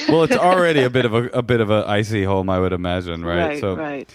well, 0.09 0.23
it's 0.23 0.35
already 0.35 0.81
a 0.81 0.89
bit 0.89 1.05
of 1.05 1.13
a, 1.13 1.25
a 1.25 1.43
bit 1.43 1.61
of 1.61 1.69
an 1.69 1.83
icy 1.83 2.23
home, 2.23 2.49
I 2.49 2.57
would 2.57 2.73
imagine, 2.73 3.23
right? 3.23 3.49
right. 3.49 3.59
so 3.59 3.75
right. 3.75 4.11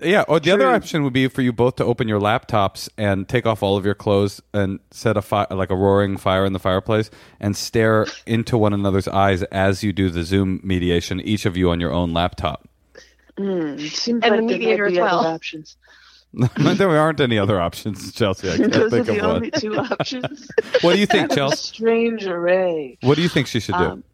Yeah, 0.00 0.24
or 0.28 0.40
the 0.40 0.50
other 0.50 0.68
option 0.68 1.04
would 1.04 1.12
be 1.12 1.28
for 1.28 1.42
you 1.42 1.52
both 1.52 1.76
to 1.76 1.84
open 1.84 2.08
your 2.08 2.20
laptops 2.20 2.88
and 2.98 3.28
take 3.28 3.46
off 3.46 3.62
all 3.62 3.76
of 3.76 3.84
your 3.84 3.94
clothes 3.94 4.40
and 4.54 4.80
set 4.90 5.16
a 5.16 5.22
fire, 5.22 5.46
like 5.50 5.70
a 5.70 5.76
roaring 5.76 6.16
fire 6.16 6.44
in 6.44 6.52
the 6.52 6.58
fireplace, 6.58 7.10
and 7.40 7.56
stare 7.56 8.06
into 8.26 8.58
one 8.58 8.72
another's 8.72 9.08
eyes 9.08 9.42
as 9.44 9.82
you 9.84 9.92
do 9.92 10.10
the 10.10 10.24
Zoom 10.24 10.60
mediation, 10.64 11.20
each 11.20 11.46
of 11.46 11.56
you 11.56 11.70
on 11.70 11.80
your 11.80 11.92
own 11.92 12.12
laptop. 12.12 12.68
Mm, 13.38 13.80
seems 13.80 14.22
And 14.24 14.30
like 14.32 14.40
the 14.40 14.46
mediator 14.46 14.86
as 14.86 14.96
well. 14.98 15.26
options. 15.26 15.76
there 16.56 16.88
aren't 16.98 17.20
any 17.20 17.38
other 17.38 17.60
options, 17.60 18.12
Chelsea. 18.12 18.50
I 18.50 18.56
can't 18.56 18.72
Those 18.72 18.92
are 18.94 19.02
the 19.04 19.12
of 19.12 19.22
one. 19.22 19.36
only 19.36 19.50
two 19.50 19.76
options. 19.78 20.48
What 20.80 20.94
do 20.94 20.98
you 21.00 21.06
think, 21.06 21.32
Chelsea? 21.32 21.56
strange 21.56 22.26
array. 22.26 22.98
What 23.02 23.16
do 23.16 23.22
you 23.22 23.28
think 23.28 23.46
she 23.46 23.60
should 23.60 23.76
do? 23.76 23.84
Um, 23.84 24.04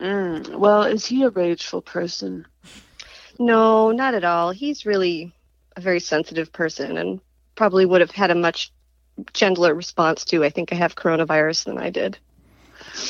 mm, 0.00 0.56
well, 0.56 0.82
is 0.82 1.06
he 1.06 1.22
a 1.22 1.30
rageful 1.30 1.80
person? 1.82 2.46
No, 3.38 3.92
not 3.92 4.14
at 4.14 4.24
all. 4.24 4.50
He's 4.50 4.86
really 4.86 5.32
a 5.76 5.80
very 5.80 6.00
sensitive 6.00 6.52
person 6.52 6.96
and 6.96 7.20
probably 7.54 7.86
would 7.86 8.00
have 8.00 8.10
had 8.10 8.30
a 8.30 8.34
much 8.34 8.72
gentler 9.32 9.74
response 9.74 10.24
to 10.24 10.44
I 10.44 10.50
think 10.50 10.72
I 10.72 10.76
have 10.76 10.94
coronavirus 10.94 11.64
than 11.64 11.78
I 11.78 11.90
did. 11.90 12.18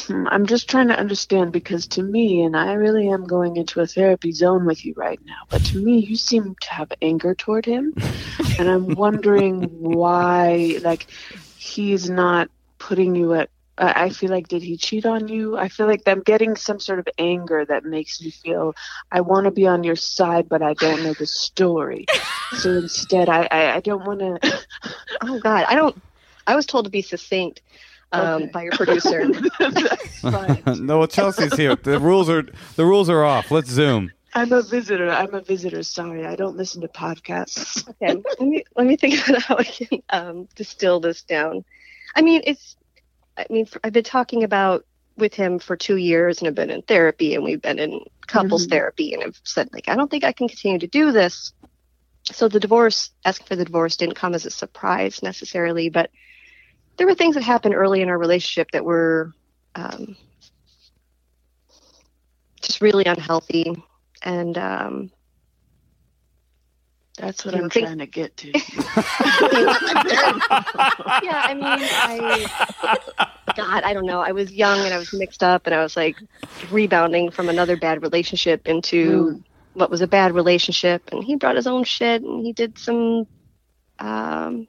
Hmm, 0.07 0.27
I'm 0.29 0.47
just 0.47 0.69
trying 0.69 0.89
to 0.89 0.99
understand 0.99 1.53
because 1.53 1.87
to 1.89 2.03
me, 2.03 2.43
and 2.43 2.57
I 2.57 2.75
really 2.75 3.09
am 3.09 3.27
going 3.27 3.57
into 3.57 3.81
a 3.81 3.87
therapy 3.87 4.33
zone 4.33 4.67
with 4.67 4.85
you 4.85 4.95
right 4.97 5.21
now, 5.25 5.43
but 5.49 5.65
to 5.67 5.83
me, 5.83 5.99
you 5.99 6.17
seem 6.17 6.55
to 6.61 6.71
have 6.71 6.93
anger 7.01 7.35
toward 7.35 7.65
him. 7.65 7.95
and 8.59 8.69
I'm 8.69 8.95
wondering 8.95 9.63
why, 9.81 10.79
like, 10.83 11.07
he's 11.57 12.11
not 12.11 12.51
putting 12.79 13.15
you 13.15 13.35
at. 13.35 13.51
I 13.79 14.05
I 14.05 14.09
feel 14.11 14.31
like, 14.31 14.49
did 14.49 14.63
he 14.63 14.77
cheat 14.77 15.07
on 15.07 15.29
you? 15.29 15.57
I 15.57 15.69
feel 15.69 15.87
like 15.87 16.03
I'm 16.07 16.21
getting 16.21 16.57
some 16.57 16.79
sort 16.81 16.99
of 16.99 17.09
anger 17.19 17.65
that 17.65 17.85
makes 17.85 18.21
me 18.21 18.31
feel 18.31 18.75
I 19.11 19.21
want 19.21 19.45
to 19.45 19.51
be 19.51 19.67
on 19.67 19.85
your 19.85 19.97
side, 19.97 20.49
but 20.49 20.63
I 20.63 20.75
don't 20.75 21.03
know 21.03 21.15
the 21.15 21.27
story. 21.27 22.07
so 22.53 22.71
instead, 22.71 23.29
I, 23.29 23.49
I, 23.51 23.77
I 23.77 23.81
don't 23.81 24.05
want 24.07 24.21
to. 24.21 24.39
Oh 25.25 25.39
God, 25.39 25.67
I 25.69 25.77
don't. 25.77 26.01
I 26.49 26.57
was 26.57 26.67
told 26.67 26.85
to 26.87 26.91
be 26.91 27.01
succinct 27.03 27.63
um, 28.11 28.43
Okay. 28.43 28.51
by 28.53 28.63
your 28.65 28.73
producer. 28.73 29.25
That's 29.61 30.21
fine. 30.21 30.63
no, 30.67 30.99
well, 30.99 31.07
Chelsea's 31.07 31.55
here. 31.55 31.77
The 31.77 32.01
rules 32.01 32.29
are 32.29 32.43
the 32.75 32.85
rules 32.85 33.09
are 33.09 33.25
off. 33.25 33.53
Let's 33.53 33.71
zoom. 33.71 34.11
I'm 34.35 34.53
a 34.53 34.63
visitor. 34.63 35.11
I'm 35.11 35.33
a 35.35 35.41
visitor. 35.43 35.83
Sorry, 35.85 36.27
I 36.27 36.35
don't 36.35 36.57
listen 36.57 36.81
to 36.83 36.89
podcasts. 36.89 37.89
okay, 37.89 38.17
let 38.39 38.41
me 38.41 38.65
let 38.77 38.87
me 38.87 38.97
think 38.97 39.29
about 39.29 39.43
how 39.43 39.57
I 39.59 39.65
can 39.65 40.03
um, 40.11 40.49
distill 40.57 40.99
this 40.99 41.23
down. 41.23 41.65
I 42.17 42.23
mean, 42.23 42.43
it's. 42.45 42.77
I 43.37 43.47
mean, 43.51 43.67
I've 43.83 43.93
been 43.93 44.05
talking 44.05 44.45
about 44.45 44.85
with 45.17 45.35
him 45.35 45.59
for 45.59 45.77
two 45.77 45.97
years, 45.97 46.39
and 46.39 46.49
I've 46.49 46.55
been 46.55 46.71
in 46.71 46.83
therapy, 46.83 47.35
and 47.35 47.45
we've 47.45 47.61
been 47.61 47.79
in 47.79 48.01
couples 48.27 48.67
Mhm. 48.67 48.71
therapy, 48.71 49.15
and 49.15 49.23
I've 49.23 49.41
said 49.45 49.69
like, 49.73 49.89
I 49.89 49.97
don't 49.97 50.11
think 50.11 50.25
I 50.25 50.33
can 50.33 50.49
continue 50.49 50.79
to 50.79 50.87
do 50.87 51.13
this. 51.13 51.53
So 52.25 52.49
the 52.49 52.61
divorce, 52.61 53.11
asking 53.25 53.47
for 53.47 53.57
the 53.57 53.65
divorce, 53.65 53.97
didn't 53.97 54.15
come 54.15 54.35
as 54.35 54.47
a 54.47 54.51
surprise 54.51 55.23
necessarily, 55.23 55.91
but 55.91 56.11
there 56.97 57.07
were 57.07 57.15
things 57.15 57.35
that 57.35 57.43
happened 57.43 57.75
early 57.75 58.01
in 58.01 58.09
our 58.09 58.19
relationship 58.19 58.71
that 58.73 58.85
were 58.85 59.33
um, 59.75 60.17
just 62.61 62.81
really 62.81 63.05
unhealthy, 63.05 63.75
and 64.23 64.57
um, 64.57 65.11
That's 67.19 67.45
what 67.45 67.55
I'm 67.55 67.69
think- 67.69 67.87
trying 67.87 67.99
to 67.99 68.07
get 68.07 68.37
to. 68.39 68.49
yeah, 68.53 68.63
I 71.45 71.55
mean, 71.55 71.67
I, 71.67 72.47
God, 73.57 73.83
I 73.85 73.93
don't 73.93 74.07
know. 74.07 74.21
I 74.21 74.33
was 74.33 74.51
young 74.53 74.81
and 74.81 74.95
I 74.95 74.99
was 74.99 75.13
mixed 75.13 75.43
up 75.43 75.67
and 75.67 75.75
I 75.75 75.83
was 75.83 75.97
like 75.97 76.17
rebounding 76.71 77.31
from 77.31 77.49
another 77.49 77.77
bad 77.77 78.03
relationship 78.03 78.67
into 78.67 79.43
what 79.75 79.91
was 79.91 80.01
a 80.01 80.07
bad 80.07 80.35
relationship. 80.35 81.03
And 81.13 81.23
he 81.23 81.37
brought 81.37 81.57
his 81.57 81.67
own 81.67 81.85
shit 81.85 82.23
and 82.23 82.45
he 82.45 82.53
did 82.53 82.79
some, 82.79 83.27
um, 83.99 84.67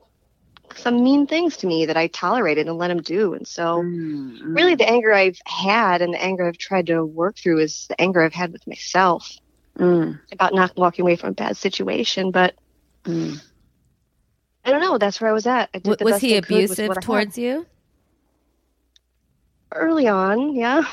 some 0.76 1.04
mean 1.04 1.28
things 1.28 1.56
to 1.58 1.68
me 1.68 1.86
that 1.86 1.98
I 1.98 2.08
tolerated 2.08 2.68
and 2.68 2.78
let 2.78 2.92
him 2.92 3.02
do. 3.02 3.34
And 3.36 3.48
so, 3.48 3.82
Mm, 3.84 4.42
mm. 4.42 4.56
really, 4.56 4.76
the 4.76 4.90
anger 4.90 5.14
I've 5.14 5.40
had 5.46 6.02
and 6.02 6.14
the 6.14 6.22
anger 6.22 6.46
I've 6.48 6.58
tried 6.58 6.88
to 6.88 7.06
work 7.06 7.38
through 7.38 7.60
is 7.60 7.86
the 7.88 8.02
anger 8.02 8.22
I've 8.24 8.34
had 8.34 8.52
with 8.52 8.66
myself 8.68 9.38
Mm, 9.80 10.20
about 10.32 10.54
not 10.54 10.78
walking 10.78 11.04
away 11.04 11.16
from 11.16 11.32
a 11.32 11.34
bad 11.34 11.58
situation. 11.58 12.32
But 12.32 12.56
mm. 13.06 13.42
I 14.66 14.72
don't 14.72 14.82
know. 14.82 14.98
That's 14.98 15.22
where 15.22 15.30
I 15.30 15.34
was 15.34 15.48
at. 15.48 15.70
I 15.74 15.80
did 15.80 15.98
W- 15.98 15.98
the 15.98 16.06
was 16.06 16.20
best 16.20 16.22
he 16.22 16.36
I 16.36 16.40
could 16.40 16.68
with 16.68 16.80
abusive 16.80 16.86
what 16.86 16.98
I 17.00 17.02
had. 17.02 17.06
towards 17.06 17.38
you? 17.38 17.66
early 19.74 20.08
on? 20.08 20.56
Yeah. 20.56 20.84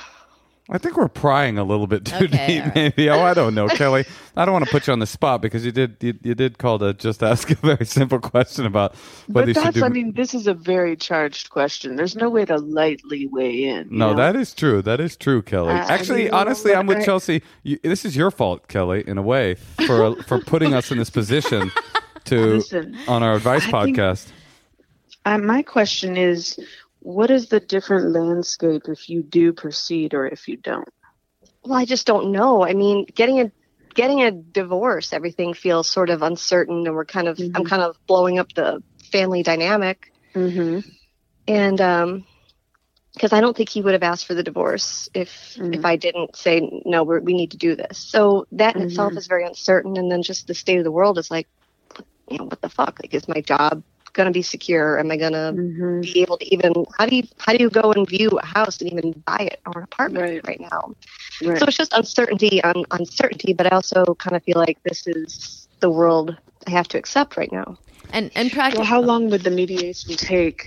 I 0.72 0.78
think 0.78 0.96
we're 0.96 1.08
prying 1.08 1.58
a 1.58 1.64
little 1.64 1.86
bit 1.88 2.04
too 2.04 2.26
Okay, 2.26 2.46
deep, 2.46 2.60
all 2.62 2.66
right. 2.66 2.74
maybe. 2.74 3.10
Oh, 3.10 3.20
I 3.20 3.34
don't 3.34 3.54
know, 3.56 3.66
Kelly. 3.68 4.04
I 4.36 4.44
don't 4.44 4.52
want 4.52 4.64
to 4.66 4.70
put 4.70 4.86
you 4.86 4.92
on 4.92 5.00
the 5.00 5.06
spot 5.06 5.42
because 5.42 5.64
you 5.66 5.72
did 5.72 5.96
you, 6.00 6.14
you 6.22 6.34
did 6.36 6.58
call 6.58 6.78
to 6.78 6.94
just 6.94 7.22
ask 7.22 7.50
a 7.50 7.54
very 7.56 7.84
simple 7.84 8.20
question 8.20 8.66
about 8.66 8.94
whether 9.26 9.46
But 9.46 9.48
you 9.48 9.54
should 9.54 9.64
that's, 9.64 9.76
do. 9.78 9.84
I 9.84 9.88
mean, 9.88 10.12
this 10.12 10.32
is 10.32 10.46
a 10.46 10.54
very 10.54 10.96
charged 10.96 11.50
question. 11.50 11.96
There's 11.96 12.14
no 12.14 12.30
way 12.30 12.44
to 12.44 12.56
lightly 12.56 13.26
weigh 13.26 13.64
in. 13.64 13.88
no, 13.90 14.10
know? 14.10 14.16
that 14.16 14.36
is 14.36 14.54
true. 14.54 14.80
That 14.82 15.00
is 15.00 15.16
true, 15.16 15.42
Kelly. 15.42 15.72
I- 15.72 15.80
I 15.86 15.92
Actually, 15.94 16.24
mean, 16.24 16.34
honestly, 16.34 16.74
I'm 16.74 16.86
with 16.86 17.04
Chelsea. 17.04 17.42
You, 17.64 17.78
this 17.82 18.04
is 18.04 18.16
your 18.16 18.30
fault, 18.30 18.68
Kelly, 18.68 19.02
in 19.06 19.18
a 19.18 19.22
way, 19.22 19.56
for 19.86 20.22
for 20.28 20.38
putting 20.40 20.72
us 20.74 20.90
in 20.92 20.98
this 20.98 21.10
position 21.10 21.72
to 22.26 22.56
Listen, 22.56 22.96
on 23.08 23.22
our 23.24 23.34
advice 23.34 23.66
I 23.72 23.84
think- 23.84 23.96
podcast. 23.96 24.28
uh, 25.26 25.38
my 25.38 25.62
question 25.62 26.16
is 26.16 26.58
what 27.00 27.30
is 27.30 27.48
the 27.48 27.60
different 27.60 28.12
landscape 28.12 28.82
if 28.88 29.08
you 29.08 29.22
do 29.22 29.52
proceed 29.52 30.14
or 30.14 30.26
if 30.26 30.48
you 30.48 30.56
don't? 30.56 30.88
Well, 31.64 31.78
I 31.78 31.84
just 31.84 32.06
don't 32.06 32.32
know. 32.32 32.64
I 32.64 32.72
mean, 32.74 33.06
getting 33.14 33.40
a 33.40 33.50
getting 33.94 34.22
a 34.22 34.30
divorce, 34.30 35.12
everything 35.12 35.54
feels 35.54 35.88
sort 35.88 36.10
of 36.10 36.22
uncertain, 36.22 36.86
and 36.86 36.94
we're 36.94 37.04
kind 37.04 37.28
of 37.28 37.40
I'm 37.54 37.62
Mhm. 37.62 37.68
kind 37.68 37.82
of 37.82 37.96
blowing 38.06 38.38
up 38.38 38.52
the 38.54 38.82
family 39.12 39.42
dynamic, 39.42 40.12
Mm-hmm. 40.34 40.80
and 41.46 41.80
um, 41.80 42.24
because 43.14 43.32
I 43.32 43.40
don't 43.40 43.56
think 43.56 43.68
he 43.68 43.82
would 43.82 43.92
have 43.94 44.02
asked 44.02 44.26
for 44.26 44.34
the 44.34 44.42
divorce 44.42 45.08
if 45.14 45.58
Mhm. 45.58 45.72
if 45.72 45.84
I 45.84 45.96
didn't 45.96 46.36
say 46.36 46.82
no, 46.84 47.04
we're, 47.04 47.20
we 47.20 47.34
need 47.34 47.52
to 47.52 47.56
do 47.58 47.74
this. 47.76 47.98
So 47.98 48.46
that 48.52 48.76
in 48.76 48.82
itself 48.82 49.16
Mhm. 49.16 49.18
is 49.18 49.26
very 49.26 49.44
uncertain, 49.44 49.96
and 49.96 50.10
then 50.10 50.22
just 50.22 50.46
the 50.46 50.54
state 50.54 50.78
of 50.78 50.84
the 50.84 50.92
world 50.92 51.18
is 51.18 51.30
like, 51.30 51.48
you 52.30 52.38
know, 52.38 52.44
what 52.44 52.60
the 52.60 52.68
fuck? 52.68 52.98
Like, 53.02 53.14
is 53.14 53.28
my 53.28 53.40
job 53.40 53.82
gonna 54.12 54.30
be 54.32 54.42
secure? 54.42 54.98
Am 54.98 55.10
I 55.10 55.16
gonna 55.16 55.58
Mm-hmm. 55.58 56.02
be 56.02 56.20
able 56.22 56.38
to 56.38 56.54
even 56.54 56.72
how 56.98 57.06
do 57.06 57.16
you 57.16 57.22
how 57.38 57.52
do 57.52 57.62
you 57.62 57.70
go 57.70 57.92
and 57.92 58.08
view 58.08 58.28
a 58.30 58.44
house 58.46 58.80
and 58.80 58.92
even 58.92 59.12
buy 59.26 59.38
it 59.52 59.60
or 59.66 59.78
an 59.78 59.84
apartment 59.84 60.28
Right. 60.28 60.44
right 60.46 60.60
now? 60.60 60.94
Right. 61.40 61.58
So 61.58 61.66
it's 61.66 61.76
just 61.76 61.92
uncertainty 61.94 62.62
on 62.62 62.84
uncertainty, 62.90 63.52
but 63.54 63.66
I 63.66 63.76
also 63.76 64.14
kind 64.18 64.36
of 64.36 64.42
feel 64.44 64.58
like 64.58 64.78
this 64.84 65.06
is 65.06 65.68
the 65.80 65.90
world 65.90 66.36
I 66.66 66.70
have 66.70 66.88
to 66.88 66.98
accept 66.98 67.36
right 67.36 67.52
now. 67.52 67.76
And 68.12 68.30
and 68.34 68.50
practice. 68.52 68.78
well, 68.78 68.86
how 68.86 69.00
long 69.00 69.30
would 69.30 69.42
the 69.44 69.50
mediation 69.50 70.16
take? 70.16 70.66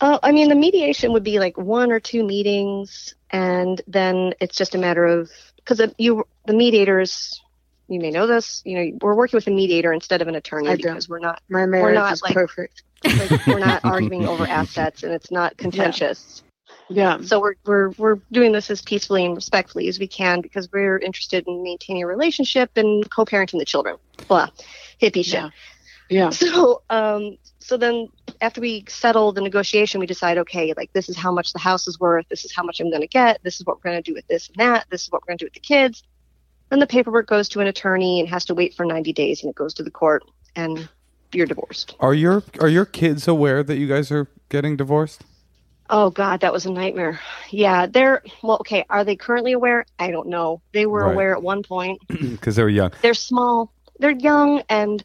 Uh, 0.00 0.18
I 0.22 0.32
mean, 0.32 0.48
the 0.48 0.54
mediation 0.54 1.12
would 1.12 1.24
be 1.24 1.38
like 1.38 1.56
one 1.56 1.90
or 1.92 2.00
two 2.00 2.24
meetings, 2.24 3.14
and 3.30 3.80
then 3.86 4.32
it's 4.40 4.56
just 4.56 4.74
a 4.74 4.78
matter 4.78 5.04
of 5.04 5.30
because 5.56 5.80
you 5.98 6.24
the 6.46 6.54
mediators. 6.54 7.40
You 7.90 7.98
may 8.00 8.10
know 8.10 8.26
this. 8.26 8.62
You 8.64 8.76
know, 8.78 8.98
we're 9.02 9.14
working 9.14 9.36
with 9.36 9.46
a 9.48 9.50
mediator 9.50 9.92
instead 9.92 10.22
of 10.22 10.28
an 10.28 10.36
attorney 10.36 10.68
I 10.68 10.76
don't. 10.76 10.92
because 10.92 11.08
we're 11.08 11.18
not 11.18 11.42
My 11.48 11.66
marriage 11.66 11.96
not, 11.96 12.12
is 12.12 12.22
like- 12.22 12.34
perfect. 12.34 12.84
like, 13.04 13.46
we're 13.46 13.58
not 13.58 13.84
arguing 13.84 14.26
over 14.26 14.46
assets, 14.46 15.02
and 15.02 15.12
it's 15.12 15.30
not 15.32 15.56
contentious. 15.56 16.42
Yeah. 16.88 17.20
So 17.22 17.40
we're 17.40 17.54
we're 17.66 17.90
we're 17.98 18.16
doing 18.30 18.52
this 18.52 18.70
as 18.70 18.80
peacefully 18.82 19.24
and 19.24 19.34
respectfully 19.34 19.88
as 19.88 19.98
we 19.98 20.06
can 20.06 20.40
because 20.40 20.70
we're 20.72 20.98
interested 20.98 21.46
in 21.48 21.62
maintaining 21.62 22.02
a 22.02 22.06
relationship 22.06 22.70
and 22.76 23.08
co-parenting 23.10 23.58
the 23.58 23.64
children. 23.64 23.96
Blah, 24.28 24.48
hippie 25.00 25.24
shit. 25.24 25.34
Yeah. 25.34 25.50
Yeah. 26.08 26.30
So 26.32 26.82
um 26.90 27.38
so 27.60 27.76
then 27.76 28.08
after 28.40 28.60
we 28.60 28.84
settle 28.88 29.32
the 29.32 29.40
negotiation, 29.40 30.00
we 30.00 30.06
decide 30.06 30.38
okay, 30.38 30.74
like 30.76 30.92
this 30.92 31.08
is 31.08 31.16
how 31.16 31.30
much 31.32 31.52
the 31.52 31.58
house 31.58 31.86
is 31.88 31.98
worth. 32.00 32.26
This 32.28 32.44
is 32.44 32.52
how 32.54 32.62
much 32.62 32.80
I'm 32.80 32.88
going 32.90 33.02
to 33.02 33.08
get. 33.08 33.40
This 33.44 33.60
is 33.60 33.66
what 33.66 33.76
we're 33.76 33.90
going 33.90 34.02
to 34.02 34.10
do 34.10 34.14
with 34.14 34.26
this 34.28 34.48
and 34.48 34.56
that. 34.56 34.86
This 34.90 35.02
is 35.04 35.10
what 35.12 35.22
we're 35.22 35.26
going 35.32 35.38
to 35.38 35.44
do 35.44 35.46
with 35.46 35.54
the 35.54 35.60
kids. 35.60 36.02
Then 36.70 36.78
the 36.78 36.86
paperwork 36.86 37.26
goes 37.26 37.48
to 37.50 37.60
an 37.60 37.66
attorney 37.66 38.20
and 38.20 38.28
has 38.28 38.44
to 38.46 38.54
wait 38.54 38.74
for 38.74 38.84
90 38.86 39.12
days, 39.12 39.42
and 39.42 39.50
it 39.50 39.56
goes 39.56 39.74
to 39.74 39.82
the 39.82 39.90
court, 39.90 40.22
and 40.56 40.88
you're 41.32 41.46
divorced. 41.46 41.94
Are 42.00 42.14
your 42.14 42.42
are 42.60 42.68
your 42.68 42.84
kids 42.86 43.28
aware 43.28 43.62
that 43.62 43.76
you 43.76 43.86
guys 43.86 44.10
are 44.10 44.28
getting 44.48 44.76
divorced? 44.76 45.22
Oh 45.92 46.10
God, 46.10 46.40
that 46.40 46.52
was 46.52 46.66
a 46.66 46.70
nightmare. 46.72 47.18
Yeah, 47.50 47.86
they're 47.86 48.22
well. 48.42 48.58
Okay, 48.60 48.84
are 48.88 49.04
they 49.04 49.16
currently 49.16 49.52
aware? 49.52 49.84
I 49.98 50.10
don't 50.12 50.28
know. 50.28 50.62
They 50.72 50.86
were 50.86 51.04
Right. 51.04 51.12
aware 51.12 51.34
at 51.34 51.42
one 51.42 51.62
point. 51.64 52.00
Because 52.08 52.56
they 52.56 52.62
were 52.62 52.68
young. 52.68 52.92
They're 53.02 53.14
small. 53.14 53.72
They're 53.98 54.10
young, 54.12 54.62
and 54.68 55.04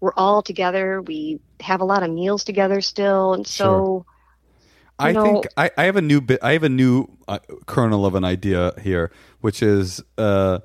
we're 0.00 0.14
all 0.16 0.42
together. 0.42 1.02
We 1.02 1.40
have 1.60 1.80
a 1.80 1.84
lot 1.84 2.02
of 2.02 2.10
meals 2.10 2.44
together 2.44 2.80
still, 2.80 3.34
and 3.34 3.46
so 3.46 4.04
I 4.98 5.12
know- 5.12 5.24
think 5.24 5.46
I, 5.58 5.70
I 5.76 5.84
have 5.84 5.96
a 5.96 6.02
new 6.02 6.20
bit. 6.22 6.40
I 6.42 6.52
have 6.52 6.62
a 6.64 6.68
new 6.70 7.06
uh, 7.28 7.38
kernel 7.66 8.06
of 8.06 8.14
an 8.14 8.24
idea 8.24 8.72
here, 8.80 9.10
which 9.42 9.62
is 9.62 10.02
uh, 10.16 10.60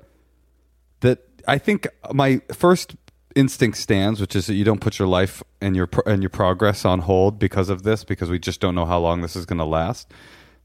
that 1.02 1.20
I 1.46 1.58
think 1.58 1.86
my 2.12 2.40
first 2.52 2.96
instinct 3.36 3.78
stands, 3.78 4.20
which 4.20 4.34
is 4.34 4.46
that 4.46 4.54
you 4.54 4.64
don't 4.64 4.80
put 4.80 4.98
your 4.98 5.08
life 5.08 5.42
and 5.60 5.76
your 5.76 5.86
pro- 5.86 6.10
and 6.12 6.22
your 6.22 6.30
progress 6.30 6.84
on 6.84 7.00
hold 7.00 7.38
because 7.38 7.68
of 7.68 7.82
this, 7.82 8.04
because 8.04 8.30
we 8.30 8.38
just 8.38 8.60
don't 8.60 8.74
know 8.74 8.86
how 8.86 8.98
long 8.98 9.20
this 9.20 9.36
is 9.36 9.46
going 9.46 9.58
to 9.58 9.64
last. 9.64 10.10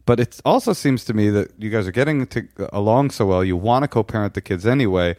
But 0.05 0.19
it 0.19 0.39
also 0.45 0.73
seems 0.73 1.03
to 1.05 1.13
me 1.13 1.29
that 1.31 1.51
you 1.57 1.69
guys 1.69 1.85
are 1.85 1.91
getting 1.91 2.25
to, 2.27 2.47
along 2.71 3.11
so 3.11 3.25
well. 3.25 3.43
You 3.43 3.57
want 3.57 3.83
to 3.83 3.87
co-parent 3.89 4.33
the 4.33 4.41
kids 4.41 4.65
anyway. 4.65 5.17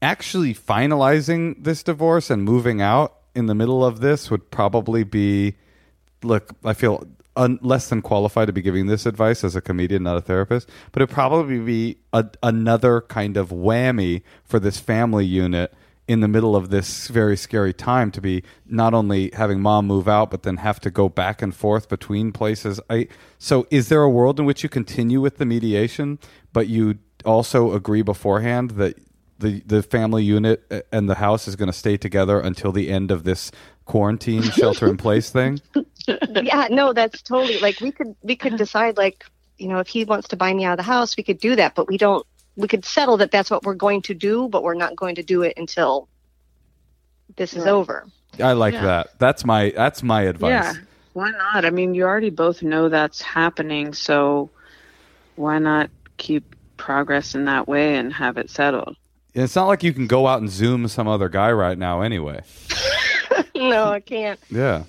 Actually, 0.00 0.54
finalizing 0.54 1.62
this 1.64 1.82
divorce 1.82 2.30
and 2.30 2.44
moving 2.44 2.80
out 2.80 3.16
in 3.34 3.46
the 3.46 3.54
middle 3.54 3.84
of 3.84 4.00
this 4.00 4.30
would 4.30 4.50
probably 4.50 5.02
be 5.02 5.56
look, 6.22 6.54
I 6.64 6.72
feel 6.72 7.06
un- 7.38 7.58
less 7.62 7.88
than 7.88 8.02
qualified 8.02 8.48
to 8.48 8.52
be 8.52 8.60
giving 8.60 8.86
this 8.86 9.06
advice 9.06 9.42
as 9.44 9.56
a 9.56 9.62
comedian, 9.62 10.02
not 10.02 10.16
a 10.16 10.20
therapist, 10.20 10.68
but 10.92 11.00
it'd 11.00 11.14
probably 11.14 11.58
be 11.60 11.98
a, 12.12 12.26
another 12.42 13.00
kind 13.02 13.38
of 13.38 13.48
whammy 13.48 14.22
for 14.44 14.58
this 14.58 14.78
family 14.78 15.24
unit 15.24 15.72
in 16.06 16.20
the 16.20 16.28
middle 16.28 16.56
of 16.56 16.70
this 16.70 17.06
very 17.08 17.36
scary 17.36 17.72
time 17.72 18.10
to 18.10 18.20
be 18.20 18.42
not 18.66 18.94
only 18.94 19.30
having 19.34 19.60
mom 19.60 19.86
move 19.86 20.08
out 20.08 20.30
but 20.30 20.42
then 20.42 20.56
have 20.56 20.80
to 20.80 20.90
go 20.90 21.08
back 21.08 21.40
and 21.40 21.54
forth 21.54 21.88
between 21.88 22.32
places. 22.32 22.80
I 22.90 23.08
so 23.38 23.66
is 23.70 23.88
there 23.88 24.02
a 24.02 24.10
world 24.10 24.40
in 24.40 24.46
which 24.46 24.62
you 24.62 24.70
continue 24.70 25.20
with 25.20 25.36
the 25.36 25.44
mediation 25.44 26.18
but 26.54 26.66
you 26.66 26.98
also 27.26 27.74
agree 27.74 28.00
beforehand 28.00 28.72
that 28.72 28.98
the 29.38 29.62
the 29.66 29.82
family 29.82 30.24
unit 30.24 30.86
and 30.90 31.10
the 31.10 31.16
house 31.16 31.46
is 31.46 31.56
going 31.56 31.70
to 31.70 31.76
stay 31.76 31.98
together 31.98 32.40
until 32.40 32.72
the 32.72 32.88
end 32.88 33.10
of 33.10 33.24
this 33.24 33.52
quarantine 33.84 34.42
shelter 34.42 34.88
in 34.88 34.96
place 34.96 35.30
thing? 35.30 35.60
yeah, 36.42 36.68
no, 36.70 36.92
that's 36.92 37.22
totally 37.22 37.58
like 37.58 37.80
we 37.80 37.90
could 37.92 38.14
we 38.22 38.36
could 38.36 38.56
decide 38.56 38.96
like 38.96 39.24
you 39.58 39.68
know 39.68 39.78
if 39.78 39.88
he 39.88 40.04
wants 40.04 40.28
to 40.28 40.36
buy 40.36 40.52
me 40.52 40.64
out 40.64 40.72
of 40.72 40.76
the 40.78 40.82
house, 40.90 41.16
we 41.16 41.22
could 41.22 41.38
do 41.38 41.56
that, 41.56 41.74
but 41.74 41.88
we 41.88 41.98
don't. 41.98 42.26
We 42.56 42.66
could 42.66 42.84
settle 42.84 43.16
that 43.18 43.30
that's 43.30 43.50
what 43.50 43.62
we're 43.62 43.74
going 43.74 44.02
to 44.02 44.14
do, 44.14 44.48
but 44.48 44.62
we're 44.64 44.74
not 44.74 44.96
going 44.96 45.14
to 45.16 45.22
do 45.22 45.42
it 45.42 45.54
until 45.56 46.08
this 47.36 47.52
is 47.52 47.64
Right. 47.64 47.70
over. 47.70 48.06
I 48.42 48.52
like 48.54 48.74
Yeah. 48.74 48.82
that. 48.84 49.18
That's 49.18 49.44
my 49.44 49.72
that's 49.76 50.02
my 50.02 50.22
advice. 50.22 50.50
Yeah. 50.50 50.74
Why 51.12 51.30
not? 51.30 51.64
I 51.64 51.70
mean, 51.70 51.94
you 51.94 52.04
already 52.04 52.30
both 52.30 52.62
know 52.62 52.88
that's 52.88 53.20
happening, 53.22 53.92
so 53.94 54.50
why 55.36 55.58
not 55.58 55.90
keep 56.16 56.54
progress 56.76 57.34
in 57.34 57.44
that 57.46 57.66
way 57.68 57.96
and 57.96 58.12
have 58.12 58.38
it 58.38 58.50
settled? 58.50 58.96
It's 59.34 59.54
not 59.54 59.66
like 59.66 59.82
you 59.84 59.92
can 59.92 60.06
go 60.06 60.26
out 60.26 60.40
and 60.40 60.50
zoom 60.50 60.88
some 60.88 61.06
other 61.06 61.28
guy 61.28 61.52
right 61.52 61.78
now 61.78 62.00
anyway. 62.00 62.40
no, 63.54 63.84
I 63.92 64.00
can't. 64.00 64.38
Yeah. 64.50 64.82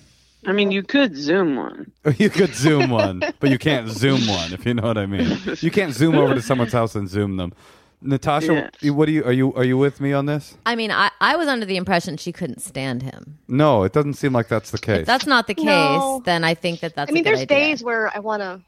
I 0.46 0.52
mean, 0.54 0.72
you 0.72 0.84
could 0.84 1.16
Zoom 1.18 1.56
one. 1.58 1.92
You 2.18 2.30
could 2.30 2.54
zoom 2.56 2.90
one, 2.90 3.22
but 3.40 3.50
you 3.50 3.58
can't 3.58 3.90
zoom 3.90 4.26
one, 4.28 4.54
if 4.54 4.66
you 4.66 4.74
know 4.74 4.84
what 4.84 4.98
I 4.98 5.06
mean. 5.06 5.38
You 5.60 5.70
can't 5.72 5.94
zoom 5.94 6.16
over 6.16 6.34
to 6.34 6.42
someone's 6.42 6.72
house 6.74 6.96
and 6.96 7.10
zoom 7.10 7.36
them. 7.38 7.54
Natasha, 8.02 8.72
Yeah. 8.80 8.92
what 8.92 9.08
do 9.08 9.12
you 9.12 9.24
are 9.26 9.34
you 9.34 9.54
are 9.56 9.66
you 9.66 9.78
with 9.78 10.00
me 10.00 10.14
on 10.14 10.26
this? 10.26 10.56
I 10.66 10.76
mean, 10.78 10.90
I, 10.92 11.12
I 11.20 11.36
was 11.36 11.50
under 11.50 11.66
the 11.66 11.76
impression 11.76 12.16
she 12.16 12.32
couldn't 12.32 12.62
stand 12.62 13.04
him. 13.04 13.38
No, 13.50 13.84
it 13.84 13.92
doesn't 13.92 14.14
seem 14.14 14.32
like 14.32 14.48
that's 14.48 14.72
the 14.72 14.78
case. 14.78 15.02
If 15.02 15.06
that's 15.08 15.26
not 15.28 15.48
the 15.48 15.54
case, 15.54 15.66
No. 15.66 16.22
then 16.24 16.46
I 16.46 16.54
think 16.54 16.80
that 16.80 16.96
that's. 16.96 17.12
I 17.12 17.14
mean, 17.14 17.22
a 17.22 17.24
good 17.26 17.30
there's 17.32 17.42
idea. 17.42 17.58
days 17.58 17.84
where 17.84 18.10
I 18.16 18.20
want 18.20 18.42
to 18.42 18.62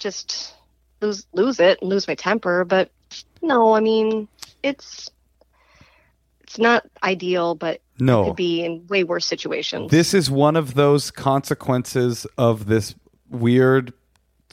just 0.00 0.54
lose 1.00 1.24
lose 1.32 1.60
it 1.60 1.78
and 1.80 1.88
lose 1.88 2.08
my 2.08 2.16
temper, 2.16 2.64
but 2.64 2.90
no, 3.40 3.74
I 3.76 3.78
mean 3.80 4.26
it's 4.64 5.08
it's 6.42 6.58
not 6.58 6.84
ideal, 7.04 7.54
but 7.54 7.74
it 7.76 7.82
no. 7.98 8.26
could 8.26 8.36
be 8.36 8.64
in 8.64 8.86
way 8.88 9.04
worse 9.04 9.26
situations. 9.26 9.90
This 9.90 10.14
is 10.14 10.30
one 10.30 10.56
of 10.56 10.74
those 10.74 11.10
consequences 11.10 12.26
of 12.36 12.66
this 12.66 12.94
weird, 13.30 13.92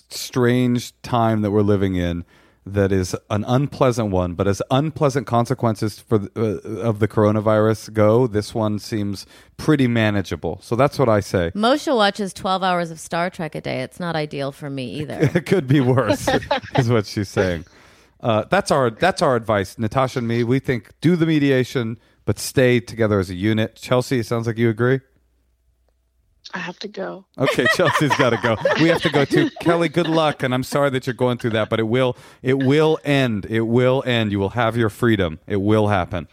strange 0.09 0.99
time 1.01 1.41
that 1.41 1.51
we're 1.51 1.61
living 1.61 1.95
in. 1.95 2.25
That 2.63 2.91
is 2.91 3.15
an 3.31 3.43
unpleasant 3.47 4.11
one, 4.11 4.35
but 4.35 4.47
as 4.47 4.61
unpleasant 4.69 5.25
consequences 5.25 5.99
for 5.99 6.19
the, 6.19 6.29
uh, 6.37 6.87
of 6.87 6.99
the 6.99 7.07
coronavirus 7.07 7.91
go, 7.91 8.27
this 8.27 8.53
one 8.53 8.77
seems 8.77 9.25
pretty 9.57 9.87
manageable. 9.87 10.59
So 10.61 10.75
that's 10.75 10.99
what 10.99 11.09
I 11.09 11.21
say. 11.21 11.51
Moshe 11.55 11.93
watches 11.93 12.33
12 12.33 12.61
hours 12.61 12.91
of 12.91 12.99
Star 12.99 13.31
Trek 13.31 13.55
a 13.55 13.61
day. 13.61 13.81
It's 13.81 13.99
not 13.99 14.15
ideal 14.15 14.51
for 14.51 14.69
me 14.69 14.93
either. 14.93 15.31
It 15.33 15.47
could 15.47 15.65
be 15.65 15.81
worse, 15.81 16.27
is 16.75 16.87
what 16.87 17.07
she's 17.07 17.29
saying. 17.29 17.65
Uh, 18.21 18.45
that's 18.49 18.69
our 18.69 18.91
that's 18.91 19.23
our 19.23 19.35
advice, 19.35 19.79
Natasha 19.79 20.19
and 20.19 20.27
me. 20.27 20.43
We 20.43 20.59
think 20.59 20.91
do 21.01 21.15
the 21.15 21.25
mediation, 21.25 21.97
but 22.25 22.39
stay 22.39 22.79
together 22.79 23.19
as 23.19 23.29
a 23.29 23.35
unit. 23.35 23.75
Chelsea, 23.75 24.19
it 24.19 24.25
sounds 24.25 24.47
like 24.47 24.57
you 24.57 24.69
agree. 24.69 24.99
I 26.53 26.59
have 26.59 26.79
to 26.79 26.87
go. 26.87 27.25
Okay, 27.37 27.65
Chelsea's 27.75 28.15
got 28.17 28.31
to 28.31 28.37
go. 28.37 28.57
We 28.81 28.89
have 28.89 29.01
to 29.03 29.09
go 29.09 29.23
too. 29.25 29.49
Kelly, 29.61 29.87
good 29.87 30.07
luck, 30.07 30.43
and 30.43 30.53
I'm 30.53 30.63
sorry 30.63 30.89
that 30.89 31.07
you're 31.07 31.13
going 31.13 31.37
through 31.37 31.51
that, 31.51 31.69
but 31.69 31.79
it 31.79 31.83
will 31.83 32.17
it 32.41 32.57
will 32.57 32.99
end. 33.05 33.45
It 33.45 33.61
will 33.61 34.03
end. 34.05 34.31
You 34.31 34.39
will 34.39 34.49
have 34.49 34.75
your 34.75 34.89
freedom. 34.89 35.39
It 35.47 35.57
will 35.61 35.87
happen. 35.87 36.27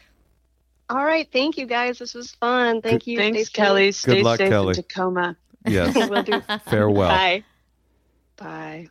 All 0.91 1.05
right, 1.05 1.29
thank 1.31 1.59
you 1.59 1.67
guys. 1.67 1.99
This 1.99 2.15
was 2.15 2.33
fun. 2.33 2.81
Thank 2.81 3.07
you. 3.07 3.19
Thanks, 3.19 3.49
Stay 3.49 3.63
Kelly. 3.63 3.93
safe. 3.93 4.13
Stay 4.13 4.23
luck, 4.23 4.39
safe 4.39 4.49
Kelly. 4.49 4.69
in 4.71 4.75
Tacoma. 4.75 5.37
Yes. 5.67 5.95
Will 6.11 6.23
do. 6.23 6.41
Farewell. 6.67 7.11
Bye. 7.11 7.45
Bye. 8.37 8.89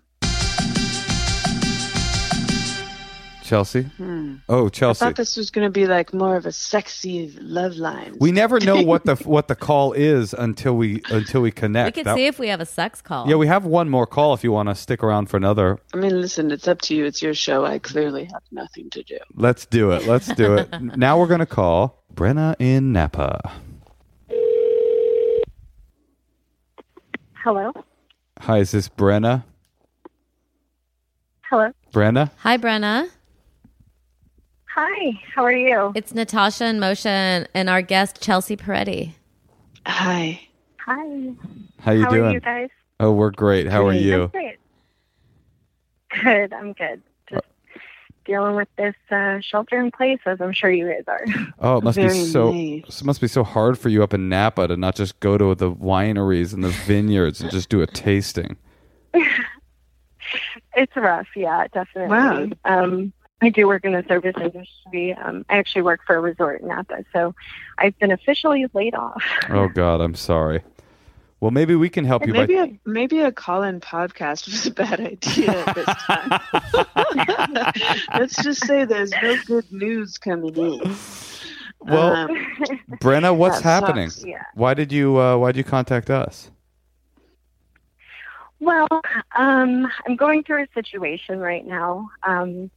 Chelsea. 3.47 3.83
Hmm. 3.83 4.35
Oh, 4.49 4.67
Chelsea. 4.67 5.05
I 5.05 5.07
thought 5.07 5.15
this 5.15 5.37
was 5.37 5.49
going 5.51 5.65
to 5.65 5.71
be 5.71 5.87
like 5.87 6.13
more 6.13 6.35
of 6.35 6.45
a 6.45 6.51
sexy 6.51 7.33
love 7.39 7.77
line. 7.77 8.17
We 8.19 8.33
never 8.33 8.59
know 8.59 8.81
what 8.81 9.05
the 9.05 9.15
what 9.23 9.47
the 9.47 9.55
call 9.55 9.93
is 9.93 10.33
until 10.33 10.75
we 10.75 11.01
until 11.09 11.41
we 11.41 11.51
connect. 11.51 11.55
we 11.55 11.91
connect. 11.91 11.95
could 11.95 12.05
That- 12.07 12.15
see 12.17 12.25
if 12.25 12.39
we 12.39 12.49
have 12.49 12.59
a 12.59 12.65
sex 12.65 13.01
call. 13.01 13.29
yeah, 13.29 13.35
we 13.35 13.47
have 13.47 13.63
one 13.63 13.89
more 13.89 14.05
call 14.05 14.33
if 14.33 14.43
you 14.43 14.51
want 14.51 14.67
to 14.67 14.75
stick 14.75 15.01
around 15.01 15.27
for 15.27 15.37
another. 15.37 15.79
I 15.93 15.97
mean, 15.97 16.19
listen, 16.19 16.51
it's 16.51 16.67
up 16.67 16.81
to 16.81 16.95
you. 16.95 17.05
It's 17.05 17.21
your 17.21 17.33
show. 17.33 17.65
I 17.65 17.79
clearly 17.79 18.25
have 18.25 18.43
nothing 18.51 18.89
to 18.89 19.03
do. 19.03 19.17
Let's 19.33 19.65
do 19.65 19.91
it. 19.91 20.05
Let's 20.05 20.27
do 20.35 20.55
it. 20.55 20.69
now 20.97 21.17
we're 21.17 21.27
going 21.27 21.39
to 21.39 21.45
call 21.45 22.03
Brenna 22.13 22.53
in 22.59 22.91
Napa. 22.91 23.39
Hello. 27.45 27.71
Hi, 28.41 28.57
is 28.57 28.71
this 28.71 28.89
Brenna? 28.89 29.45
Hello. 31.49 31.71
Brenna? 31.93 32.29
Hi, 32.39 32.57
Brenna. 32.57 33.09
Hi. 34.79 35.19
How 35.33 35.43
are 35.43 35.51
you? 35.51 35.91
It's 35.95 36.13
Natasha 36.13 36.65
and 36.65 36.79
Moshe 36.79 37.07
and, 37.07 37.49
and 37.55 37.67
our 37.67 37.81
guest, 37.81 38.21
Chelsea 38.21 38.55
Peretti. 38.55 39.13
Hi. 39.87 40.39
Hi. 40.85 41.33
How 41.79 41.93
are 41.93 41.95
you 41.95 42.03
How 42.03 42.09
doing? 42.11 42.23
are 42.25 42.33
you 42.33 42.39
guys? 42.39 42.69
Oh, 42.99 43.11
we're 43.11 43.31
great. 43.31 43.67
How 43.67 43.87
are 43.87 43.93
you? 43.93 44.25
I'm 44.25 44.29
great. 44.29 44.57
Good. 46.23 46.53
I'm 46.53 46.73
good. 46.73 47.01
Just 47.27 47.45
dealing 48.23 48.55
with 48.55 48.67
this 48.77 48.93
uh, 49.09 49.39
shelter 49.41 49.79
in 49.79 49.89
place, 49.89 50.19
as 50.27 50.39
I'm 50.39 50.53
sure 50.53 50.69
you 50.69 50.87
guys 50.87 51.05
are. 51.07 51.25
Oh, 51.57 51.77
it 51.77 51.83
must 51.83 51.97
be 51.97 52.09
so 52.09 52.51
nice. 52.51 53.01
it 53.01 53.03
must 53.03 53.19
be 53.19 53.27
so 53.27 53.43
hard 53.43 53.79
for 53.79 53.89
you 53.89 54.03
up 54.03 54.13
in 54.13 54.29
Napa 54.29 54.67
to 54.67 54.77
not 54.77 54.95
just 54.95 55.19
go 55.21 55.39
to 55.39 55.55
the 55.55 55.71
wineries 55.71 56.53
and 56.53 56.63
the 56.63 56.69
vineyards 56.85 57.41
and 57.41 57.49
just 57.49 57.69
do 57.69 57.81
a 57.81 57.87
tasting. 57.87 58.57
It's 60.75 60.95
rough. 60.95 61.27
Yeah, 61.35 61.65
definitely. 61.73 62.15
Wow. 62.15 62.47
Um, 62.65 63.13
I 63.41 63.49
do 63.49 63.67
work 63.67 63.85
in 63.85 63.91
the 63.93 64.03
service 64.07 64.35
industry. 64.41 65.13
Um, 65.13 65.45
I 65.49 65.57
actually 65.57 65.83
work 65.83 66.01
for 66.07 66.15
a 66.15 66.19
resort 66.19 66.61
in 66.61 66.69
Napa, 66.69 67.05
so 67.13 67.35
I've 67.77 67.97
been 67.99 68.11
officially 68.11 68.65
laid 68.73 68.95
off. 68.95 69.23
Oh 69.49 69.67
God, 69.67 70.01
I'm 70.01 70.15
sorry. 70.15 70.61
Well, 71.39 71.51
maybe 71.51 71.75
we 71.75 71.87
can 71.89 72.03
help 72.03 72.25
you 72.25 72.33
by 72.33 72.39
Maybe 72.47 72.55
a 72.57 72.79
maybe 72.85 73.19
a 73.19 73.31
call-in 73.31 73.79
podcast 73.79 74.47
was 74.47 74.65
a 74.65 74.71
bad 74.71 74.99
idea 74.99 75.51
at 75.51 75.75
this 75.75 75.85
time. 75.85 77.73
Let's 78.19 78.41
just 78.43 78.65
say 78.65 78.85
there's 78.85 79.11
no 79.21 79.37
good 79.45 79.71
news 79.71 80.17
coming 80.17 80.55
in. 80.55 80.95
Well, 81.81 82.11
Um, 82.15 82.29
Brenna, 82.99 83.37
what's 83.37 83.59
happening? 83.59 84.09
sucks. 84.09 84.25
yeah. 84.25 84.41
Why 84.55 84.73
did 84.73 84.91
you 84.91 85.19
uh, 85.21 85.37
why 85.37 85.51
did 85.51 85.59
you 85.59 85.63
contact 85.63 86.09
us? 86.09 86.49
Well, 88.59 88.87
um, 89.37 89.87
I'm 90.07 90.15
going 90.15 90.43
through 90.43 90.63
a 90.63 90.67
situation 90.73 91.37
right 91.39 91.65
now. 91.65 92.09
Um, 92.23 92.71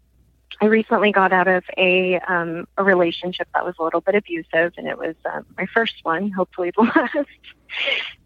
I 0.60 0.66
recently 0.66 1.10
got 1.10 1.32
out 1.32 1.48
of 1.48 1.64
a 1.78 2.20
um, 2.20 2.66
a 2.76 2.84
relationship 2.84 3.48
that 3.54 3.64
was 3.64 3.74
a 3.78 3.82
little 3.82 4.00
bit 4.02 4.14
abusive, 4.14 4.74
and 4.76 4.86
it 4.86 4.98
was 4.98 5.14
um, 5.24 5.46
my 5.56 5.66
first 5.66 5.96
one, 6.02 6.30
hopefully 6.30 6.70
the 6.76 6.82
last. 7.16 7.28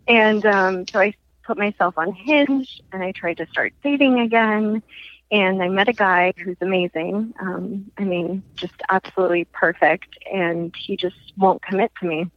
And 0.08 0.44
um, 0.44 0.86
so 0.88 0.98
I 1.00 1.14
put 1.44 1.56
myself 1.56 1.94
on 1.96 2.12
Hinge, 2.12 2.80
and 2.92 3.02
I 3.02 3.12
tried 3.12 3.36
to 3.38 3.46
start 3.46 3.72
dating 3.82 4.20
again. 4.20 4.82
And 5.30 5.62
I 5.62 5.68
met 5.68 5.88
a 5.88 5.92
guy 5.92 6.32
who's 6.36 6.56
amazing. 6.60 7.34
Um, 7.40 7.90
I 7.98 8.04
mean, 8.04 8.42
just 8.56 8.74
absolutely 8.88 9.46
perfect, 9.46 10.18
and 10.32 10.74
he 10.76 10.96
just 10.96 11.16
won't 11.36 11.62
commit 11.62 11.92
to 12.00 12.06
me. 12.06 12.30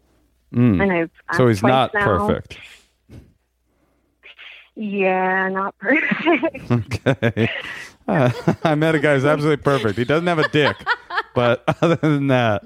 Mm. 0.53 0.81
And 0.81 0.91
I've 0.91 1.11
So 1.35 1.47
he's 1.47 1.61
not 1.61 1.93
now. 1.93 2.05
perfect. 2.05 2.57
Yeah, 4.75 5.49
not 5.49 5.77
perfect. 5.79 6.71
Okay. 6.71 7.49
Uh, 8.07 8.31
I 8.63 8.75
met 8.75 8.95
a 8.95 8.99
guy 8.99 9.15
who's 9.15 9.25
absolutely 9.25 9.63
perfect. 9.63 9.97
He 9.97 10.05
doesn't 10.05 10.27
have 10.27 10.39
a 10.39 10.47
dick, 10.49 10.77
but 11.33 11.63
other 11.81 11.95
than 11.95 12.27
that, 12.27 12.63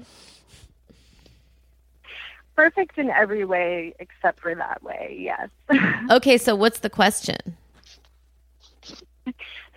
perfect 2.54 2.98
in 2.98 3.10
every 3.10 3.44
way 3.44 3.94
except 3.98 4.38
for 4.40 4.54
that 4.54 4.82
way 4.82 5.16
yes 5.18 5.48
Okay, 6.10 6.38
so 6.38 6.54
what's 6.54 6.80
the 6.80 6.90
question? 6.90 7.56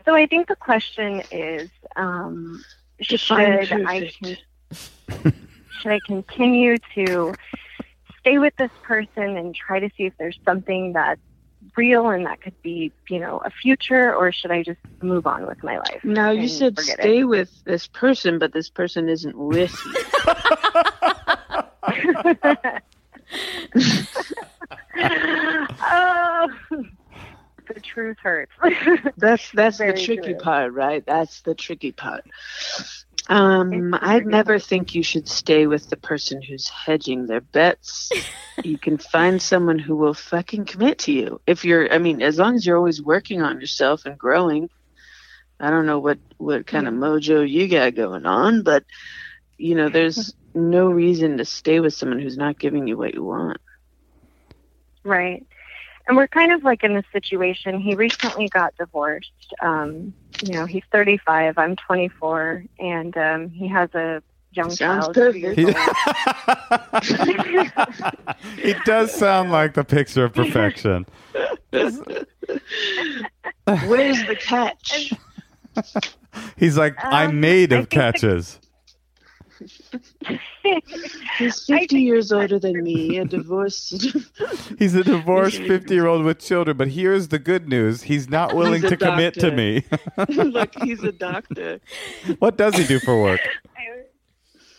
so 0.03 0.13
i 0.13 0.25
think 0.25 0.47
the 0.47 0.55
question 0.55 1.21
is 1.31 1.69
um, 1.95 2.63
should 3.01 3.19
i 3.31 3.65
con- 3.65 4.37
should 5.07 5.91
i 5.91 5.99
continue 6.05 6.77
to 6.93 7.33
stay 8.19 8.37
with 8.37 8.55
this 8.57 8.71
person 8.83 9.37
and 9.37 9.55
try 9.55 9.79
to 9.79 9.89
see 9.97 10.05
if 10.05 10.13
there's 10.17 10.37
something 10.45 10.93
that's 10.93 11.21
real 11.77 12.09
and 12.09 12.25
that 12.25 12.41
could 12.41 12.59
be 12.61 12.91
you 13.09 13.19
know 13.19 13.41
a 13.45 13.49
future 13.49 14.13
or 14.15 14.31
should 14.31 14.51
i 14.51 14.63
just 14.63 14.79
move 15.01 15.27
on 15.27 15.45
with 15.45 15.61
my 15.63 15.77
life 15.77 16.03
Now 16.03 16.31
you 16.31 16.47
said 16.47 16.79
stay 16.79 17.23
with 17.23 17.51
this 17.65 17.87
person, 17.87 18.39
but 18.39 18.53
this 18.53 18.69
person 18.69 19.09
isn't 19.09 19.37
with 19.37 19.73
you. 19.85 19.95
oh 25.81 26.47
the 27.67 27.79
truth 27.81 28.17
hurts 28.21 28.51
That's 29.17 29.51
that's 29.51 29.77
the 29.79 29.93
tricky 29.93 30.33
true. 30.33 30.35
part, 30.35 30.73
right? 30.73 31.03
That's 31.05 31.41
the 31.41 31.55
tricky 31.55 31.91
part. 31.91 32.23
Um, 33.27 33.97
I'd 34.01 34.27
never 34.27 34.59
think 34.59 34.93
you 34.93 35.01
should 35.01 35.27
stay 35.27 35.65
with 35.65 35.89
the 35.89 35.97
person 35.97 36.41
who's 36.41 36.69
hedging 36.69 37.25
their 37.25 37.41
bets. 37.41 38.11
you 38.63 38.77
can 38.77 38.97
find 38.97 39.41
someone 39.41 39.79
who 39.79 39.95
will 39.95 40.13
fucking 40.13 40.65
commit 40.65 40.99
to 40.99 41.11
you. 41.11 41.41
If 41.47 41.65
you're, 41.65 41.91
I 41.91 41.97
mean, 41.97 42.21
as 42.21 42.37
long 42.37 42.55
as 42.55 42.65
you're 42.65 42.77
always 42.77 43.01
working 43.01 43.41
on 43.41 43.59
yourself 43.59 44.05
and 44.05 44.17
growing. 44.17 44.69
I 45.59 45.69
don't 45.69 45.85
know 45.85 45.99
what 45.99 46.19
what 46.37 46.67
kind 46.67 46.85
of 46.85 46.93
mojo 46.93 47.49
you 47.49 47.69
got 47.69 47.95
going 47.95 48.25
on, 48.25 48.63
but 48.63 48.83
you 49.57 49.75
know, 49.75 49.87
there's 49.89 50.33
no 50.53 50.87
reason 50.87 51.37
to 51.37 51.45
stay 51.45 51.79
with 51.79 51.93
someone 51.93 52.19
who's 52.19 52.37
not 52.37 52.59
giving 52.59 52.87
you 52.87 52.97
what 52.97 53.13
you 53.13 53.23
want. 53.23 53.57
Right. 55.03 55.45
And 56.07 56.17
we're 56.17 56.27
kind 56.27 56.51
of 56.51 56.63
like 56.63 56.83
in 56.83 56.93
this 56.93 57.05
situation. 57.11 57.79
He 57.79 57.95
recently 57.95 58.47
got 58.49 58.75
divorced. 58.77 59.53
Um, 59.61 60.13
you 60.43 60.53
know, 60.53 60.65
he's 60.65 60.83
35, 60.91 61.57
I'm 61.57 61.75
24, 61.75 62.63
and 62.79 63.17
um, 63.17 63.49
he 63.49 63.67
has 63.67 63.89
a 63.95 64.21
young 64.51 64.69
Sounds 64.69 65.05
child. 65.05 65.15
two 65.15 65.31
years 65.37 65.57
old. 65.57 65.67
he 68.57 68.73
does 68.85 69.11
sound 69.13 69.51
like 69.51 69.73
the 69.73 69.83
picture 69.83 70.23
of 70.25 70.33
perfection. 70.33 71.05
Where's 71.71 71.97
the 74.27 74.37
catch? 74.39 75.11
He's 76.57 76.77
like, 76.77 76.95
I'm 77.03 77.31
Um, 77.31 77.39
made 77.41 77.71
of 77.73 77.79
think 77.79 77.89
the- 77.89 77.95
catches. 77.95 78.59
He's 81.37 81.63
50 81.67 81.99
years 82.01 82.31
older 82.31 82.59
than 82.59 82.83
me, 82.83 83.17
a 83.17 83.25
divorced. 83.25 84.07
He's 84.79 84.95
a 84.95 85.03
divorced 85.03 85.57
50 85.67 85.93
year 85.93 86.07
old 86.07 86.23
with 86.25 86.39
children, 86.39 86.77
but 86.77 86.89
here's 86.89 87.27
the 87.29 87.39
good 87.39 87.67
news 87.67 88.03
he's 88.03 88.29
not 88.29 88.55
willing 88.55 88.81
He's 88.81 88.89
to 88.91 88.95
a 88.95 88.97
commit 88.97 89.33
to 89.35 89.51
me. 89.51 89.83
Look, 90.29 90.73
he's 90.83 91.03
a 91.03 91.11
doctor. 91.11 91.79
what 92.39 92.57
does 92.57 92.75
he 92.75 92.85
do 92.85 92.99
for 92.99 93.21
work? 93.21 93.41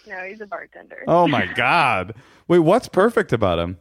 No, 0.06 0.18
he's 0.22 0.40
a 0.40 0.46
bartender. 0.46 1.02
Oh 1.08 1.26
my 1.26 1.46
God. 1.46 2.14
Wait, 2.48 2.60
what's 2.60 2.88
perfect 2.88 3.32
about 3.32 3.58
him? 3.58 3.78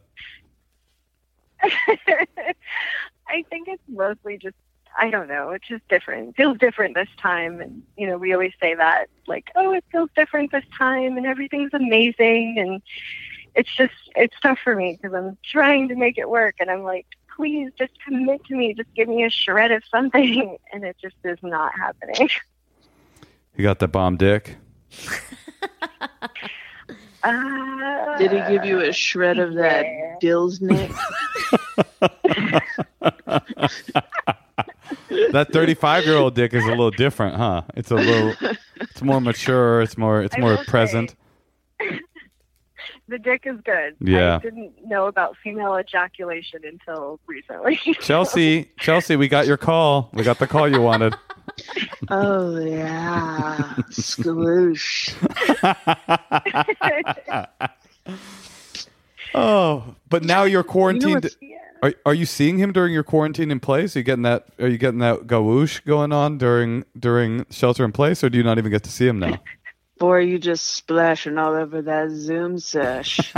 I 3.28 3.42
think 3.48 3.68
it's 3.68 3.82
mostly 3.88 4.36
just 4.38 4.56
I 4.98 5.10
don't 5.10 5.28
know, 5.28 5.50
it's 5.50 5.66
just 5.68 5.86
different. 5.88 6.30
It 6.30 6.36
feels 6.36 6.58
different 6.58 6.94
this 6.94 7.08
time 7.20 7.60
and 7.60 7.82
you 7.96 8.06
know, 8.06 8.18
we 8.18 8.32
always 8.32 8.52
say 8.60 8.74
that 8.74 9.08
like, 9.26 9.50
oh, 9.56 9.72
it 9.72 9.84
feels 9.92 10.10
different 10.16 10.52
this 10.52 10.64
time 10.76 11.16
and 11.16 11.26
everything's 11.26 11.74
amazing 11.74 12.56
and 12.58 12.82
it's 13.54 13.74
just 13.74 13.94
it's 14.14 14.36
tough 14.40 14.58
for 14.62 14.74
me 14.74 14.98
because 15.00 15.14
I'm 15.14 15.36
trying 15.42 15.88
to 15.88 15.94
make 15.94 16.18
it 16.18 16.28
work 16.28 16.56
and 16.60 16.70
I'm 16.70 16.82
like, 16.82 17.06
please 17.34 17.70
just 17.78 17.92
commit 18.04 18.44
to 18.46 18.54
me, 18.54 18.74
just 18.74 18.92
give 18.94 19.08
me 19.08 19.24
a 19.24 19.30
shred 19.30 19.72
of 19.72 19.82
something 19.90 20.56
and 20.72 20.84
it 20.84 20.96
just 21.00 21.16
is 21.24 21.38
not 21.42 21.72
happening. 21.74 22.28
You 23.58 23.62
got 23.62 23.78
the 23.78 23.88
bomb 23.88 24.18
dick? 24.18 24.56
Uh, 27.22 28.18
Did 28.18 28.30
he 28.30 28.38
give 28.52 28.64
you 28.64 28.80
a 28.80 28.92
shred 28.92 29.38
of 29.38 29.54
that 29.54 29.84
yeah. 29.84 30.14
dill's 30.20 30.60
neck? 30.60 30.92
That 35.32 35.52
35 35.52 36.04
year 36.04 36.16
old 36.16 36.34
dick 36.34 36.52
is 36.54 36.64
a 36.64 36.68
little 36.68 36.90
different, 36.90 37.36
huh? 37.36 37.62
It's 37.74 37.90
a 37.90 37.94
little, 37.96 38.34
it's 38.80 39.02
more 39.02 39.20
mature. 39.20 39.80
It's 39.82 39.96
more, 39.96 40.22
it's 40.22 40.34
I 40.36 40.40
more 40.40 40.50
will 40.50 40.58
say- 40.58 40.64
present. 40.64 41.14
The 43.08 43.18
dick 43.20 43.42
is 43.44 43.60
good. 43.64 43.94
Yeah. 44.00 44.34
I 44.34 44.38
didn't 44.40 44.84
know 44.84 45.06
about 45.06 45.36
female 45.40 45.78
ejaculation 45.78 46.62
until 46.64 47.20
recently. 47.28 47.76
Chelsea, 48.00 48.68
Chelsea, 48.80 49.14
we 49.14 49.28
got 49.28 49.46
your 49.46 49.56
call. 49.56 50.10
We 50.12 50.24
got 50.24 50.40
the 50.40 50.48
call 50.48 50.68
you 50.68 50.80
wanted. 50.82 51.14
Oh, 52.10 52.58
yeah. 52.58 53.76
Squoosh. 53.90 55.14
Oh, 59.34 59.94
but 60.08 60.24
now 60.24 60.44
you're 60.44 60.62
quarantined. 60.64 61.14
what's- 61.24 61.36
yeah. 61.40 61.56
Are, 61.82 61.94
are 62.04 62.14
you 62.14 62.26
seeing 62.26 62.58
him 62.58 62.72
during 62.72 62.92
your 62.92 63.02
quarantine 63.02 63.50
in 63.50 63.60
place? 63.60 63.96
Are 63.96 64.00
you 64.00 64.04
getting 64.04 64.22
that? 64.22 64.46
Are 64.58 64.68
you 64.68 64.78
getting 64.78 65.00
that 65.00 65.26
gawoosh 65.26 65.80
going 65.80 66.12
on 66.12 66.38
during 66.38 66.84
during 66.98 67.46
shelter 67.50 67.84
in 67.84 67.92
place, 67.92 68.24
or 68.24 68.30
do 68.30 68.38
you 68.38 68.44
not 68.44 68.58
even 68.58 68.70
get 68.70 68.82
to 68.84 68.90
see 68.90 69.06
him 69.06 69.18
now? 69.18 69.38
Boy, 69.98 70.20
you 70.20 70.38
just 70.38 70.74
splashing 70.74 71.38
all 71.38 71.54
over 71.54 71.80
that 71.80 72.10
Zoom 72.10 72.58
sesh. 72.58 73.18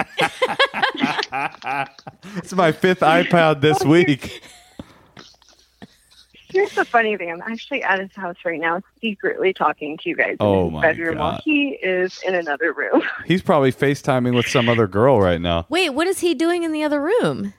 it's 2.37 2.53
my 2.53 2.73
fifth 2.73 2.99
iPad 2.99 3.61
this 3.61 3.85
week. 3.85 4.43
Here's 6.49 6.73
the 6.73 6.85
funny 6.85 7.17
thing. 7.17 7.31
I'm 7.31 7.43
actually 7.43 7.85
at 7.85 8.01
his 8.01 8.11
house 8.17 8.35
right 8.45 8.59
now, 8.59 8.81
secretly 9.01 9.53
talking 9.53 9.99
to 9.99 10.09
you 10.09 10.17
guys 10.17 10.37
Oh 10.41 10.61
in 10.61 10.65
his 10.65 10.73
my 10.73 10.81
bedroom 10.81 11.19
while 11.19 11.41
he 11.45 11.79
is 11.81 12.21
in 12.27 12.35
another 12.35 12.73
room. 12.73 13.03
He's 13.25 13.43
probably 13.43 13.71
FaceTiming 13.71 14.35
with 14.35 14.49
some 14.49 14.69
other 14.69 14.89
girl 14.89 15.21
right 15.21 15.41
now. 15.41 15.67
Wait, 15.69 15.91
what 15.91 16.09
is 16.09 16.19
he 16.21 16.35
doing 16.35 16.65
in 16.65 16.73
the 16.73 16.83
other 16.83 17.01
room? 17.01 17.55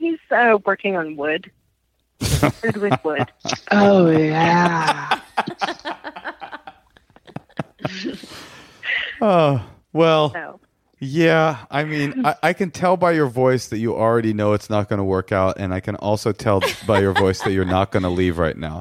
He's 0.00 0.18
uh, 0.30 0.58
working 0.64 0.96
on 0.96 1.14
wood. 1.14 1.50
Wood 2.62 2.76
with 2.78 3.04
wood. 3.04 3.30
oh, 3.70 4.10
yeah. 4.10 5.20
Oh 9.22 9.62
well, 9.92 10.32
So 10.32 10.60
yeah. 10.98 11.66
I 11.70 11.84
mean, 11.84 12.24
I, 12.24 12.36
I 12.42 12.52
can 12.54 12.70
tell 12.70 12.96
by 12.96 13.12
your 13.12 13.26
voice 13.26 13.68
that 13.68 13.78
you 13.78 13.94
already 13.94 14.32
know 14.32 14.54
it's 14.54 14.70
not 14.70 14.88
going 14.88 14.98
to 14.98 15.04
work 15.04 15.30
out, 15.32 15.56
and 15.58 15.74
I 15.74 15.80
can 15.80 15.96
also 15.96 16.32
tell 16.32 16.62
by 16.86 17.00
your 17.00 17.12
voice 17.12 17.42
that 17.42 17.52
you're 17.52 17.64
not 17.66 17.90
going 17.90 18.02
to 18.04 18.08
leave 18.08 18.38
right 18.38 18.56
now. 18.56 18.80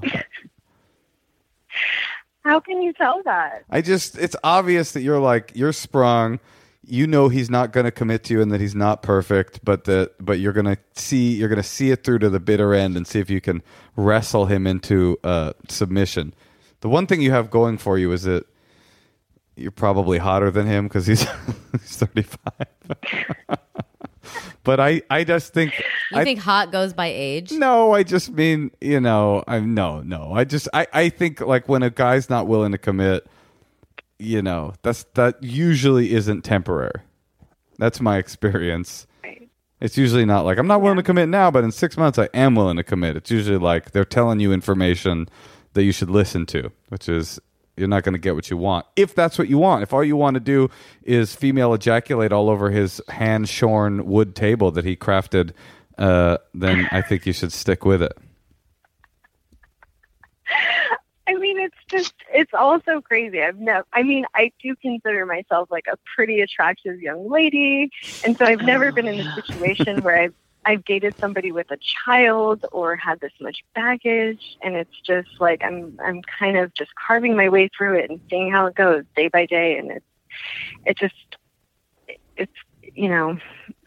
how 2.45 2.59
can 2.61 2.81
you 2.81 2.93
tell 2.93 3.21
that? 3.23 3.63
I 3.69 3.81
just 3.81 4.17
it's 4.17 4.35
obvious 4.43 4.93
that 4.93 5.01
you're 5.01 5.19
like 5.19 5.51
you're 5.55 5.73
sprung. 5.73 6.39
You 6.89 7.05
know 7.07 7.29
he's 7.29 7.49
not 7.49 7.71
going 7.71 7.85
to 7.85 7.91
commit 7.91 8.23
to 8.25 8.33
you 8.33 8.41
and 8.41 8.51
that 8.51 8.59
he's 8.59 8.75
not 8.75 9.03
perfect, 9.03 9.63
but 9.63 9.83
that 9.85 10.13
but 10.19 10.39
you're 10.39 10.53
going 10.53 10.65
to 10.65 10.77
see 10.93 11.33
you're 11.35 11.49
going 11.49 11.61
to 11.61 11.67
see 11.67 11.91
it 11.91 12.03
through 12.03 12.19
to 12.19 12.29
the 12.29 12.39
bitter 12.39 12.73
end 12.73 12.97
and 12.97 13.05
see 13.05 13.19
if 13.19 13.29
you 13.29 13.39
can 13.41 13.61
wrestle 13.95 14.47
him 14.47 14.65
into 14.65 15.17
uh, 15.23 15.53
submission. 15.67 16.33
The 16.81 16.89
one 16.89 17.07
thing 17.07 17.21
you 17.21 17.31
have 17.31 17.49
going 17.51 17.77
for 17.77 17.97
you 17.97 18.11
is 18.11 18.23
that 18.23 18.45
you're 19.55 19.71
probably 19.71 20.17
hotter 20.17 20.49
than 20.51 20.65
him 20.65 20.87
because 20.87 21.05
he's 21.05 21.21
he's 21.73 21.97
35. 21.97 22.37
but 24.63 24.79
I 24.79 25.01
I 25.09 25.23
just 25.23 25.53
think 25.53 25.77
You 26.11 26.19
I 26.19 26.23
think 26.23 26.39
hot 26.39 26.71
goes 26.71 26.93
by 26.93 27.07
age? 27.07 27.51
no, 27.51 27.93
I 27.93 28.03
just 28.03 28.31
mean, 28.31 28.71
you 28.81 28.99
know, 28.99 29.43
I 29.47 29.59
no, 29.59 30.01
no. 30.01 30.33
I 30.33 30.43
just 30.43 30.67
I 30.73 30.87
I 30.93 31.09
think 31.09 31.41
like 31.41 31.67
when 31.67 31.83
a 31.83 31.89
guy's 31.89 32.29
not 32.29 32.47
willing 32.47 32.71
to 32.71 32.77
commit, 32.77 33.27
you 34.19 34.41
know, 34.41 34.73
that's 34.81 35.05
that 35.15 35.41
usually 35.41 36.13
isn't 36.13 36.43
temporary. 36.43 37.01
That's 37.77 38.01
my 38.01 38.17
experience. 38.17 39.07
Right. 39.23 39.49
It's 39.79 39.97
usually 39.97 40.25
not 40.25 40.45
like 40.45 40.57
I'm 40.57 40.67
not 40.67 40.81
willing 40.81 40.97
to 40.97 41.03
commit 41.03 41.29
now, 41.29 41.49
but 41.49 41.63
in 41.63 41.71
6 41.71 41.97
months 41.97 42.19
I 42.19 42.29
am 42.33 42.55
willing 42.55 42.77
to 42.77 42.83
commit. 42.83 43.15
It's 43.15 43.31
usually 43.31 43.57
like 43.57 43.91
they're 43.91 44.05
telling 44.05 44.39
you 44.39 44.51
information 44.51 45.29
that 45.73 45.83
you 45.83 45.91
should 45.91 46.09
listen 46.09 46.45
to, 46.47 46.71
which 46.89 47.07
is 47.07 47.39
you're 47.77 47.87
not 47.87 48.03
going 48.03 48.13
to 48.13 48.19
get 48.19 48.35
what 48.35 48.49
you 48.49 48.57
want. 48.57 48.85
If 48.97 49.15
that's 49.15 49.39
what 49.39 49.47
you 49.47 49.57
want, 49.57 49.83
if 49.83 49.93
all 49.93 50.03
you 50.03 50.17
want 50.17 50.33
to 50.33 50.41
do 50.41 50.69
is 51.03 51.33
female 51.33 51.73
ejaculate 51.73 52.33
all 52.33 52.49
over 52.49 52.69
his 52.69 53.01
hand 53.07 53.47
shorn 53.47 54.05
wood 54.05 54.35
table 54.35 54.69
that 54.71 54.83
he 54.83 54.97
crafted, 54.97 55.51
uh, 55.97 56.37
then 56.53 56.89
I 56.91 57.01
think 57.01 57.25
you 57.25 57.31
should 57.31 57.53
stick 57.53 57.85
with 57.85 58.01
it. 58.01 58.17
I 61.29 61.35
mean, 61.35 61.59
it's 61.59 61.77
just, 61.87 62.15
it's 62.33 62.55
all 62.55 62.81
so 62.81 63.01
crazy. 63.01 63.43
I've 63.43 63.59
never, 63.59 63.85
I 63.93 64.01
mean, 64.01 64.25
I 64.33 64.51
do 64.59 64.75
consider 64.75 65.27
myself 65.27 65.69
like 65.69 65.85
a 65.85 65.95
pretty 66.15 66.41
attractive 66.41 66.99
young 66.99 67.29
lady. 67.29 67.91
And 68.25 68.35
so 68.35 68.45
I've 68.45 68.63
never 68.63 68.91
been 68.91 69.07
in 69.07 69.19
a 69.19 69.35
situation 69.35 70.01
where 70.01 70.19
I've, 70.19 70.33
I've 70.65 70.83
dated 70.85 71.15
somebody 71.19 71.51
with 71.51 71.69
a 71.69 71.77
child 71.77 72.65
or 72.71 72.95
had 72.95 73.19
this 73.19 73.31
much 73.39 73.63
baggage. 73.75 74.57
And 74.63 74.75
it's 74.75 74.99
just 75.05 75.29
like, 75.39 75.63
I'm, 75.63 75.99
I'm 76.03 76.23
kind 76.23 76.57
of 76.57 76.73
just 76.73 76.95
carving 76.95 77.37
my 77.37 77.47
way 77.47 77.69
through 77.77 77.99
it 77.99 78.09
and 78.09 78.19
seeing 78.27 78.51
how 78.51 78.65
it 78.65 78.73
goes 78.73 79.03
day 79.15 79.27
by 79.27 79.45
day. 79.45 79.77
And 79.77 79.91
it's, 79.91 80.05
it 80.87 80.97
just, 80.97 81.37
it's, 82.37 82.51
you 82.95 83.07
know, 83.07 83.37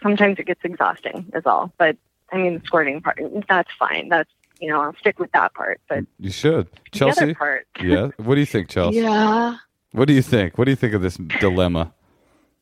sometimes 0.00 0.38
it 0.38 0.46
gets 0.46 0.60
exhausting 0.62 1.32
is 1.34 1.44
all. 1.44 1.72
But 1.76 1.96
I 2.30 2.36
mean, 2.36 2.54
the 2.54 2.64
squirting 2.64 3.00
part, 3.00 3.20
that's 3.48 3.70
fine. 3.80 4.10
That's, 4.10 4.30
you 4.62 4.68
know, 4.68 4.80
I'll 4.80 4.94
stick 5.00 5.18
with 5.18 5.32
that 5.32 5.52
part. 5.54 5.80
But 5.88 6.04
You 6.20 6.30
should. 6.30 6.68
the 6.92 6.98
Chelsea? 6.98 7.22
other 7.24 7.34
part, 7.34 7.66
Yeah. 7.82 8.10
What 8.16 8.36
do 8.36 8.40
you 8.40 8.46
think, 8.46 8.68
Chelsea? 8.68 9.00
Yeah. 9.00 9.56
What 9.90 10.06
do 10.06 10.14
you 10.14 10.22
think? 10.22 10.56
What 10.56 10.66
do 10.66 10.70
you 10.70 10.76
think 10.76 10.94
of 10.94 11.02
this 11.02 11.16
dilemma? 11.40 11.92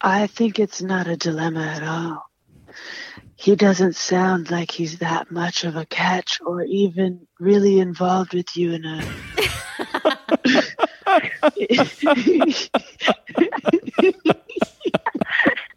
I 0.01 0.27
think 0.27 0.59
it's 0.59 0.81
not 0.81 1.07
a 1.07 1.17
dilemma 1.17 1.63
at 1.63 1.83
all. 1.83 2.31
He 3.37 3.55
doesn't 3.55 3.97
sound 3.97 4.51
like 4.51 4.71
he's 4.71 4.99
that 5.01 5.31
much 5.31 5.65
of 5.65 5.77
a 5.77 5.85
catch 5.85 6.39
or 6.45 6.63
even 6.63 7.27
really 7.39 7.81
involved 7.81 8.33
with 8.33 8.57
you 8.57 8.73
in 8.73 8.85
a. 8.87 9.05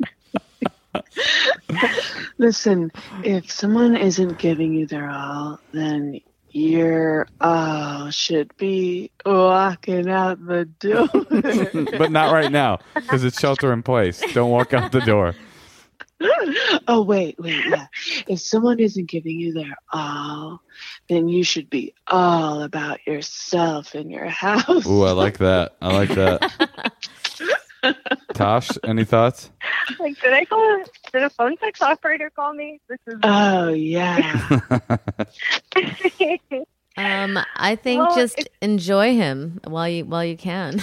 Listen, 2.38 2.92
if 3.24 3.52
someone 3.52 3.96
isn't 3.96 4.38
giving 4.38 4.74
you 4.74 4.86
their 4.86 5.10
all, 5.10 5.60
then 5.72 6.20
You're 6.56 7.28
oh 7.42 8.12
should 8.12 8.56
be 8.58 9.10
walking 9.26 10.08
out 10.08 10.46
the 10.46 10.66
door. 10.66 11.08
but 11.98 12.12
not 12.12 12.32
right 12.32 12.52
now 12.52 12.78
because 12.94 13.24
it's 13.24 13.40
shelter 13.40 13.74
in 13.74 13.82
place. 13.82 14.22
Don't 14.34 14.52
walk 14.52 14.72
out 14.72 14.92
the 14.92 15.02
door. 15.02 15.34
oh 16.88 17.02
wait, 17.02 17.40
wait, 17.40 17.66
yeah. 17.66 17.88
If 18.28 18.40
someone 18.40 18.80
isn't 18.80 19.10
giving 19.10 19.40
you 19.40 19.52
their 19.54 19.76
all, 19.92 20.62
then 21.10 21.28
you 21.28 21.44
should 21.44 21.72
be 21.72 21.96
all 22.06 22.62
about 22.62 23.00
yourself 23.08 23.96
and 23.96 24.12
your 24.12 24.28
house. 24.28 24.86
Ooh, 24.86 25.06
I 25.06 25.12
like 25.12 25.40
that. 25.40 25.76
I 25.82 25.92
like 25.92 26.10
that. 26.10 26.94
Tosh, 28.34 28.70
any 28.84 29.04
thoughts? 29.04 29.50
Like, 30.00 30.20
did 30.22 30.34
I 30.34 30.46
call? 30.46 30.84
Did 31.12 31.24
a 31.24 31.30
phone 31.30 31.58
sex 31.60 31.82
operator 31.82 32.30
call 32.30 32.54
me? 32.54 32.80
This 32.90 33.00
is. 33.08 33.20
Oh 33.24 33.70
yeah. 33.74 34.60
Um, 36.96 37.40
I 37.56 37.76
think 37.76 38.06
Well, 38.08 38.16
just 38.16 38.38
it- 38.40 38.50
enjoy 38.62 39.16
him 39.16 39.60
while 39.66 39.90
you 39.90 40.06
while 40.06 40.24
you 40.24 40.38
can. 40.38 40.80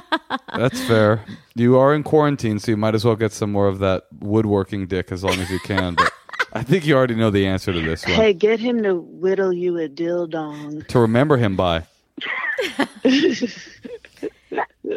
That's 0.54 0.80
fair. 0.86 1.24
You 1.54 1.78
are 1.78 1.94
in 1.94 2.02
quarantine, 2.02 2.58
so 2.58 2.70
you 2.72 2.76
might 2.76 2.94
as 2.94 3.04
well 3.04 3.16
get 3.16 3.32
some 3.32 3.52
more 3.52 3.66
of 3.66 3.78
that 3.78 4.04
woodworking 4.20 4.86
dick 4.86 5.10
as 5.12 5.24
long 5.24 5.38
as 5.40 5.50
you 5.50 5.58
can. 5.60 5.94
But 5.94 6.12
I 6.52 6.62
think 6.62 6.84
you 6.86 6.94
already 6.94 7.14
know 7.14 7.30
the 7.30 7.46
answer 7.46 7.72
to 7.72 7.80
this 7.80 8.04
one. 8.04 8.14
hey, 8.14 8.32
get 8.34 8.60
him 8.60 8.82
to 8.82 8.96
whittle 8.96 9.52
you 9.52 9.78
a 9.78 9.88
dildong. 9.88 10.86
To 10.88 10.98
remember 10.98 11.38
him 11.38 11.56
by. 11.56 11.84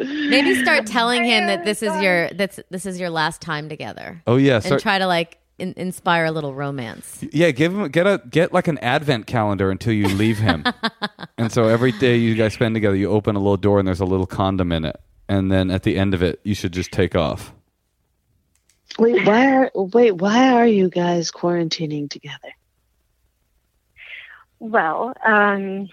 Maybe 0.04 0.54
start 0.62 0.86
telling 0.96 1.24
him 1.24 1.46
that 1.46 1.64
this 1.64 1.82
is 1.82 1.94
your 2.02 2.30
that's 2.30 2.58
this 2.70 2.86
is 2.86 2.98
your 2.98 3.10
last 3.10 3.40
time 3.40 3.68
together, 3.68 4.22
Oh 4.26 4.36
yeah, 4.36 4.60
and 4.64 4.80
try 4.80 4.98
to 4.98 5.06
like 5.06 5.38
in, 5.58 5.74
inspire 5.76 6.24
a 6.24 6.30
little 6.30 6.54
romance. 6.54 7.22
yeah. 7.32 7.50
Give 7.50 7.72
him 7.74 7.88
get 7.88 8.06
a 8.06 8.22
get 8.30 8.52
like 8.52 8.66
an 8.68 8.78
advent 8.78 9.26
calendar 9.26 9.70
until 9.70 9.92
you 9.92 10.08
leave 10.08 10.38
him, 10.38 10.64
and 11.38 11.52
so 11.52 11.64
every 11.68 11.92
day 11.92 12.16
you 12.16 12.34
guys 12.34 12.54
spend 12.54 12.74
together, 12.74 12.96
you 12.96 13.10
open 13.10 13.36
a 13.36 13.38
little 13.38 13.56
door 13.58 13.78
and 13.78 13.86
there's 13.86 14.00
a 14.00 14.06
little 14.06 14.26
condom 14.26 14.72
in 14.72 14.84
it, 14.84 14.98
and 15.28 15.52
then 15.52 15.70
at 15.70 15.82
the 15.82 15.96
end 15.98 16.14
of 16.14 16.22
it, 16.22 16.40
you 16.44 16.54
should 16.54 16.72
just 16.72 16.90
take 16.92 17.14
off. 17.14 17.52
Wait, 18.98 19.24
why 19.26 19.46
are 19.54 19.70
wait, 19.74 20.12
why 20.12 20.52
are 20.52 20.66
you 20.66 20.88
guys 20.88 21.30
quarantining 21.30 22.08
together? 22.10 22.52
Well, 24.58 25.14
um, 25.24 25.88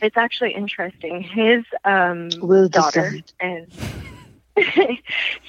it's 0.00 0.16
actually 0.16 0.52
interesting. 0.52 1.22
His 1.22 1.64
um, 1.84 2.30
We'll 2.40 2.68
daughter 2.68 3.10
decide. 3.10 3.32
and 3.40 3.66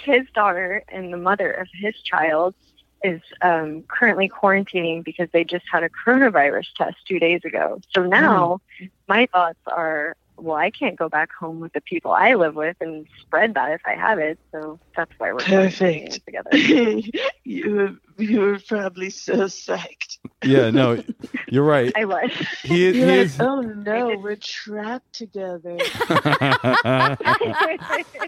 his 0.04 0.28
daughter 0.34 0.84
and 0.90 1.14
the 1.14 1.18
mother 1.18 1.52
of 1.52 1.68
his 1.74 1.96
child 2.02 2.56
is 3.04 3.22
um, 3.42 3.84
currently 3.88 4.28
quarantining 4.30 5.04
because 5.04 5.30
they 5.32 5.44
just 5.44 5.66
had 5.72 5.84
a 5.84 5.90
coronavirus 5.90 6.66
test 6.76 6.98
two 7.08 7.20
days 7.20 7.42
ago. 7.46 7.80
So 7.94 8.04
now 8.04 8.62
my 9.08 9.28
thoughts 9.28 9.60
are, 9.68 10.16
well, 10.38 10.56
I 10.56 10.72
can't 10.72 10.96
go 10.98 11.08
back 11.08 11.32
home 11.32 11.60
with 11.60 11.74
the 11.74 11.82
people 11.82 12.12
I 12.12 12.34
live 12.34 12.56
with 12.56 12.78
and 12.82 13.06
spread 13.22 13.54
that 13.54 13.74
if 13.74 13.82
I 13.86 13.94
have 13.94 14.18
it. 14.18 14.40
So 14.52 14.80
that's 14.96 15.12
why 15.20 15.34
we're 15.34 15.40
Perfect. 15.40 16.26
together. 16.26 16.50
you 17.44 17.76
were, 17.76 17.96
you 18.18 18.40
were 18.40 18.60
probably 18.68 19.12
so 19.12 19.36
psyched. 19.46 20.05
Yeah, 20.44 20.70
no, 20.70 21.04
you're 21.50 21.64
right. 21.64 21.92
I 21.96 22.06
was. 22.06 22.32
He, 22.64 22.92
he 22.92 23.00
You're 23.00 23.08
like, 23.08 23.18
is. 23.18 23.40
oh 23.40 23.62
no, 23.62 24.18
we're 24.18 24.36
trapped 24.36 25.14
together. 25.14 25.78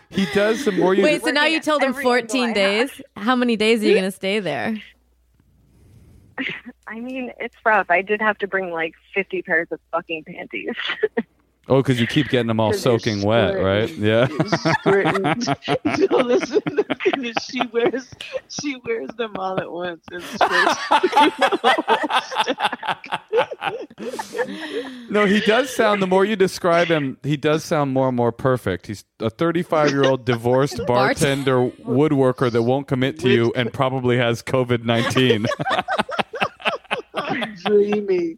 he 0.10 0.26
does. 0.34 0.66
The 0.66 0.74
more 0.76 0.96
Wait, 0.96 1.24
so 1.24 1.32
now 1.32 1.46
you 1.46 1.60
told 1.60 1.84
him 1.84 1.94
14 1.94 2.54
days? 2.54 3.02
How 3.16 3.36
many 3.36 3.56
days 3.56 3.84
are 3.84 3.88
you 3.88 3.94
going 3.94 4.04
to 4.04 4.12
stay 4.12 4.40
there? 4.40 4.78
I 6.88 7.00
mean, 7.00 7.32
it's 7.40 7.56
rough. 7.66 7.88
I 7.90 8.02
did 8.02 8.22
have 8.22 8.38
to 8.40 8.48
bring 8.48 8.72
like 8.72 8.94
50 9.14 9.42
pairs 9.42 9.68
of 9.72 9.80
fucking 9.92 10.24
panties. 10.26 10.76
Oh, 11.70 11.78
because 11.78 12.00
you 12.00 12.08
keep 12.08 12.30
getting 12.30 12.48
them 12.48 12.62
all 12.62 12.72
soaking 12.72 13.24
wet, 13.24 13.62
right? 13.62 13.90
Yeah. 13.90 14.28
You're 14.30 14.48
squirting. 14.48 15.22
no, 15.22 16.18
listen, 16.18 16.62
listen, 16.68 17.34
she 17.42 17.62
wears 17.74 18.10
she 18.50 18.78
wears 18.86 19.10
them 19.18 19.36
all 19.38 19.60
at 19.60 19.70
once. 19.70 20.02
and 20.12 20.24
no, 25.10 25.26
he 25.26 25.42
does 25.42 25.70
sound. 25.76 26.02
The 26.02 26.08
more 26.08 26.24
you 26.24 26.38
describe 26.38 26.88
him, 26.88 27.18
he 27.24 27.36
does 27.36 27.66
sound 27.66 27.92
more 27.94 28.08
and 28.08 28.16
more 28.16 28.32
perfect. 28.32 28.88
He's 28.88 29.04
a 29.20 29.30
35 29.30 29.92
year 29.92 30.06
old 30.06 30.24
divorced 30.26 30.80
bartender 30.88 31.70
woodworker 31.70 32.50
that 32.52 32.64
won't 32.64 32.88
commit 32.88 33.20
to 33.20 33.30
you 33.30 33.52
and 33.56 33.74
probably 33.74 34.18
has 34.18 34.42
COVID 34.42 34.86
19. 34.86 35.48
I'm 37.42 37.56
dreaming. 37.56 38.38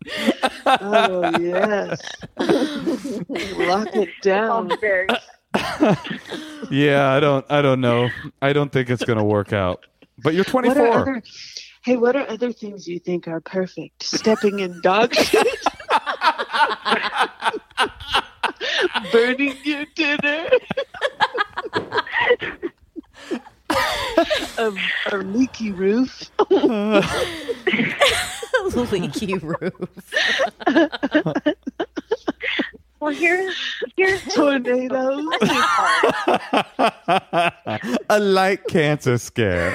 Oh 0.66 1.32
yes. 1.40 2.02
Lock 3.58 3.88
it 3.96 4.10
down. 4.22 4.72
yeah, 6.72 7.12
I 7.12 7.20
don't. 7.20 7.46
I 7.50 7.62
don't 7.62 7.82
know. 7.82 8.10
I 8.42 8.54
don't 8.54 8.72
think 8.72 8.90
it's 8.90 9.04
gonna 9.04 9.24
work 9.24 9.54
out. 9.54 9.86
But 10.22 10.34
you're 10.34 10.44
What 10.46 10.64
24. 10.64 10.88
other 10.88 11.24
Hey, 11.82 11.96
what 11.96 12.16
are 12.16 12.30
other 12.30 12.52
things 12.52 12.88
you 12.88 13.00
think 13.00 13.28
are 13.28 13.40
perfect? 13.40 14.04
Stepping 14.04 14.60
in 14.60 14.82
dog 14.82 15.14
shit? 15.16 15.48
Burning 19.12 19.56
your 19.64 19.86
dinner? 19.96 20.50
a, 24.58 24.74
a 25.12 25.18
leaky 25.18 25.72
roof? 25.72 26.30
Leaky 28.92 29.38
roof. 29.38 30.14
Well, 33.00 33.14
here's 33.14 33.56
here's 33.96 34.22
Tornadoes? 34.36 35.26
a 38.10 38.20
light 38.20 38.68
cancer 38.68 39.18
scare. 39.18 39.74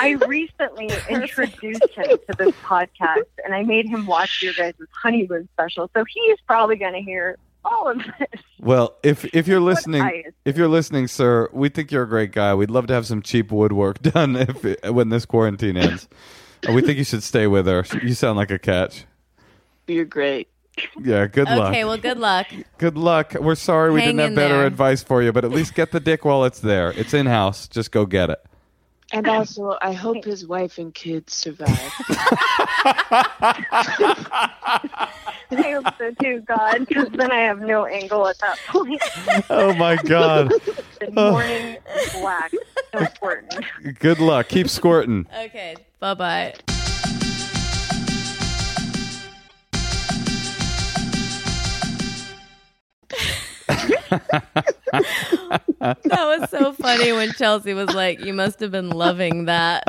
I 0.00 0.12
recently 0.26 0.90
introduced 1.10 1.84
him 1.94 2.06
to 2.06 2.34
this 2.38 2.54
podcast, 2.64 3.26
and 3.44 3.54
I 3.54 3.62
made 3.62 3.86
him 3.86 4.06
watch 4.06 4.42
your 4.42 4.54
guys' 4.54 4.72
honeymoon 5.02 5.46
special. 5.52 5.90
So 5.94 6.04
he's 6.08 6.38
probably 6.46 6.76
going 6.76 6.94
to 6.94 7.02
hear 7.02 7.36
all 7.64 7.90
of 7.90 7.98
this. 7.98 8.40
Well, 8.60 8.96
if 9.02 9.24
if 9.34 9.46
you're 9.48 9.60
listening, 9.72 10.24
if 10.44 10.56
you're 10.56 10.68
listening, 10.68 11.06
sir, 11.08 11.48
we 11.52 11.68
think 11.68 11.90
you're 11.90 12.02
a 12.04 12.08
great 12.08 12.32
guy. 12.32 12.54
We'd 12.54 12.70
love 12.70 12.86
to 12.88 12.94
have 12.94 13.06
some 13.06 13.22
cheap 13.22 13.50
woodwork 13.52 14.00
done 14.02 14.36
if 14.36 14.64
it, 14.64 14.92
when 14.94 15.08
this 15.08 15.26
quarantine 15.26 15.76
ends. 15.76 16.08
We 16.68 16.82
think 16.82 16.98
you 16.98 17.04
should 17.04 17.22
stay 17.22 17.46
with 17.46 17.66
her. 17.66 17.84
You 18.02 18.12
sound 18.12 18.36
like 18.36 18.50
a 18.50 18.58
catch. 18.58 19.04
You're 19.86 20.04
great. 20.04 20.48
Yeah, 21.02 21.26
good 21.26 21.48
luck. 21.48 21.70
Okay, 21.70 21.84
well, 21.84 21.96
good 21.98 22.18
luck. 22.18 22.46
Good 22.78 22.96
luck. 22.96 23.34
We're 23.34 23.54
sorry 23.54 23.90
we 23.92 24.00
Hang 24.00 24.16
didn't 24.16 24.20
have 24.30 24.34
better 24.36 24.58
there. 24.58 24.66
advice 24.66 25.02
for 25.02 25.22
you, 25.22 25.32
but 25.32 25.44
at 25.44 25.50
least 25.50 25.74
get 25.74 25.90
the 25.90 26.00
dick 26.00 26.24
while 26.24 26.44
it's 26.44 26.60
there. 26.60 26.92
It's 26.92 27.12
in 27.14 27.26
house. 27.26 27.66
Just 27.66 27.90
go 27.90 28.06
get 28.06 28.30
it. 28.30 28.40
And 29.12 29.28
also, 29.28 29.76
I 29.80 29.92
hope 29.92 30.24
his 30.24 30.46
wife 30.46 30.78
and 30.78 30.94
kids 30.94 31.34
survive. 31.34 31.68
I 35.52 35.72
hope 35.72 35.94
so 35.98 36.12
too, 36.22 36.40
God, 36.42 36.86
because 36.86 37.08
then 37.12 37.32
I 37.32 37.40
have 37.40 37.60
no 37.60 37.86
angle 37.86 38.26
at 38.28 38.38
that 38.38 38.58
point. 38.68 39.02
Oh 39.50 39.74
my 39.74 39.96
god. 39.96 40.52
The 41.00 41.10
morning 41.12 41.78
black, 42.20 42.52
so 42.92 42.98
important. 42.98 43.64
Good 44.00 44.18
luck. 44.18 44.48
Keep 44.48 44.68
squirting. 44.68 45.26
Okay, 45.34 45.74
bye 45.98 46.12
bye. 46.12 46.54
that 55.80 55.98
was 56.10 56.50
so 56.50 56.72
funny 56.72 57.12
when 57.12 57.32
Chelsea 57.32 57.74
was 57.74 57.92
like, 57.94 58.20
"You 58.24 58.34
must 58.34 58.60
have 58.60 58.70
been 58.70 58.90
loving 58.90 59.44
that." 59.44 59.84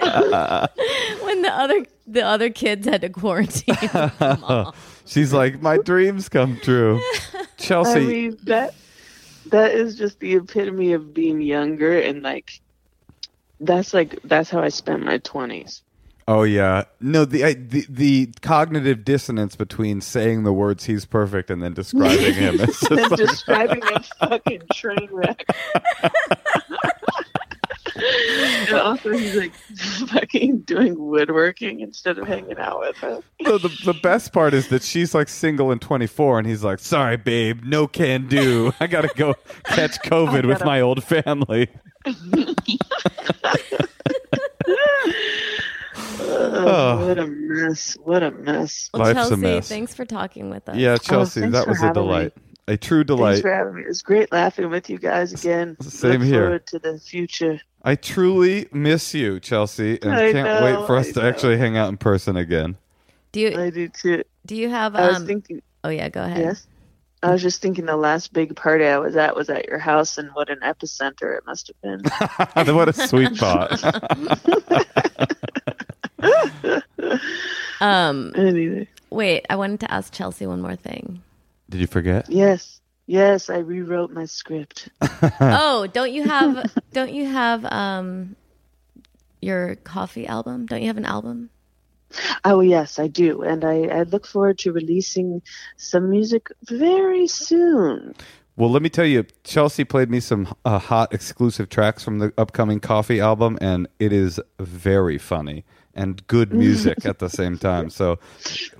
when 1.22 1.42
the 1.42 1.52
other 1.52 1.84
the 2.06 2.22
other 2.22 2.50
kids 2.50 2.86
had 2.86 3.00
to 3.02 3.08
quarantine. 3.08 3.76
She's 5.06 5.32
like, 5.32 5.60
my 5.60 5.78
dreams 5.78 6.28
come 6.28 6.58
true. 6.62 7.00
Chelsea, 7.56 8.00
I 8.00 8.00
mean 8.00 8.38
that 8.44 8.74
that 9.46 9.72
is 9.72 9.96
just 9.96 10.18
the 10.20 10.34
epitome 10.34 10.92
of 10.92 11.14
being 11.14 11.40
younger 11.40 12.00
and 12.00 12.22
like 12.22 12.60
that's 13.60 13.94
like 13.94 14.18
that's 14.24 14.50
how 14.50 14.60
I 14.60 14.68
spent 14.68 15.04
my 15.04 15.18
twenties. 15.18 15.82
Oh 16.28 16.42
yeah, 16.42 16.84
no 17.00 17.24
the, 17.24 17.44
I, 17.44 17.52
the 17.54 17.86
the 17.88 18.32
cognitive 18.42 19.04
dissonance 19.04 19.54
between 19.54 20.00
saying 20.00 20.42
the 20.42 20.52
words 20.52 20.84
"he's 20.84 21.04
perfect" 21.04 21.50
and 21.50 21.62
then 21.62 21.72
describing 21.72 22.34
him. 22.34 22.58
And 22.60 22.68
like- 22.90 23.16
describing 23.16 23.82
a 23.84 24.02
fucking 24.18 24.62
train 24.72 25.08
wreck. 25.12 25.44
and 27.96 28.74
also 28.78 29.10
he's 29.12 29.36
like 29.36 29.54
fucking 30.08 30.60
doing 30.60 30.98
woodworking 30.98 31.80
instead 31.80 32.18
of 32.18 32.26
hanging 32.26 32.58
out 32.58 32.80
with 32.80 33.02
us. 33.04 33.22
No, 33.40 33.58
the, 33.58 33.68
the 33.84 33.94
best 33.94 34.32
part 34.32 34.52
is 34.54 34.68
that 34.68 34.82
she's 34.82 35.14
like 35.14 35.28
single 35.28 35.70
and 35.70 35.80
24, 35.80 36.38
and 36.40 36.48
he's 36.48 36.64
like, 36.64 36.78
"Sorry, 36.80 37.16
babe, 37.16 37.62
no 37.64 37.86
can 37.86 38.26
do. 38.26 38.72
I 38.80 38.86
gotta 38.88 39.10
go 39.14 39.34
catch 39.64 40.00
COVID 40.02 40.44
with 40.46 40.64
my 40.64 40.80
old 40.80 41.04
family." 41.04 41.68
Oh, 46.54 47.08
what 47.08 47.18
a 47.18 47.26
mess. 47.26 47.96
Well, 48.00 48.30
Life's 48.94 49.30
a 49.30 49.36
mess. 49.36 49.68
thanks 49.68 49.94
for 49.94 50.04
talking 50.04 50.50
with 50.50 50.68
us. 50.68 50.76
Yeah, 50.76 50.96
Chelsea, 50.98 51.40
thanks 51.40 51.52
that 51.54 51.68
was 51.68 51.78
a 51.78 51.86
having 51.86 52.02
me. 52.02 52.08
delight. 52.08 52.32
A 52.68 52.76
true 52.76 53.04
delight. 53.04 53.34
Thanks 53.34 53.42
delight. 53.42 53.52
for 53.52 53.56
having 53.56 53.74
me. 53.76 53.82
It 53.82 53.88
was 53.88 54.02
great 54.02 54.32
laughing 54.32 54.70
with 54.70 54.90
you 54.90 54.98
guys 54.98 55.32
again. 55.32 55.76
Same 55.82 56.20
Look 56.20 56.22
here. 56.22 56.42
Forward 56.42 56.66
to 56.68 56.78
the 56.78 56.98
future. 56.98 57.60
I 57.84 57.94
truly 57.94 58.66
miss 58.72 59.14
you, 59.14 59.38
Chelsea, 59.38 60.00
and 60.02 60.12
I 60.12 60.32
can't 60.32 60.48
know, 60.48 60.80
wait 60.80 60.86
for 60.86 60.96
us 60.96 61.08
I 61.08 61.12
to 61.12 61.22
know. 61.22 61.28
actually 61.28 61.58
hang 61.58 61.76
out 61.76 61.88
in 61.88 61.96
person 61.96 62.36
again. 62.36 62.76
Do 63.30 63.40
you 63.40 63.60
I 63.60 63.70
do 63.70 63.88
too. 63.88 64.24
do 64.44 64.56
you 64.56 64.68
have 64.68 64.96
I 64.96 65.08
was 65.08 65.18
um? 65.18 65.26
thinking. 65.26 65.62
oh 65.84 65.90
yeah, 65.90 66.08
go 66.08 66.24
ahead. 66.24 66.40
Yes. 66.40 66.66
I 67.22 67.32
was 67.32 67.42
just 67.42 67.62
thinking 67.62 67.86
the 67.86 67.96
last 67.96 68.32
big 68.32 68.54
party 68.56 68.84
I 68.84 68.98
was 68.98 69.16
at 69.16 69.36
was 69.36 69.48
at 69.48 69.66
your 69.66 69.78
house, 69.78 70.18
and 70.18 70.30
what 70.34 70.50
an 70.50 70.58
epicenter 70.60 71.36
it 71.36 71.44
must 71.46 71.68
have 71.68 71.80
been. 71.82 72.74
what 72.76 72.88
a 72.88 72.92
sweet 72.92 73.36
pot. 73.36 73.70
Um, 77.80 78.32
anyway, 78.36 78.88
wait, 79.10 79.46
I 79.50 79.56
wanted 79.56 79.80
to 79.80 79.90
ask 79.92 80.12
Chelsea 80.12 80.46
one 80.46 80.60
more 80.60 80.76
thing. 80.76 81.22
Did 81.68 81.80
you 81.80 81.86
forget? 81.86 82.30
yes, 82.30 82.80
yes, 83.06 83.50
I 83.50 83.58
rewrote 83.58 84.10
my 84.12 84.24
script. 84.24 84.88
oh, 85.40 85.86
don't 85.92 86.12
you 86.12 86.24
have 86.24 86.72
don't 86.92 87.12
you 87.12 87.26
have 87.26 87.64
um 87.66 88.36
your 89.40 89.76
coffee 89.76 90.26
album? 90.26 90.66
Don't 90.66 90.80
you 90.80 90.86
have 90.86 90.96
an 90.96 91.04
album? 91.04 91.50
Oh 92.44 92.60
yes, 92.60 92.98
I 92.98 93.08
do, 93.08 93.42
and 93.42 93.64
I, 93.64 93.82
I 93.84 94.02
look 94.04 94.26
forward 94.26 94.58
to 94.60 94.72
releasing 94.72 95.42
some 95.76 96.08
music 96.08 96.48
very 96.64 97.26
soon. 97.26 98.14
Well, 98.56 98.70
let 98.70 98.80
me 98.80 98.88
tell 98.88 99.04
you, 99.04 99.26
Chelsea 99.44 99.84
played 99.84 100.08
me 100.08 100.18
some 100.18 100.54
uh, 100.64 100.78
hot 100.78 101.12
exclusive 101.12 101.68
tracks 101.68 102.02
from 102.02 102.20
the 102.20 102.32
upcoming 102.38 102.80
Coffee 102.80 103.20
album, 103.20 103.58
and 103.60 103.86
it 103.98 104.14
is 104.14 104.40
very 104.58 105.18
funny 105.18 105.64
and 105.96 106.24
good 106.28 106.52
music 106.52 107.04
at 107.04 107.18
the 107.18 107.28
same 107.28 107.58
time. 107.68 107.90
So 107.90 108.18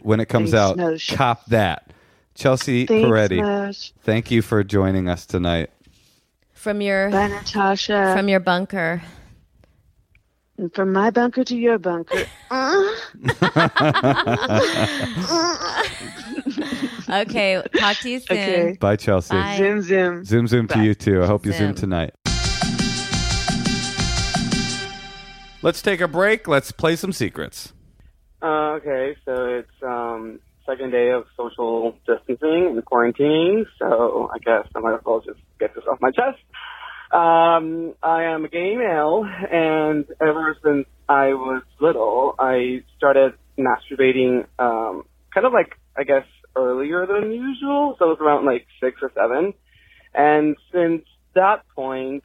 when 0.03 0.21
it 0.21 0.27
comes 0.27 0.53
Thanks, 0.53 0.81
out, 0.81 0.87
Nosh. 0.93 1.17
cop 1.17 1.45
that. 1.47 1.91
Chelsea 2.35 2.87
Thanks, 2.87 3.09
Peretti, 3.09 3.41
Nosh. 3.41 3.93
thank 4.03 4.31
you 4.31 4.43
for 4.43 4.63
joining 4.63 5.09
us 5.09 5.25
tonight. 5.27 5.71
From 6.53 6.81
your 6.83 7.11
Bye, 7.11 7.29
Natasha. 7.29 8.13
from 8.17 8.29
your 8.29 8.41
bunker. 8.41 9.03
And 10.59 10.73
from 10.75 10.93
my 10.93 11.11
bunker 11.11 11.45
to 11.45 11.57
your 11.57 11.79
bunker. 11.79 12.25
Okay, 17.09 17.63
talk 17.79 17.97
to 17.99 18.11
you 18.11 18.19
soon. 18.19 18.37
okay. 18.37 18.77
Bye, 18.81 18.97
Chelsea. 18.97 19.35
Bye. 19.35 19.57
Zoom, 19.59 19.81
zoom. 19.81 20.25
Zoom, 20.25 20.47
zoom 20.49 20.67
to 20.69 20.83
you 20.83 20.93
too. 20.95 21.23
I 21.23 21.27
hope 21.27 21.47
you 21.47 21.53
zoom 21.53 21.69
Zoom. 21.69 21.75
tonight. 21.77 22.15
Let's 25.67 25.83
take 25.83 26.01
a 26.01 26.07
break. 26.07 26.47
Let's 26.47 26.71
play 26.71 26.95
some 26.95 27.13
secrets. 27.13 27.73
Uh, 28.41 28.79
okay, 28.79 29.17
so 29.25 29.47
it's 29.47 29.83
um, 29.83 30.39
second 30.65 30.93
day 30.93 31.11
of 31.11 31.25
social 31.37 31.99
distancing 32.07 32.69
and 32.69 32.85
quarantining, 32.85 33.65
so 33.77 34.31
I 34.33 34.39
guess 34.39 34.71
I 34.77 34.79
might 34.79 34.95
as 34.95 35.01
well 35.05 35.23
just 35.27 35.41
get 35.59 35.75
this 35.75 35.83
off 35.91 35.99
my 36.01 36.13
chest. 36.13 36.39
Um, 37.11 37.95
I 38.01 38.27
am 38.33 38.45
a 38.45 38.49
gay 38.49 38.77
male, 38.77 39.25
and 39.25 40.05
ever 40.21 40.57
since 40.63 40.87
I 41.09 41.35
was 41.35 41.65
little, 41.81 42.37
I 42.39 42.85
started 42.97 43.33
masturbating, 43.59 44.47
um, 44.61 45.03
kind 45.35 45.49
of 45.49 45.53
like, 45.53 45.77
I 45.97 46.05
guess, 46.05 46.27
earlier 46.55 47.09
than 47.09 47.33
usual, 47.33 47.97
so 47.99 48.05
it 48.05 48.09
was 48.11 48.19
around 48.21 48.47
like 48.47 48.69
six 48.81 49.01
or 49.03 49.11
seven. 49.17 49.53
And 50.15 50.55
since 50.73 51.03
that 51.35 51.65
point, 51.75 52.23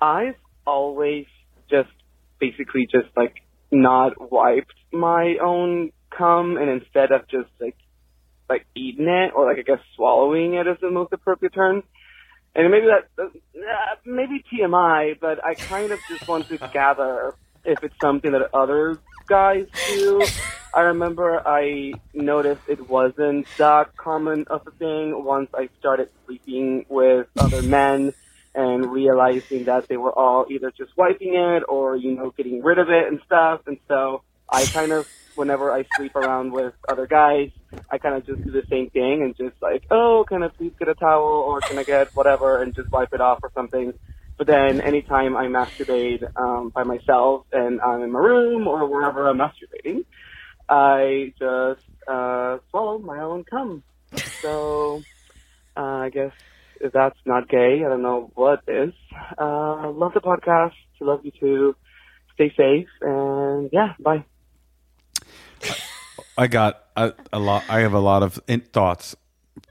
I've 0.00 0.34
always 0.66 1.26
just 1.70 1.90
basically 2.38 2.86
just 2.90 3.08
like 3.16 3.42
not 3.70 4.30
wiped 4.30 4.74
my 4.92 5.36
own 5.42 5.92
cum 6.16 6.56
and 6.56 6.70
instead 6.70 7.12
of 7.12 7.28
just 7.28 7.50
like 7.60 7.76
like 8.48 8.66
eating 8.74 9.06
it 9.06 9.32
or 9.34 9.46
like 9.46 9.58
I 9.58 9.62
guess 9.62 9.80
swallowing 9.94 10.54
it 10.54 10.66
is 10.66 10.78
the 10.80 10.90
most 10.90 11.12
appropriate 11.12 11.52
term. 11.52 11.82
And 12.54 12.70
maybe 12.70 12.86
that 12.86 13.22
uh, 13.22 13.28
maybe 14.04 14.42
TMI, 14.52 15.20
but 15.20 15.44
I 15.44 15.54
kind 15.54 15.92
of 15.92 16.00
just 16.08 16.26
want 16.26 16.48
to 16.48 16.56
gather 16.72 17.34
if 17.64 17.82
it's 17.84 17.94
something 18.00 18.32
that 18.32 18.54
other 18.54 18.98
guys 19.26 19.66
do. 19.88 20.24
I 20.74 20.80
remember 20.80 21.46
I 21.46 21.92
noticed 22.14 22.62
it 22.68 22.88
wasn't 22.88 23.46
that 23.58 23.96
common 23.96 24.44
of 24.48 24.66
a 24.66 24.70
thing 24.72 25.24
once 25.24 25.50
I 25.54 25.68
started 25.78 26.08
sleeping 26.26 26.86
with 26.88 27.26
other 27.38 27.62
men 27.62 28.12
and 28.58 28.90
realizing 28.90 29.66
that 29.66 29.86
they 29.88 29.96
were 29.96 30.10
all 30.10 30.44
either 30.50 30.72
just 30.76 30.90
wiping 30.96 31.34
it 31.36 31.62
or, 31.68 31.94
you 31.94 32.16
know, 32.16 32.34
getting 32.36 32.60
rid 32.60 32.80
of 32.80 32.90
it 32.90 33.06
and 33.06 33.20
stuff. 33.24 33.60
And 33.68 33.78
so 33.86 34.22
I 34.50 34.66
kind 34.66 34.90
of, 34.90 35.06
whenever 35.36 35.70
I 35.70 35.84
sleep 35.96 36.16
around 36.16 36.50
with 36.52 36.74
other 36.88 37.06
guys, 37.06 37.50
I 37.88 37.98
kind 37.98 38.16
of 38.16 38.26
just 38.26 38.42
do 38.42 38.50
the 38.50 38.64
same 38.68 38.90
thing 38.90 39.22
and 39.22 39.36
just 39.36 39.62
like, 39.62 39.84
oh, 39.92 40.24
can 40.28 40.42
I 40.42 40.48
please 40.48 40.72
get 40.76 40.88
a 40.88 40.96
towel 40.96 41.44
or 41.46 41.60
can 41.60 41.78
I 41.78 41.84
get 41.84 42.08
whatever 42.16 42.60
and 42.60 42.74
just 42.74 42.90
wipe 42.90 43.14
it 43.14 43.20
off 43.20 43.38
or 43.44 43.52
something. 43.54 43.92
But 44.36 44.48
then 44.48 44.80
anytime 44.80 45.36
I 45.36 45.46
masturbate 45.46 46.24
um, 46.34 46.70
by 46.70 46.82
myself 46.82 47.46
and 47.52 47.80
I'm 47.80 48.02
in 48.02 48.10
my 48.10 48.18
room 48.18 48.66
or 48.66 48.88
wherever 48.88 49.28
I'm 49.28 49.38
masturbating, 49.38 50.04
I 50.68 51.32
just 51.38 51.86
uh, 52.08 52.58
swallow 52.70 52.98
my 52.98 53.20
own 53.20 53.44
cum. 53.44 53.84
So 54.42 55.04
uh, 55.76 55.80
I 55.80 56.10
guess 56.10 56.32
if 56.80 56.92
that's 56.92 57.18
not 57.24 57.48
gay, 57.48 57.82
I 57.84 57.88
don't 57.88 58.02
know 58.02 58.30
what 58.34 58.62
is. 58.66 58.92
Uh, 59.38 59.90
love 59.90 60.14
the 60.14 60.20
podcast. 60.20 60.72
Love 61.00 61.20
you 61.24 61.32
too. 61.38 61.76
Stay 62.34 62.52
safe 62.56 62.88
and 63.00 63.70
yeah, 63.72 63.94
bye. 64.00 64.24
I 66.36 66.46
got 66.46 66.84
a, 66.96 67.14
a 67.32 67.38
lot. 67.38 67.64
I 67.68 67.80
have 67.80 67.92
a 67.92 67.98
lot 67.98 68.22
of 68.22 68.40
in- 68.46 68.60
thoughts. 68.60 69.16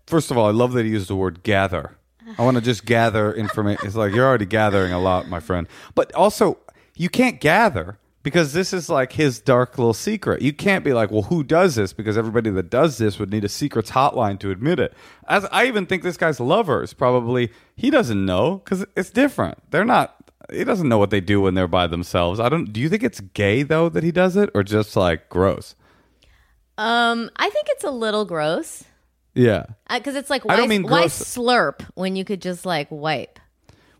First 0.05 0.31
of 0.31 0.37
all, 0.37 0.47
I 0.47 0.51
love 0.51 0.73
that 0.73 0.85
he 0.85 0.91
used 0.91 1.09
the 1.09 1.15
word 1.15 1.43
gather. 1.43 1.97
I 2.37 2.43
want 2.43 2.55
to 2.57 2.61
just 2.61 2.85
gather 2.85 3.33
information. 3.33 3.85
It's 3.87 3.95
like 3.95 4.13
you're 4.13 4.25
already 4.25 4.45
gathering 4.45 4.91
a 4.91 4.99
lot, 4.99 5.29
my 5.29 5.39
friend. 5.39 5.67
But 5.95 6.13
also, 6.13 6.57
you 6.95 7.07
can't 7.09 7.39
gather 7.39 7.99
because 8.27 8.51
this 8.51 8.73
is 8.73 8.89
like 8.89 9.13
his 9.13 9.39
dark 9.39 9.77
little 9.77 9.93
secret. 9.93 10.41
You 10.41 10.51
can't 10.51 10.83
be 10.83 10.91
like, 10.91 11.11
well, 11.11 11.21
who 11.21 11.45
does 11.45 11.75
this? 11.75 11.93
Because 11.93 12.17
everybody 12.17 12.49
that 12.49 12.69
does 12.69 12.97
this 12.97 13.19
would 13.19 13.31
need 13.31 13.45
a 13.45 13.47
secrets 13.49 13.91
hotline 13.91 14.37
to 14.41 14.51
admit 14.51 14.81
it. 14.81 14.93
As 15.29 15.45
I 15.49 15.63
even 15.67 15.85
think 15.85 16.03
this 16.03 16.17
guy's 16.17 16.41
lovers 16.41 16.93
probably 16.93 17.53
he 17.77 17.89
doesn't 17.89 18.25
know 18.25 18.57
because 18.57 18.85
it's 18.97 19.11
different. 19.11 19.59
They're 19.71 19.85
not. 19.85 20.13
He 20.51 20.65
doesn't 20.65 20.89
know 20.89 20.97
what 20.97 21.09
they 21.09 21.21
do 21.21 21.39
when 21.39 21.53
they're 21.53 21.69
by 21.69 21.87
themselves. 21.87 22.41
I 22.41 22.49
don't. 22.49 22.73
Do 22.73 22.81
you 22.81 22.89
think 22.89 23.01
it's 23.03 23.21
gay 23.21 23.63
though 23.63 23.87
that 23.87 24.03
he 24.03 24.11
does 24.11 24.35
it, 24.35 24.49
or 24.53 24.61
just 24.61 24.97
like 24.97 25.29
gross? 25.29 25.75
Um, 26.77 27.29
I 27.37 27.49
think 27.49 27.67
it's 27.69 27.85
a 27.85 27.91
little 27.91 28.25
gross 28.25 28.83
Yeah. 29.35 29.67
because 29.89 30.15
it's 30.15 30.29
like 30.29 30.43
I 30.43 30.49
why, 30.49 30.55
don't 30.57 30.69
mean 30.69 30.83
why 30.83 31.03
gross. 31.03 31.17
slurp 31.35 31.81
when 31.95 32.17
you 32.17 32.25
could 32.25 32.41
just 32.41 32.65
like 32.65 32.87
wipe. 32.91 33.39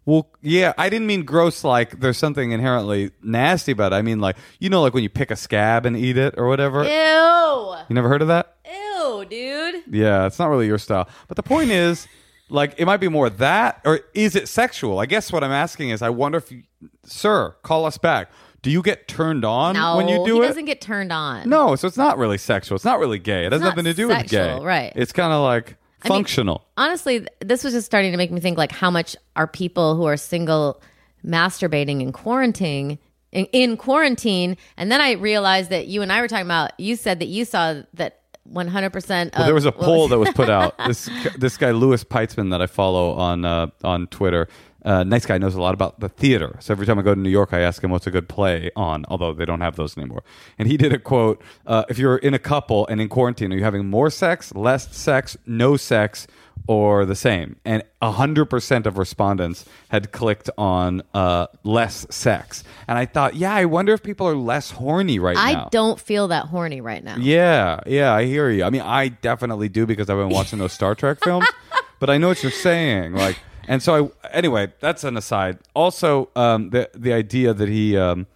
Well, 0.07 0.29
yeah, 0.41 0.71
I 0.77 0.87
didn't 0.89 1.05
mean 1.05 1.23
gross 1.25 1.63
like 1.65 1.99
there's 1.99 2.17
something 2.17 2.51
inherently 2.51 3.11
nasty 3.21 3.73
about 3.73 3.91
it. 3.91 3.97
I 3.97 4.01
mean 4.01 4.19
like 4.19 4.37
you 4.59 4.69
know 4.69 4.81
like 4.81 4.93
when 4.93 5.03
you 5.03 5.09
pick 5.09 5.29
a 5.31 5.35
scab 5.35 5.85
and 5.85 5.95
eat 5.97 6.17
it 6.17 6.35
or 6.37 6.47
whatever. 6.47 6.83
Ew, 6.83 7.75
You 7.89 7.93
never 7.93 8.07
heard 8.09 8.21
of 8.21 8.29
that? 8.29 8.55
ew, 8.65 9.25
dude. 9.29 9.83
Yeah, 9.91 10.25
it's 10.25 10.39
not 10.39 10.47
really 10.47 10.65
your 10.65 10.77
style. 10.77 11.07
But 11.27 11.35
the 11.37 11.43
point 11.43 11.71
is 11.85 12.07
like 12.49 12.73
it 12.77 12.85
might 12.85 13.01
be 13.01 13.09
more 13.09 13.29
that 13.29 13.81
or 13.83 13.99
is 14.13 14.35
it 14.37 14.47
sexual? 14.47 14.99
I 14.99 15.05
guess 15.07 15.29
what 15.31 15.43
I'm 15.43 15.51
asking 15.51 15.89
is 15.89 16.01
I 16.01 16.09
wonder 16.09 16.37
if 16.37 16.51
you, 16.53 16.63
sir, 17.03 17.51
call 17.61 17.85
us 17.85 17.97
back. 17.97 18.31
Do 18.61 18.71
you 18.71 18.81
get 18.81 19.09
turned 19.09 19.43
on 19.43 19.73
No, 19.75 19.97
when 19.97 20.07
you 20.07 20.25
do 20.25 20.35
he 20.35 20.39
it? 20.39 20.47
doesn't 20.47 20.65
get 20.65 20.79
turned 20.81 21.11
on. 21.11 21.47
no, 21.49 21.75
so 21.75 21.85
it's 21.87 21.97
not 21.97 22.17
really 22.17 22.37
sexual. 22.37 22.75
It's 22.77 22.85
not 22.85 22.99
really 22.99 23.19
gay. 23.19 23.45
It 23.45 23.51
has 23.51 23.61
nothing 23.61 23.83
to 23.83 23.93
do 23.93 24.07
with 24.07 24.17
gay. 24.23 24.27
sexual, 24.37 24.65
right. 24.65 24.93
It's 24.95 25.11
kind 25.11 25.31
of 25.33 25.41
like 25.43 25.75
I 26.03 26.09
mean, 26.09 26.17
functional. 26.17 26.65
honestly, 26.77 27.27
this 27.39 27.63
was 27.63 27.73
just 27.73 27.85
starting 27.85 28.11
to 28.11 28.17
make 28.17 28.31
me 28.31 28.39
think 28.39 28.57
like 28.57 28.71
how 28.71 28.91
much 28.91 29.15
are 29.35 29.47
people 29.47 29.95
who 29.95 30.05
are 30.05 30.17
single 30.17 30.81
masturbating 31.25 32.01
in 32.01 32.11
quarantine 32.11 32.99
in, 33.31 33.45
in 33.51 33.75
quarantine 33.77 34.55
and 34.77 34.91
then 34.91 35.01
I 35.01 35.13
realized 35.13 35.69
that 35.71 35.87
you 35.87 36.01
and 36.01 36.11
I 36.11 36.21
were 36.21 36.27
talking 36.27 36.45
about 36.45 36.79
you 36.79 36.95
said 36.95 37.19
that 37.19 37.27
you 37.27 37.43
saw 37.43 37.81
that 37.95 38.21
100% 38.53 39.27
of 39.27 39.37
Well, 39.37 39.45
there 39.45 39.53
was 39.53 39.65
a 39.65 39.71
poll 39.71 40.07
that 40.07 40.17
was 40.17 40.29
put 40.31 40.49
out. 40.49 40.75
This 40.87 41.09
this 41.37 41.57
guy 41.57 41.71
Louis 41.71 42.03
Peitzman 42.05 42.51
that 42.51 42.61
I 42.61 42.67
follow 42.67 43.11
on 43.11 43.43
uh, 43.43 43.67
on 43.83 44.07
Twitter. 44.07 44.47
Uh, 44.87 45.03
nice 45.03 45.25
guy 45.25 45.37
knows 45.37 45.53
a 45.53 45.59
lot 45.61 45.73
about 45.73 45.99
the 45.99 46.07
theater. 46.07 46.55
So 46.61 46.73
every 46.73 46.85
time 46.85 46.97
I 46.97 47.01
go 47.01 47.13
to 47.13 47.19
New 47.19 47.29
York, 47.29 47.49
I 47.51 47.59
ask 47.59 47.83
him 47.83 47.91
what's 47.91 48.07
a 48.07 48.11
good 48.11 48.29
play 48.29 48.71
on. 48.73 49.03
Although 49.09 49.33
they 49.33 49.43
don't 49.43 49.59
have 49.59 49.75
those 49.75 49.97
anymore. 49.97 50.23
And 50.57 50.69
he 50.69 50.77
did 50.77 50.93
a 50.93 50.97
quote: 50.97 51.41
uh, 51.65 51.83
"If 51.89 51.97
you're 51.97 52.15
in 52.15 52.33
a 52.33 52.39
couple 52.39 52.87
and 52.87 53.01
in 53.01 53.09
quarantine, 53.09 53.51
are 53.51 53.57
you 53.57 53.65
having 53.65 53.89
more 53.89 54.09
sex, 54.09 54.55
less 54.55 54.95
sex, 54.95 55.35
no 55.45 55.75
sex, 55.75 56.25
or 56.67 57.05
the 57.05 57.15
same?" 57.15 57.57
And 57.65 57.83
hundred 58.01 58.45
percent 58.45 58.87
of 58.87 58.97
respondents 58.97 59.65
had 59.89 60.13
clicked 60.13 60.49
on 60.57 61.03
uh, 61.13 61.47
less 61.65 62.07
sex. 62.09 62.63
And 62.87 62.97
I 62.97 63.05
thought, 63.05 63.35
yeah, 63.35 63.53
I 63.53 63.65
wonder 63.65 63.91
if 63.91 64.01
people 64.01 64.25
are 64.25 64.37
less 64.37 64.71
horny 64.71 65.19
right 65.19 65.35
I 65.35 65.51
now. 65.51 65.65
I 65.65 65.69
don't 65.69 65.99
feel 65.99 66.29
that 66.29 66.45
horny 66.45 66.79
right 66.79 67.03
now. 67.03 67.17
Yeah, 67.17 67.81
yeah, 67.85 68.13
I 68.13 68.23
hear 68.23 68.49
you. 68.49 68.63
I 68.63 68.69
mean, 68.69 68.83
I 68.83 69.09
definitely 69.09 69.67
do 69.67 69.85
because 69.85 70.09
I've 70.09 70.17
been 70.17 70.29
watching 70.29 70.59
those 70.59 70.71
Star 70.71 70.95
Trek 70.95 71.17
films. 71.21 71.45
But 71.99 72.11
I 72.11 72.19
know 72.19 72.27
what 72.27 72.43
you're 72.43 72.51
saying. 72.51 73.13
Like, 73.13 73.39
and 73.67 73.81
so 73.83 74.11
I. 74.23 74.27
Anyway, 74.29 74.71
that's 74.79 75.03
an 75.03 75.17
aside. 75.17 75.59
Also, 75.73 76.29
um, 76.35 76.69
the 76.71 76.89
the 76.95 77.13
idea 77.13 77.53
that 77.53 77.69
he 77.69 77.97
um, 77.97 78.27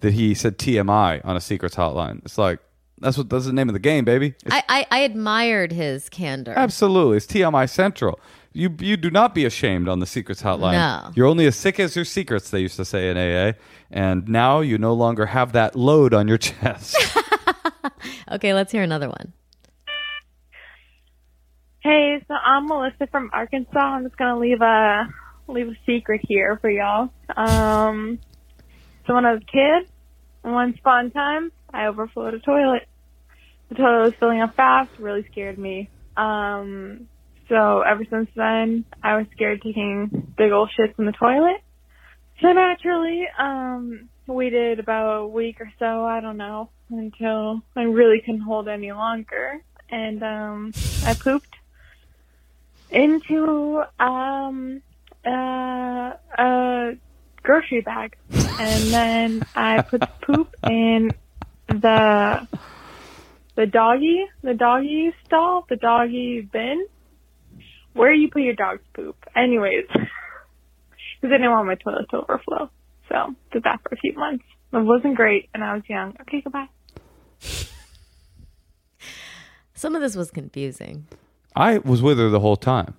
that 0.00 0.12
he 0.12 0.34
said 0.34 0.58
TMI 0.58 1.24
on 1.24 1.36
a 1.36 1.40
secrets 1.40 1.76
hotline. 1.76 2.20
It's 2.24 2.38
like 2.38 2.58
That's 3.00 3.16
what 3.18 3.28
that's 3.30 3.46
the 3.46 3.52
name 3.52 3.68
of 3.68 3.72
the 3.72 3.78
game, 3.78 4.04
baby. 4.04 4.34
I, 4.50 4.62
I, 4.68 4.86
I 4.90 4.98
admired 5.00 5.72
his 5.72 6.08
candor. 6.08 6.52
absolutely, 6.56 7.16
it's 7.18 7.26
TMI 7.26 7.68
Central. 7.68 8.18
You 8.52 8.74
you 8.78 8.96
do 8.96 9.10
not 9.10 9.34
be 9.34 9.44
ashamed 9.44 9.88
on 9.88 9.98
the 9.98 10.06
secrets 10.06 10.42
hotline. 10.42 10.72
No. 10.74 11.10
You're 11.16 11.26
only 11.26 11.46
as 11.46 11.56
sick 11.56 11.80
as 11.80 11.96
your 11.96 12.04
secrets. 12.04 12.50
They 12.50 12.60
used 12.60 12.76
to 12.76 12.84
say 12.84 13.10
in 13.10 13.16
AA, 13.18 13.58
and 13.90 14.28
now 14.28 14.60
you 14.60 14.78
no 14.78 14.92
longer 14.94 15.26
have 15.26 15.52
that 15.52 15.74
load 15.74 16.14
on 16.14 16.28
your 16.28 16.38
chest. 16.48 16.96
Okay, 18.30 18.52
let's 18.54 18.72
hear 18.72 18.82
another 18.82 19.08
one. 19.08 19.32
Hey, 21.84 22.24
so 22.26 22.32
I'm 22.32 22.66
Melissa 22.66 23.06
from 23.10 23.28
Arkansas. 23.34 23.78
I'm 23.78 24.04
just 24.04 24.16
gonna 24.16 24.38
leave 24.38 24.62
a 24.62 25.06
leave 25.46 25.68
a 25.68 25.74
secret 25.84 26.22
here 26.26 26.58
for 26.62 26.70
y'all. 26.70 27.10
Um, 27.36 28.18
so 29.06 29.14
when 29.14 29.26
I 29.26 29.34
was 29.34 29.42
a 29.42 29.52
kid, 29.52 29.90
one 30.40 30.72
fun 30.82 31.10
time, 31.10 31.52
I 31.74 31.84
overflowed 31.84 32.32
a 32.32 32.38
toilet. 32.38 32.88
The 33.68 33.74
toilet 33.74 34.02
was 34.02 34.14
filling 34.18 34.40
up 34.40 34.56
fast, 34.56 34.92
really 34.98 35.26
scared 35.30 35.58
me. 35.58 35.90
Um, 36.16 37.06
so 37.50 37.82
ever 37.82 38.06
since 38.08 38.30
then, 38.34 38.86
I 39.02 39.18
was 39.18 39.26
scared 39.32 39.60
taking 39.60 40.32
big 40.38 40.52
old 40.52 40.70
shits 40.70 40.98
in 40.98 41.04
the 41.04 41.12
toilet. 41.12 41.60
So 42.40 42.50
naturally, 42.50 43.26
um, 43.38 44.08
waited 44.26 44.78
about 44.78 45.18
a 45.18 45.26
week 45.26 45.60
or 45.60 45.70
so, 45.78 46.02
I 46.06 46.22
don't 46.22 46.38
know, 46.38 46.70
until 46.88 47.60
I 47.76 47.82
really 47.82 48.22
couldn't 48.24 48.40
hold 48.40 48.68
any 48.68 48.92
longer. 48.92 49.62
And, 49.90 50.22
um, 50.22 50.72
I 51.04 51.12
pooped 51.12 51.54
into, 52.94 53.82
um, 53.98 54.82
uh, 55.26 56.12
a 56.38 56.92
grocery 57.42 57.80
bag. 57.80 58.16
And 58.30 58.92
then 58.92 59.42
I 59.54 59.82
put 59.82 60.00
the 60.00 60.10
poop 60.22 60.54
in 60.64 61.10
the, 61.68 62.48
the 63.56 63.66
doggy, 63.66 64.24
the 64.42 64.54
doggy 64.54 65.12
stall, 65.26 65.66
the 65.68 65.76
doggy 65.76 66.48
bin, 66.52 66.86
where 67.92 68.12
you 68.12 68.28
put 68.30 68.42
your 68.42 68.54
dog's 68.54 68.82
poop. 68.94 69.16
Anyways, 69.36 69.86
because 69.92 70.08
I 71.22 71.38
didn't 71.38 71.50
want 71.50 71.66
my 71.66 71.76
toilet 71.76 72.06
to 72.10 72.18
overflow. 72.18 72.70
So 73.08 73.34
did 73.52 73.64
that 73.64 73.80
for 73.82 73.94
a 73.94 73.98
few 73.98 74.14
months. 74.14 74.44
It 74.72 74.78
wasn't 74.78 75.14
great, 75.14 75.48
and 75.54 75.62
I 75.62 75.74
was 75.74 75.82
young. 75.88 76.16
Okay, 76.22 76.40
goodbye. 76.40 76.68
Some 79.74 79.94
of 79.94 80.02
this 80.02 80.16
was 80.16 80.30
confusing. 80.30 81.06
I 81.54 81.78
was 81.78 82.02
with 82.02 82.18
her 82.18 82.28
the 82.28 82.40
whole 82.40 82.56
time. 82.56 82.94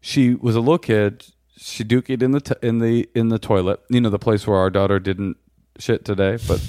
She 0.00 0.34
was 0.34 0.54
a 0.56 0.60
little 0.60 0.78
kid. 0.78 1.26
She 1.56 1.84
dookied 1.84 2.22
in 2.22 2.30
the 2.30 2.40
t- 2.40 2.54
in 2.62 2.78
the 2.78 3.08
in 3.14 3.28
the 3.28 3.38
toilet. 3.38 3.80
You 3.88 4.00
know 4.00 4.10
the 4.10 4.18
place 4.18 4.46
where 4.46 4.56
our 4.58 4.70
daughter 4.70 4.98
didn't 4.98 5.36
shit 5.78 6.04
today, 6.04 6.38
but 6.46 6.60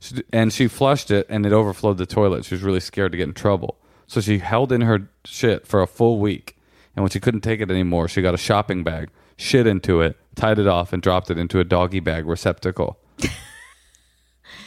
she, 0.00 0.22
and 0.32 0.52
she 0.52 0.68
flushed 0.68 1.10
it 1.10 1.26
and 1.28 1.46
it 1.46 1.52
overflowed 1.52 1.98
the 1.98 2.06
toilet. 2.06 2.44
She 2.44 2.54
was 2.54 2.62
really 2.62 2.80
scared 2.80 3.12
to 3.12 3.18
get 3.18 3.28
in 3.28 3.34
trouble, 3.34 3.78
so 4.06 4.20
she 4.20 4.38
held 4.38 4.72
in 4.72 4.82
her 4.82 5.08
shit 5.24 5.66
for 5.66 5.82
a 5.82 5.86
full 5.86 6.18
week. 6.18 6.56
And 6.94 7.02
when 7.02 7.10
she 7.10 7.20
couldn't 7.20 7.40
take 7.40 7.60
it 7.60 7.70
anymore, 7.70 8.06
she 8.08 8.20
got 8.20 8.34
a 8.34 8.38
shopping 8.38 8.84
bag, 8.84 9.08
shit 9.36 9.66
into 9.66 10.02
it, 10.02 10.16
tied 10.34 10.58
it 10.58 10.66
off, 10.66 10.92
and 10.92 11.02
dropped 11.02 11.30
it 11.30 11.38
into 11.38 11.58
a 11.58 11.64
doggy 11.64 12.00
bag 12.00 12.26
receptacle. 12.26 12.98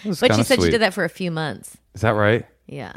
But 0.04 0.36
she 0.36 0.44
said 0.44 0.60
sweet. 0.60 0.66
she 0.66 0.72
did 0.72 0.82
that 0.82 0.94
for 0.94 1.04
a 1.04 1.10
few 1.10 1.32
months. 1.32 1.78
Is 1.94 2.02
that 2.02 2.12
right? 2.12 2.46
Yeah. 2.68 2.94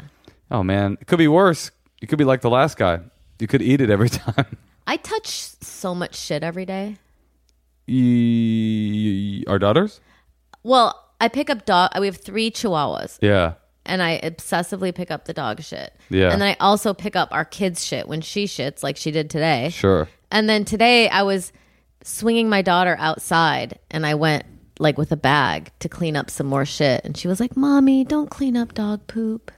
Oh 0.51 0.63
man, 0.63 0.97
it 1.01 1.07
could 1.07 1.17
be 1.17 1.27
worse. 1.27 1.71
You 2.01 2.07
could 2.07 2.17
be 2.19 2.25
like 2.25 2.41
the 2.41 2.49
last 2.49 2.77
guy. 2.77 2.99
You 3.39 3.47
could 3.47 3.61
eat 3.61 3.81
it 3.81 3.89
every 3.89 4.09
time. 4.25 4.57
I 4.87 4.97
touch 4.97 5.27
so 5.61 5.93
much 5.93 6.15
shit 6.15 6.43
every 6.43 6.65
day. 6.65 6.97
E- 7.87 9.43
our 9.47 9.59
daughters? 9.59 9.99
Well, 10.63 10.99
I 11.21 11.27
pick 11.27 11.49
up 11.49 11.65
dog. 11.65 11.91
We 11.99 12.05
have 12.07 12.17
three 12.17 12.51
chihuahuas, 12.51 13.17
Yeah. 13.21 13.53
and 13.85 14.01
I 14.01 14.19
obsessively 14.23 14.93
pick 14.93 15.11
up 15.11 15.25
the 15.25 15.33
dog 15.33 15.61
shit. 15.61 15.93
Yeah. 16.09 16.31
And 16.31 16.41
then 16.41 16.49
I 16.49 16.57
also 16.59 16.93
pick 16.93 17.15
up 17.15 17.29
our 17.31 17.45
kids' 17.45 17.85
shit 17.85 18.07
when 18.07 18.21
she 18.21 18.45
shits, 18.45 18.83
like 18.83 18.97
she 18.97 19.11
did 19.11 19.29
today. 19.29 19.69
Sure. 19.69 20.07
And 20.31 20.47
then 20.49 20.65
today 20.65 21.09
I 21.09 21.23
was 21.23 21.51
swinging 22.03 22.49
my 22.49 22.61
daughter 22.61 22.95
outside, 22.99 23.79
and 23.91 24.05
I 24.05 24.15
went 24.15 24.45
like 24.79 24.97
with 24.97 25.11
a 25.11 25.17
bag 25.17 25.71
to 25.79 25.89
clean 25.89 26.15
up 26.15 26.29
some 26.29 26.47
more 26.47 26.65
shit, 26.65 27.01
and 27.03 27.17
she 27.17 27.27
was 27.27 27.39
like, 27.39 27.57
"Mommy, 27.57 28.03
don't 28.05 28.29
clean 28.29 28.55
up 28.55 28.73
dog 28.73 29.07
poop. 29.07 29.51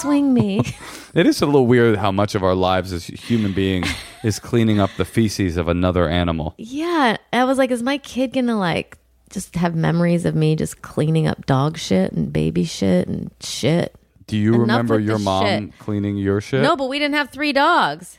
Swing 0.00 0.32
me." 0.34 0.62
It 1.12 1.26
is 1.26 1.42
a 1.42 1.46
little 1.46 1.66
weird 1.66 1.96
how 1.98 2.12
much 2.12 2.36
of 2.36 2.44
our 2.44 2.54
lives 2.54 2.92
as 2.92 3.04
human 3.04 3.52
beings 3.52 3.88
is 4.22 4.38
cleaning 4.38 4.78
up 4.78 4.90
the 4.96 5.04
feces 5.04 5.56
of 5.56 5.66
another 5.66 6.08
animal. 6.08 6.54
yeah. 6.56 7.16
I 7.32 7.42
was 7.42 7.58
like, 7.58 7.72
"Is 7.72 7.82
my 7.82 7.98
kid 7.98 8.32
gonna 8.32 8.56
like?" 8.56 8.96
Just 9.28 9.56
have 9.56 9.74
memories 9.74 10.24
of 10.24 10.36
me 10.36 10.54
just 10.54 10.82
cleaning 10.82 11.26
up 11.26 11.46
dog 11.46 11.78
shit 11.78 12.12
and 12.12 12.32
baby 12.32 12.62
shit 12.62 13.08
and 13.08 13.32
shit. 13.40 13.92
Do 14.28 14.36
you 14.36 14.54
Enough 14.54 14.60
remember 14.60 15.00
your 15.00 15.18
mom 15.18 15.46
shit. 15.46 15.78
cleaning 15.80 16.16
your 16.16 16.40
shit? 16.40 16.62
No, 16.62 16.76
but 16.76 16.88
we 16.88 17.00
didn't 17.00 17.14
have 17.16 17.30
three 17.30 17.52
dogs. 17.52 18.18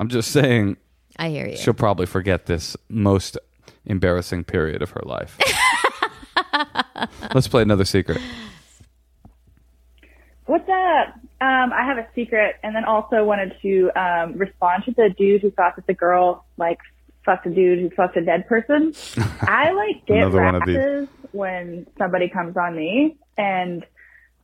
I'm 0.00 0.08
just 0.08 0.30
saying 0.30 0.78
I 1.18 1.28
hear 1.28 1.46
you. 1.48 1.56
she'll 1.58 1.74
probably 1.74 2.06
forget 2.06 2.46
this 2.46 2.78
most 2.88 3.36
embarrassing 3.84 4.44
period 4.44 4.80
of 4.80 4.88
her 4.92 5.02
life. 5.04 5.36
Let's 7.34 7.48
play 7.48 7.60
another 7.60 7.84
secret. 7.84 8.22
What's 10.46 10.68
up? 10.68 11.14
Um, 11.40 11.72
I 11.72 11.84
have 11.84 11.98
a 11.98 12.06
secret, 12.14 12.54
and 12.62 12.74
then 12.74 12.84
also 12.84 13.24
wanted 13.24 13.54
to 13.62 13.90
um, 14.00 14.38
respond 14.38 14.84
to 14.84 14.92
the 14.92 15.10
dude 15.18 15.42
who 15.42 15.50
thought 15.50 15.74
that 15.74 15.86
the 15.88 15.94
girl 15.94 16.46
like 16.56 16.78
fucked 17.24 17.46
a 17.46 17.50
dude 17.50 17.80
who 17.80 17.90
fucked 17.90 18.16
a 18.16 18.24
dead 18.24 18.46
person. 18.46 18.94
I 19.40 19.72
like 19.72 20.06
get 20.06 20.18
Another 20.18 20.42
one 20.42 20.54
of 20.54 20.62
these. 20.64 20.76
rashes 20.76 21.08
when 21.32 21.86
somebody 21.98 22.28
comes 22.28 22.56
on 22.56 22.76
me, 22.76 23.16
and 23.36 23.84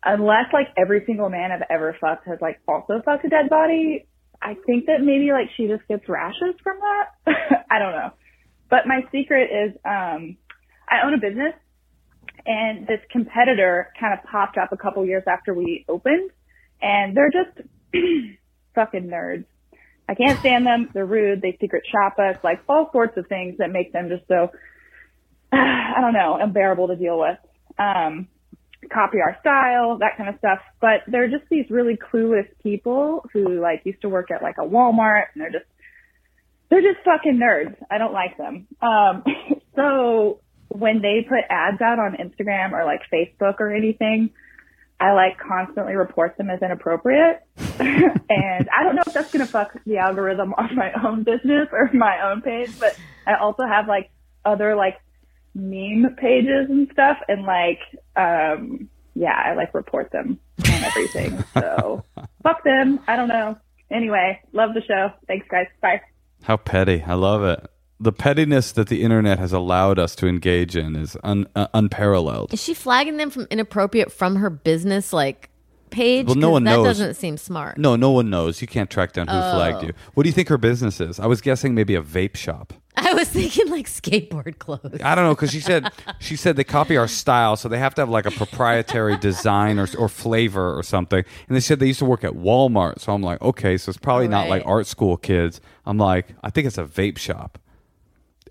unless 0.05 0.53
like 0.53 0.69
every 0.77 1.05
single 1.07 1.31
man 1.31 1.53
I've 1.53 1.63
ever 1.71 1.97
fucked 2.01 2.27
has 2.27 2.39
like 2.41 2.61
also 2.67 3.01
fucked 3.05 3.25
a 3.25 3.29
dead 3.29 3.49
body, 3.49 4.07
I 4.43 4.57
think 4.67 4.87
that 4.87 5.01
maybe 5.03 5.31
like 5.31 5.51
she 5.57 5.69
just 5.69 5.87
gets 5.87 6.09
rashes 6.09 6.57
from 6.65 6.79
that. 6.81 7.65
I 7.71 7.79
don't 7.79 7.93
know. 7.93 8.11
But 8.69 8.87
my 8.87 9.03
secret 9.13 9.51
is 9.53 9.77
um, 9.85 10.37
I 10.91 11.07
own 11.07 11.15
a 11.15 11.19
business 11.19 11.55
and 12.47 12.87
this 12.87 13.01
competitor 13.11 13.93
kind 13.99 14.13
of 14.13 14.25
popped 14.25 14.59
up 14.59 14.73
a 14.73 14.77
couple 14.77 15.05
years 15.05 15.25
after 15.27 15.55
we 15.55 15.85
opened 15.89 16.31
and 16.83 17.17
they're 17.17 17.31
just 17.31 17.69
fucking 18.75 19.07
nerds. 19.09 19.45
I 20.09 20.15
can't 20.15 20.39
stand 20.41 20.67
them. 20.67 20.91
They're 20.93 21.07
rude. 21.07 21.41
They 21.41 21.57
secret 21.61 21.85
shop 21.91 22.19
us, 22.19 22.37
like 22.43 22.61
all 22.69 22.91
sorts 22.93 23.17
of 23.17 23.27
things 23.29 23.57
that 23.59 23.71
make 23.71 23.93
them 23.93 24.09
just 24.09 24.27
so, 24.29 24.51
I 25.53 26.01
don't 26.01 26.13
know, 26.13 26.39
unbearable 26.41 26.89
to 26.89 26.97
deal 26.97 27.19
with. 27.19 27.39
Um, 27.79 28.29
copy 28.93 29.19
our 29.21 29.37
style, 29.41 29.99
that 29.99 30.17
kind 30.17 30.29
of 30.29 30.37
stuff. 30.39 30.59
But 30.81 31.03
they're 31.07 31.31
just 31.31 31.45
these 31.51 31.67
really 31.71 31.97
clueless 31.97 32.49
people 32.63 33.25
who 33.33 33.61
like 33.61 33.83
used 33.85 34.03
to 34.03 34.09
work 34.09 34.31
at 34.31 34.43
like 34.43 34.57
a 34.59 34.67
Walmart 34.67 35.25
and 35.35 35.43
they're 35.43 35.53
just, 35.53 35.71
they're 36.69 36.83
just 36.83 37.05
fucking 37.05 37.39
nerds. 37.39 37.77
I 37.91 37.99
don't 37.99 38.13
like 38.13 38.37
them. 38.37 38.67
Um, 38.83 39.25
so 39.77 40.41
when 40.73 41.03
they 41.03 41.27
put 41.29 41.41
ads 41.51 41.81
out 41.81 41.99
on 41.99 42.17
Instagram 42.17 42.73
or 42.73 42.85
like 42.85 43.03
Facebook 43.13 43.61
or 43.61 43.75
anything, 43.75 44.31
I 45.03 45.13
like 45.13 45.39
constantly 45.39 45.95
report 45.95 46.37
them 46.37 46.49
as 46.49 46.63
inappropriate. 46.63 47.43
and 47.57 48.69
I 48.77 48.85
don't 48.85 48.95
know 48.95 49.03
if 49.07 49.13
that's 49.13 49.33
going 49.33 49.45
to 49.45 49.51
fuck 49.51 49.73
the 49.85 49.99
algorithm 49.99 50.55
on 50.59 50.75
my 50.77 50.93
own 51.05 51.25
business 51.25 51.69
or 51.73 51.91
my 51.93 52.31
own 52.31 52.41
page, 52.43 52.71
but 52.79 52.97
I 53.27 53.35
also 53.35 53.65
have 53.65 53.89
like 53.89 54.11
other 54.45 54.77
like 54.77 54.99
meme 55.55 56.17
pages 56.17 56.71
and 56.71 56.89
stuff 56.93 57.19
and 57.29 57.43
like, 57.43 57.81
um, 58.17 58.89
yeah, 59.15 59.35
I 59.35 59.55
like 59.55 59.75
report 59.75 60.11
them 60.13 60.39
on 60.65 60.85
everything. 60.85 61.45
so 61.55 62.05
fuck 62.43 62.63
them. 62.65 63.01
I 63.07 63.17
don't 63.17 63.29
know. 63.29 63.57
Anyway, 63.91 64.41
love 64.53 64.71
the 64.73 64.83
show. 64.83 65.11
Thanks 65.27 65.47
guys. 65.51 65.67
Bye. 65.81 66.01
How 66.45 66.57
petty. 66.57 67.03
I 67.07 67.15
love 67.15 67.45
it. 67.45 67.72
The 68.03 68.13
pettiness 68.13 68.73
that 68.73 68.89
the 68.89 69.03
internet 69.05 69.39
has 69.39 69.53
allowed 69.53 69.99
us 69.99 70.17
to 70.17 70.27
engage 70.27 70.77
in 70.77 70.97
is 70.97 71.17
un, 71.23 71.47
uh, 71.55 71.69
unparalleled. 71.73 72.53
Is 72.53 72.61
she 72.63 72.75
flagging 72.75 73.17
them 73.17 73.31
from 73.31 73.47
inappropriate 73.51 74.11
from 74.11 74.37
her 74.37 74.51
business 74.51 75.13
like 75.13 75.51
page? 75.91 76.27
Well, 76.27 76.35
no 76.35 76.51
one 76.51 76.65
that 76.65 76.73
knows. 76.73 76.85
doesn't 76.87 77.15
seem 77.15 77.37
smart. 77.37 77.79
No, 77.79 77.95
no 77.95 78.11
one 78.11 78.29
knows. 78.29 78.61
You 78.61 78.67
can't 78.67 78.91
track 78.91 79.13
down 79.13 79.29
who 79.29 79.35
flagged 79.35 79.85
you. 79.85 79.93
What 80.15 80.25
do 80.25 80.29
you 80.29 80.33
think 80.33 80.49
her 80.49 80.59
business 80.59 81.01
is? 81.01 81.21
I 81.21 81.27
was 81.27 81.41
guessing 81.41 81.77
maybe 81.77 81.95
a 81.95 82.03
vape 82.03 82.35
shop. 82.37 82.73
I 82.97 83.15
was 83.15 83.29
thinking 83.29 83.69
like 83.71 83.87
skateboard 83.87 84.59
clothes. 84.59 85.01
I 85.03 85.15
don't 85.15 85.25
know 85.25 85.35
because 85.35 85.53
she 85.53 85.61
said 85.61 85.89
she 86.19 86.35
said 86.35 86.57
they 86.57 86.65
copy 86.65 86.97
our 86.97 87.07
style, 87.09 87.57
so 87.57 87.69
they 87.69 87.79
have 87.79 87.95
to 87.95 88.03
have 88.03 88.09
like 88.11 88.27
a 88.27 88.33
proprietary 88.33 89.17
design 89.17 89.79
or 89.79 89.87
or 89.97 90.09
flavor 90.09 90.77
or 90.77 90.83
something. 90.83 91.25
And 91.47 91.57
they 91.57 91.61
said 91.61 91.79
they 91.79 91.87
used 91.87 92.01
to 92.01 92.05
work 92.05 92.25
at 92.25 92.33
Walmart, 92.33 92.99
so 92.99 93.15
I'm 93.15 93.23
like, 93.23 93.41
okay, 93.41 93.79
so 93.79 93.91
it's 93.91 93.97
probably 93.99 94.27
not 94.29 94.49
like 94.49 94.65
Right. 94.65 94.71
art 94.73 94.87
school 94.89 95.17
kids. 95.17 95.61
I'm 95.87 95.99
like, 95.99 96.35
I 96.43 96.51
think 96.51 96.67
it's 96.67 96.79
a 96.79 96.85
vape 96.85 97.17
shop. 97.19 97.59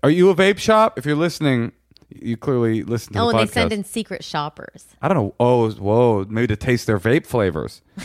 Are 0.02 0.10
you 0.10 0.30
a 0.30 0.34
vape 0.34 0.58
shop? 0.58 0.98
If 0.98 1.06
you're 1.06 1.16
listening, 1.16 1.72
you 2.10 2.36
clearly 2.36 2.82
listen 2.82 3.12
to 3.14 3.20
Oh, 3.20 3.30
the 3.32 3.38
and 3.38 3.48
they 3.48 3.52
send 3.52 3.72
in 3.72 3.84
secret 3.84 4.24
shoppers. 4.24 4.86
I 5.00 5.08
don't 5.08 5.16
know. 5.16 5.34
Oh, 5.38 5.70
whoa, 5.72 6.26
maybe 6.28 6.48
to 6.48 6.56
taste 6.56 6.86
their 6.86 6.98
vape 6.98 7.26
flavors. 7.26 7.82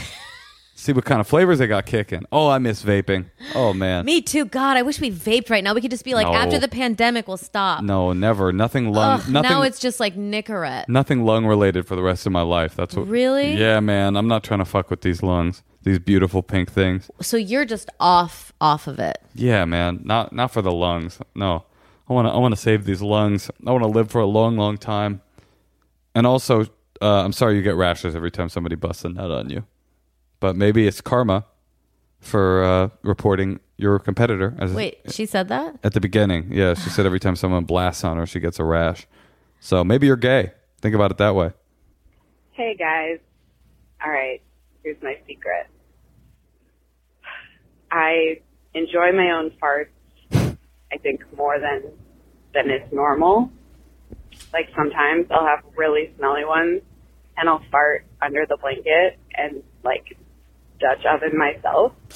See 0.80 0.93
what 0.93 1.06
kind 1.06 1.20
of 1.20 1.28
flavors 1.28 1.58
they 1.58 1.66
got 1.66 1.88
kicking. 1.88 2.24
Oh, 2.32 2.48
I 2.50 2.60
miss 2.60 2.84
vaping. 2.84 3.26
Oh 3.56 3.74
man. 3.74 4.06
Me 4.06 4.22
too. 4.22 4.45
God, 4.45 4.78
I 4.78 4.84
wish 4.84 5.02
we 5.02 5.10
vaped 5.10 5.50
right 5.50 5.64
now. 5.64 5.74
We 5.74 5.82
could 5.82 5.89
just 5.89 6.06
be 6.06 6.14
like, 6.14 6.28
No. 6.28 6.34
after 6.34 6.60
the 6.60 6.68
pandemic, 6.68 7.28
we'll 7.28 7.36
stop. 7.38 7.84
No, 7.84 8.14
never. 8.14 8.54
Nothing 8.54 8.93
lung. 8.93 9.20
Ugh, 9.22 9.30
nothing. 9.30 9.50
now 9.52 9.64
it's 9.64 9.80
just 9.80 10.00
like 10.00 10.16
Nicorette. 10.16 10.88
nothing 10.88 11.26
lung 11.26 11.48
related 11.48 11.88
for 11.88 11.95
the 11.95 12.04
rest 12.04 12.28
of 12.28 12.32
my 12.32 12.43
life. 12.43 12.76
That's 12.76 12.95
what. 12.95 13.08
Really? 13.08 13.56
Yeah, 13.56 13.80
man. 13.80 14.16
I'm 14.16 14.28
not 14.28 14.43
trying 14.43 14.60
to 14.60 14.66
fuck 14.66 14.91
with 14.91 15.02
these 15.02 15.24
lungs. 15.24 15.64
These 15.82 15.98
beautiful 16.00 16.43
pink 16.43 16.72
things. 16.72 17.10
So 17.22 17.38
you're 17.38 17.66
just 17.66 17.89
off 18.00 18.54
off 18.62 18.86
of 18.88 19.00
it. 19.00 19.18
Yeah, 19.34 19.66
man. 19.66 20.02
Not 20.04 20.32
not 20.32 20.52
for 20.52 20.62
the 20.62 20.72
lungs. 20.72 21.18
No. 21.34 21.64
I 22.10 22.14
want 22.14 22.28
to 22.28 22.32
I 22.32 22.38
want 22.38 22.55
to 22.55 22.60
save 22.60 22.86
these 22.86 23.01
lungs. 23.01 23.51
I 23.66 23.72
want 23.72 23.84
to 23.84 23.89
live 23.89 24.10
for 24.10 24.22
a 24.22 24.26
long, 24.26 24.58
long 24.58 24.78
time. 24.78 25.22
And 26.16 26.26
also, 26.26 26.62
uh, 27.01 27.24
I'm 27.24 27.34
sorry 27.34 27.55
you 27.55 27.62
get 27.62 27.76
rashes 27.76 28.16
every 28.16 28.32
time 28.32 28.49
somebody 28.49 28.76
busts 28.76 29.05
a 29.05 29.10
nut 29.10 29.30
on 29.30 29.49
you. 29.49 29.66
But 30.39 30.55
maybe 30.55 30.88
it's 30.88 31.01
karma 31.01 31.45
for 32.20 32.64
uh, 32.64 32.89
reporting 33.03 33.60
your 33.78 33.99
competitor. 33.99 34.55
As 34.58 34.74
Wait, 34.74 34.99
she 35.10 35.26
said 35.26 35.49
that? 35.49 35.78
At 35.84 35.93
the 35.93 35.99
beginning, 35.99 36.51
yeah, 36.51 36.74
she 36.74 36.89
said 36.89 37.05
every 37.05 37.20
time 37.20 37.36
someone 37.36 37.66
blasts 37.66 38.03
on 38.03 38.18
her, 38.18 38.26
she 38.26 38.39
gets 38.39 38.60
a 38.60 38.64
rash. 38.64 39.08
So 39.60 39.84
maybe 39.84 40.08
you're 40.08 40.16
gay. 40.16 40.51
Think 40.82 40.95
about 40.95 41.12
it 41.12 41.18
that 41.18 41.36
way. 41.36 41.51
Hey 42.51 42.76
guys. 42.76 43.20
All 44.03 44.12
right, 44.12 44.41
here's 44.84 45.01
my 45.01 45.18
secret. 45.28 45.68
I 47.91 48.41
enjoy 48.74 49.12
my 49.12 49.32
own 49.32 49.51
farts. 49.62 49.88
I 50.91 50.97
think 50.97 51.21
more 51.35 51.59
than 51.59 51.91
than 52.53 52.69
is 52.69 52.91
normal. 52.91 53.51
Like 54.53 54.69
sometimes 54.75 55.27
I'll 55.31 55.45
have 55.45 55.63
really 55.75 56.13
smelly 56.17 56.45
ones 56.45 56.81
and 57.38 57.49
I'll 57.49 57.63
fart 57.71 58.05
under 58.21 58.45
the 58.47 58.57
blanket 58.57 59.19
and 59.35 59.63
like 59.83 60.17
Dutch 60.79 61.05
oven 61.05 61.38
myself 61.38 61.93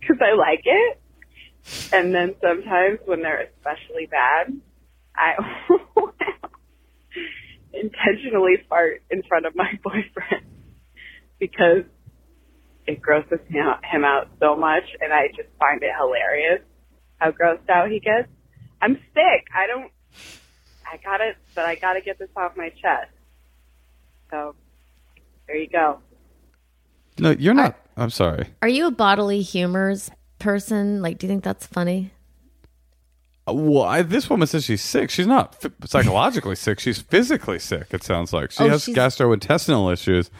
because 0.00 0.18
I 0.20 0.32
like 0.34 0.62
it. 0.64 1.00
And 1.92 2.14
then 2.14 2.34
sometimes 2.40 3.00
when 3.06 3.22
they're 3.22 3.48
especially 3.56 4.06
bad, 4.06 4.52
I 5.16 5.34
intentionally 7.72 8.56
fart 8.68 9.02
in 9.10 9.22
front 9.24 9.46
of 9.46 9.54
my 9.54 9.72
boyfriend 9.82 10.46
because 11.38 11.84
it 12.86 13.00
grosses 13.02 13.38
him 13.48 13.66
out, 13.66 13.84
him 13.84 14.04
out 14.04 14.28
so 14.40 14.56
much, 14.56 14.84
and 15.00 15.12
I 15.12 15.28
just 15.28 15.48
find 15.58 15.82
it 15.82 15.90
hilarious 15.98 16.62
how 17.18 17.30
grossed 17.32 17.68
out 17.68 17.90
he 17.90 17.98
gets. 18.00 18.28
I'm 18.80 18.94
sick. 19.14 19.46
I 19.54 19.66
don't. 19.66 19.90
I 20.90 20.98
got 20.98 21.20
it, 21.20 21.36
but 21.54 21.64
I 21.64 21.74
got 21.74 21.94
to 21.94 22.00
get 22.00 22.18
this 22.18 22.28
off 22.36 22.56
my 22.56 22.68
chest. 22.70 23.10
So 24.30 24.54
there 25.46 25.56
you 25.56 25.68
go. 25.68 25.98
No, 27.18 27.30
you're 27.30 27.54
not. 27.54 27.76
I'm 27.96 28.10
sorry. 28.10 28.48
Are 28.62 28.68
you 28.68 28.86
a 28.86 28.90
bodily 28.90 29.40
humors 29.42 30.10
person? 30.38 31.00
Like, 31.02 31.18
do 31.18 31.26
you 31.26 31.30
think 31.30 31.42
that's 31.44 31.66
funny? 31.66 32.12
Uh, 33.48 33.54
Well, 33.54 33.82
I, 33.84 34.02
this 34.02 34.28
woman 34.28 34.46
says 34.46 34.64
she's 34.64 34.82
sick. 34.82 35.08
She's 35.10 35.26
not 35.26 35.56
f- 35.64 35.72
psychologically 35.88 36.56
sick. 36.56 36.78
She's 36.78 36.98
physically 37.00 37.58
sick. 37.58 37.86
It 37.92 38.02
sounds 38.04 38.32
like 38.34 38.50
she 38.50 38.64
Oh, 38.64 38.68
has 38.68 38.84
gastrointestinal 38.86 39.90
issues. 39.92 40.30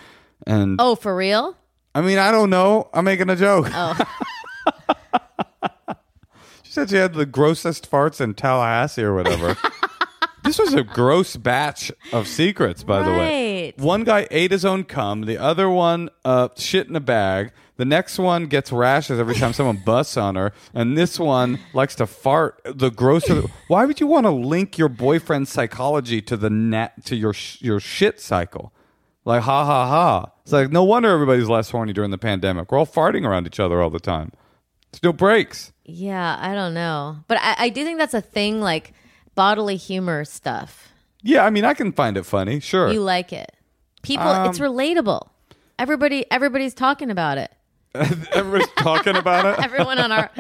And 0.46 0.76
Oh, 0.78 0.94
for 0.96 1.16
real? 1.16 1.56
I 1.96 2.02
mean, 2.02 2.18
I 2.18 2.30
don't 2.30 2.50
know. 2.50 2.90
I'm 2.92 3.06
making 3.06 3.30
a 3.30 3.36
joke. 3.36 3.68
Oh, 3.72 3.98
She 6.62 6.72
said 6.72 6.90
she 6.90 6.96
had 6.96 7.14
the 7.14 7.24
grossest 7.24 7.90
farts 7.90 8.20
in 8.20 8.34
Tallahassee 8.34 9.02
or 9.02 9.14
whatever. 9.14 9.56
this 10.44 10.58
was 10.58 10.74
a 10.74 10.82
gross 10.82 11.36
batch 11.36 11.90
of 12.12 12.28
secrets, 12.28 12.84
by 12.84 13.02
the 13.02 13.10
way. 13.12 13.64
Right. 13.68 13.78
One 13.78 14.04
guy 14.04 14.28
ate 14.30 14.50
his 14.50 14.66
own 14.66 14.84
cum. 14.84 15.22
The 15.22 15.38
other 15.38 15.70
one 15.70 16.10
uh, 16.22 16.50
shit 16.56 16.86
in 16.86 16.96
a 16.96 17.00
bag. 17.00 17.52
The 17.78 17.86
next 17.86 18.18
one 18.18 18.44
gets 18.44 18.70
rashes 18.70 19.18
every 19.18 19.36
time 19.36 19.54
someone 19.54 19.78
busts 19.78 20.18
on 20.18 20.34
her, 20.34 20.52
and 20.74 20.98
this 20.98 21.18
one 21.18 21.60
likes 21.72 21.94
to 21.94 22.06
fart. 22.06 22.60
The 22.66 22.90
grosser. 22.90 23.44
Why 23.68 23.86
would 23.86 24.00
you 24.00 24.06
want 24.06 24.24
to 24.26 24.30
link 24.30 24.76
your 24.76 24.90
boyfriend's 24.90 25.50
psychology 25.50 26.20
to 26.22 26.36
the 26.36 26.50
net 26.50 27.06
to 27.06 27.16
your 27.16 27.32
sh- 27.32 27.62
your 27.62 27.80
shit 27.80 28.20
cycle? 28.20 28.74
Like 29.26 29.42
ha 29.42 29.64
ha 29.66 29.86
ha. 29.86 30.30
It's 30.44 30.52
like 30.52 30.70
no 30.72 30.84
wonder 30.84 31.10
everybody's 31.10 31.48
less 31.48 31.68
horny 31.70 31.92
during 31.92 32.10
the 32.12 32.16
pandemic. 32.18 32.72
We're 32.72 32.78
all 32.78 32.86
farting 32.86 33.26
around 33.26 33.46
each 33.46 33.60
other 33.60 33.82
all 33.82 33.90
the 33.90 34.00
time. 34.00 34.32
No 35.02 35.12
breaks. 35.12 35.72
yeah. 35.84 36.38
I 36.40 36.54
don't 36.54 36.72
know, 36.72 37.18
but 37.28 37.36
I, 37.42 37.56
I 37.58 37.68
do 37.68 37.84
think 37.84 37.98
that's 37.98 38.14
a 38.14 38.20
thing. 38.22 38.60
Like 38.62 38.94
bodily 39.34 39.76
humor 39.76 40.24
stuff. 40.24 40.88
Yeah, 41.22 41.44
I 41.44 41.50
mean, 41.50 41.64
I 41.64 41.74
can 41.74 41.92
find 41.92 42.16
it 42.16 42.24
funny, 42.24 42.60
sure. 42.60 42.90
You 42.92 43.00
like 43.00 43.32
it? 43.32 43.52
People, 44.02 44.28
Um, 44.28 44.48
it's 44.48 44.60
relatable. 44.60 45.28
Everybody, 45.76 46.24
everybody's 46.30 46.72
talking 46.72 47.10
about 47.10 47.36
it. 47.36 47.52
Everybody's 48.32 48.72
talking 48.76 49.16
about 49.16 49.46
it. 49.46 49.58
Everyone 49.64 49.98
on 49.98 50.12
our 50.12 50.30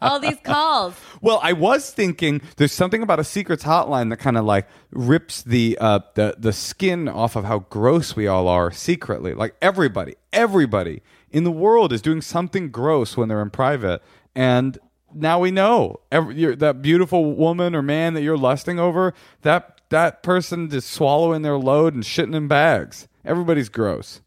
all 0.00 0.20
these 0.20 0.38
calls. 0.42 0.94
Well, 1.20 1.40
I 1.42 1.52
was 1.52 1.90
thinking 1.90 2.42
there's 2.56 2.72
something 2.72 3.02
about 3.02 3.20
a 3.20 3.24
secrets 3.24 3.64
hotline 3.64 4.10
that 4.10 4.18
kind 4.18 4.36
of 4.36 4.44
like 4.44 4.68
rips 4.90 5.42
the 5.42 5.78
uh, 5.80 6.00
the 6.14 6.36
the 6.38 6.52
skin 6.52 7.08
off 7.08 7.36
of 7.36 7.44
how 7.44 7.60
gross 7.60 8.14
we 8.14 8.26
all 8.26 8.48
are 8.48 8.70
secretly. 8.70 9.34
Like 9.34 9.56
everybody, 9.62 10.16
everybody 10.32 11.02
in 11.30 11.44
the 11.44 11.52
world 11.52 11.92
is 11.92 12.02
doing 12.02 12.20
something 12.20 12.70
gross 12.70 13.16
when 13.16 13.28
they're 13.28 13.42
in 13.42 13.50
private, 13.50 14.02
and 14.34 14.78
now 15.14 15.40
we 15.40 15.50
know 15.50 16.00
Every, 16.12 16.34
you're, 16.34 16.56
that 16.56 16.82
beautiful 16.82 17.34
woman 17.34 17.74
or 17.74 17.82
man 17.82 18.14
that 18.14 18.22
you're 18.22 18.36
lusting 18.36 18.78
over. 18.78 19.14
That 19.42 19.80
that 19.88 20.22
person 20.22 20.72
is 20.72 20.84
swallowing 20.84 21.42
their 21.42 21.56
load 21.56 21.94
and 21.94 22.02
shitting 22.02 22.34
in 22.34 22.48
bags. 22.48 23.08
Everybody's 23.24 23.68
gross. 23.68 24.20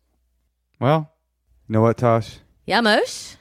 Well, 0.79 1.11
you 1.67 1.73
know 1.73 1.81
what, 1.81 1.97
Tosh? 1.97 2.39
Yeah, 2.69 2.81
Mosh. 2.81 3.33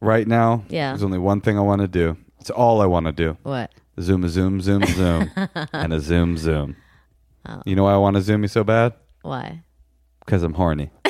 Right 0.00 0.26
now, 0.26 0.64
Yeah. 0.68 0.90
there's 0.90 1.04
only 1.04 1.18
one 1.20 1.40
thing 1.40 1.56
I 1.56 1.60
want 1.60 1.80
to 1.82 1.86
do. 1.86 2.16
It's 2.40 2.50
all 2.50 2.80
I 2.82 2.86
want 2.86 3.06
to 3.06 3.12
do. 3.12 3.36
What? 3.44 3.70
Zoom 4.00 4.24
a 4.24 4.28
zoom 4.28 4.60
zoom 4.60 4.84
zoom 4.98 5.30
and 5.72 5.92
a 5.92 6.00
zoom 6.00 6.36
zoom. 6.36 6.74
Oh. 7.48 7.62
You 7.64 7.76
know 7.76 7.84
why 7.84 7.92
I 7.92 7.98
want 7.98 8.16
to 8.16 8.22
zoom 8.22 8.42
you 8.42 8.48
so 8.48 8.64
bad? 8.64 8.94
Why? 9.22 9.62
Because 10.24 10.42
I'm 10.42 10.54
horny. 10.54 10.90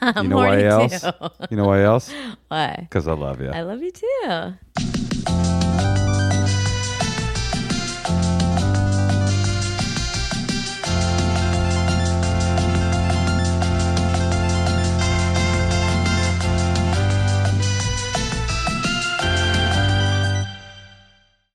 I'm 0.00 0.26
you 0.26 0.28
know 0.30 0.36
why 0.36 0.46
horny 0.62 0.64
else? 0.64 1.00
too. 1.00 1.10
You 1.50 1.56
know 1.56 1.66
why 1.66 1.82
else? 1.82 2.14
Why? 2.48 2.76
Because 2.88 3.08
I 3.08 3.14
love 3.14 3.40
you. 3.40 3.50
I 3.50 3.62
love 3.62 3.82
you 3.82 3.90
too. 3.90 4.54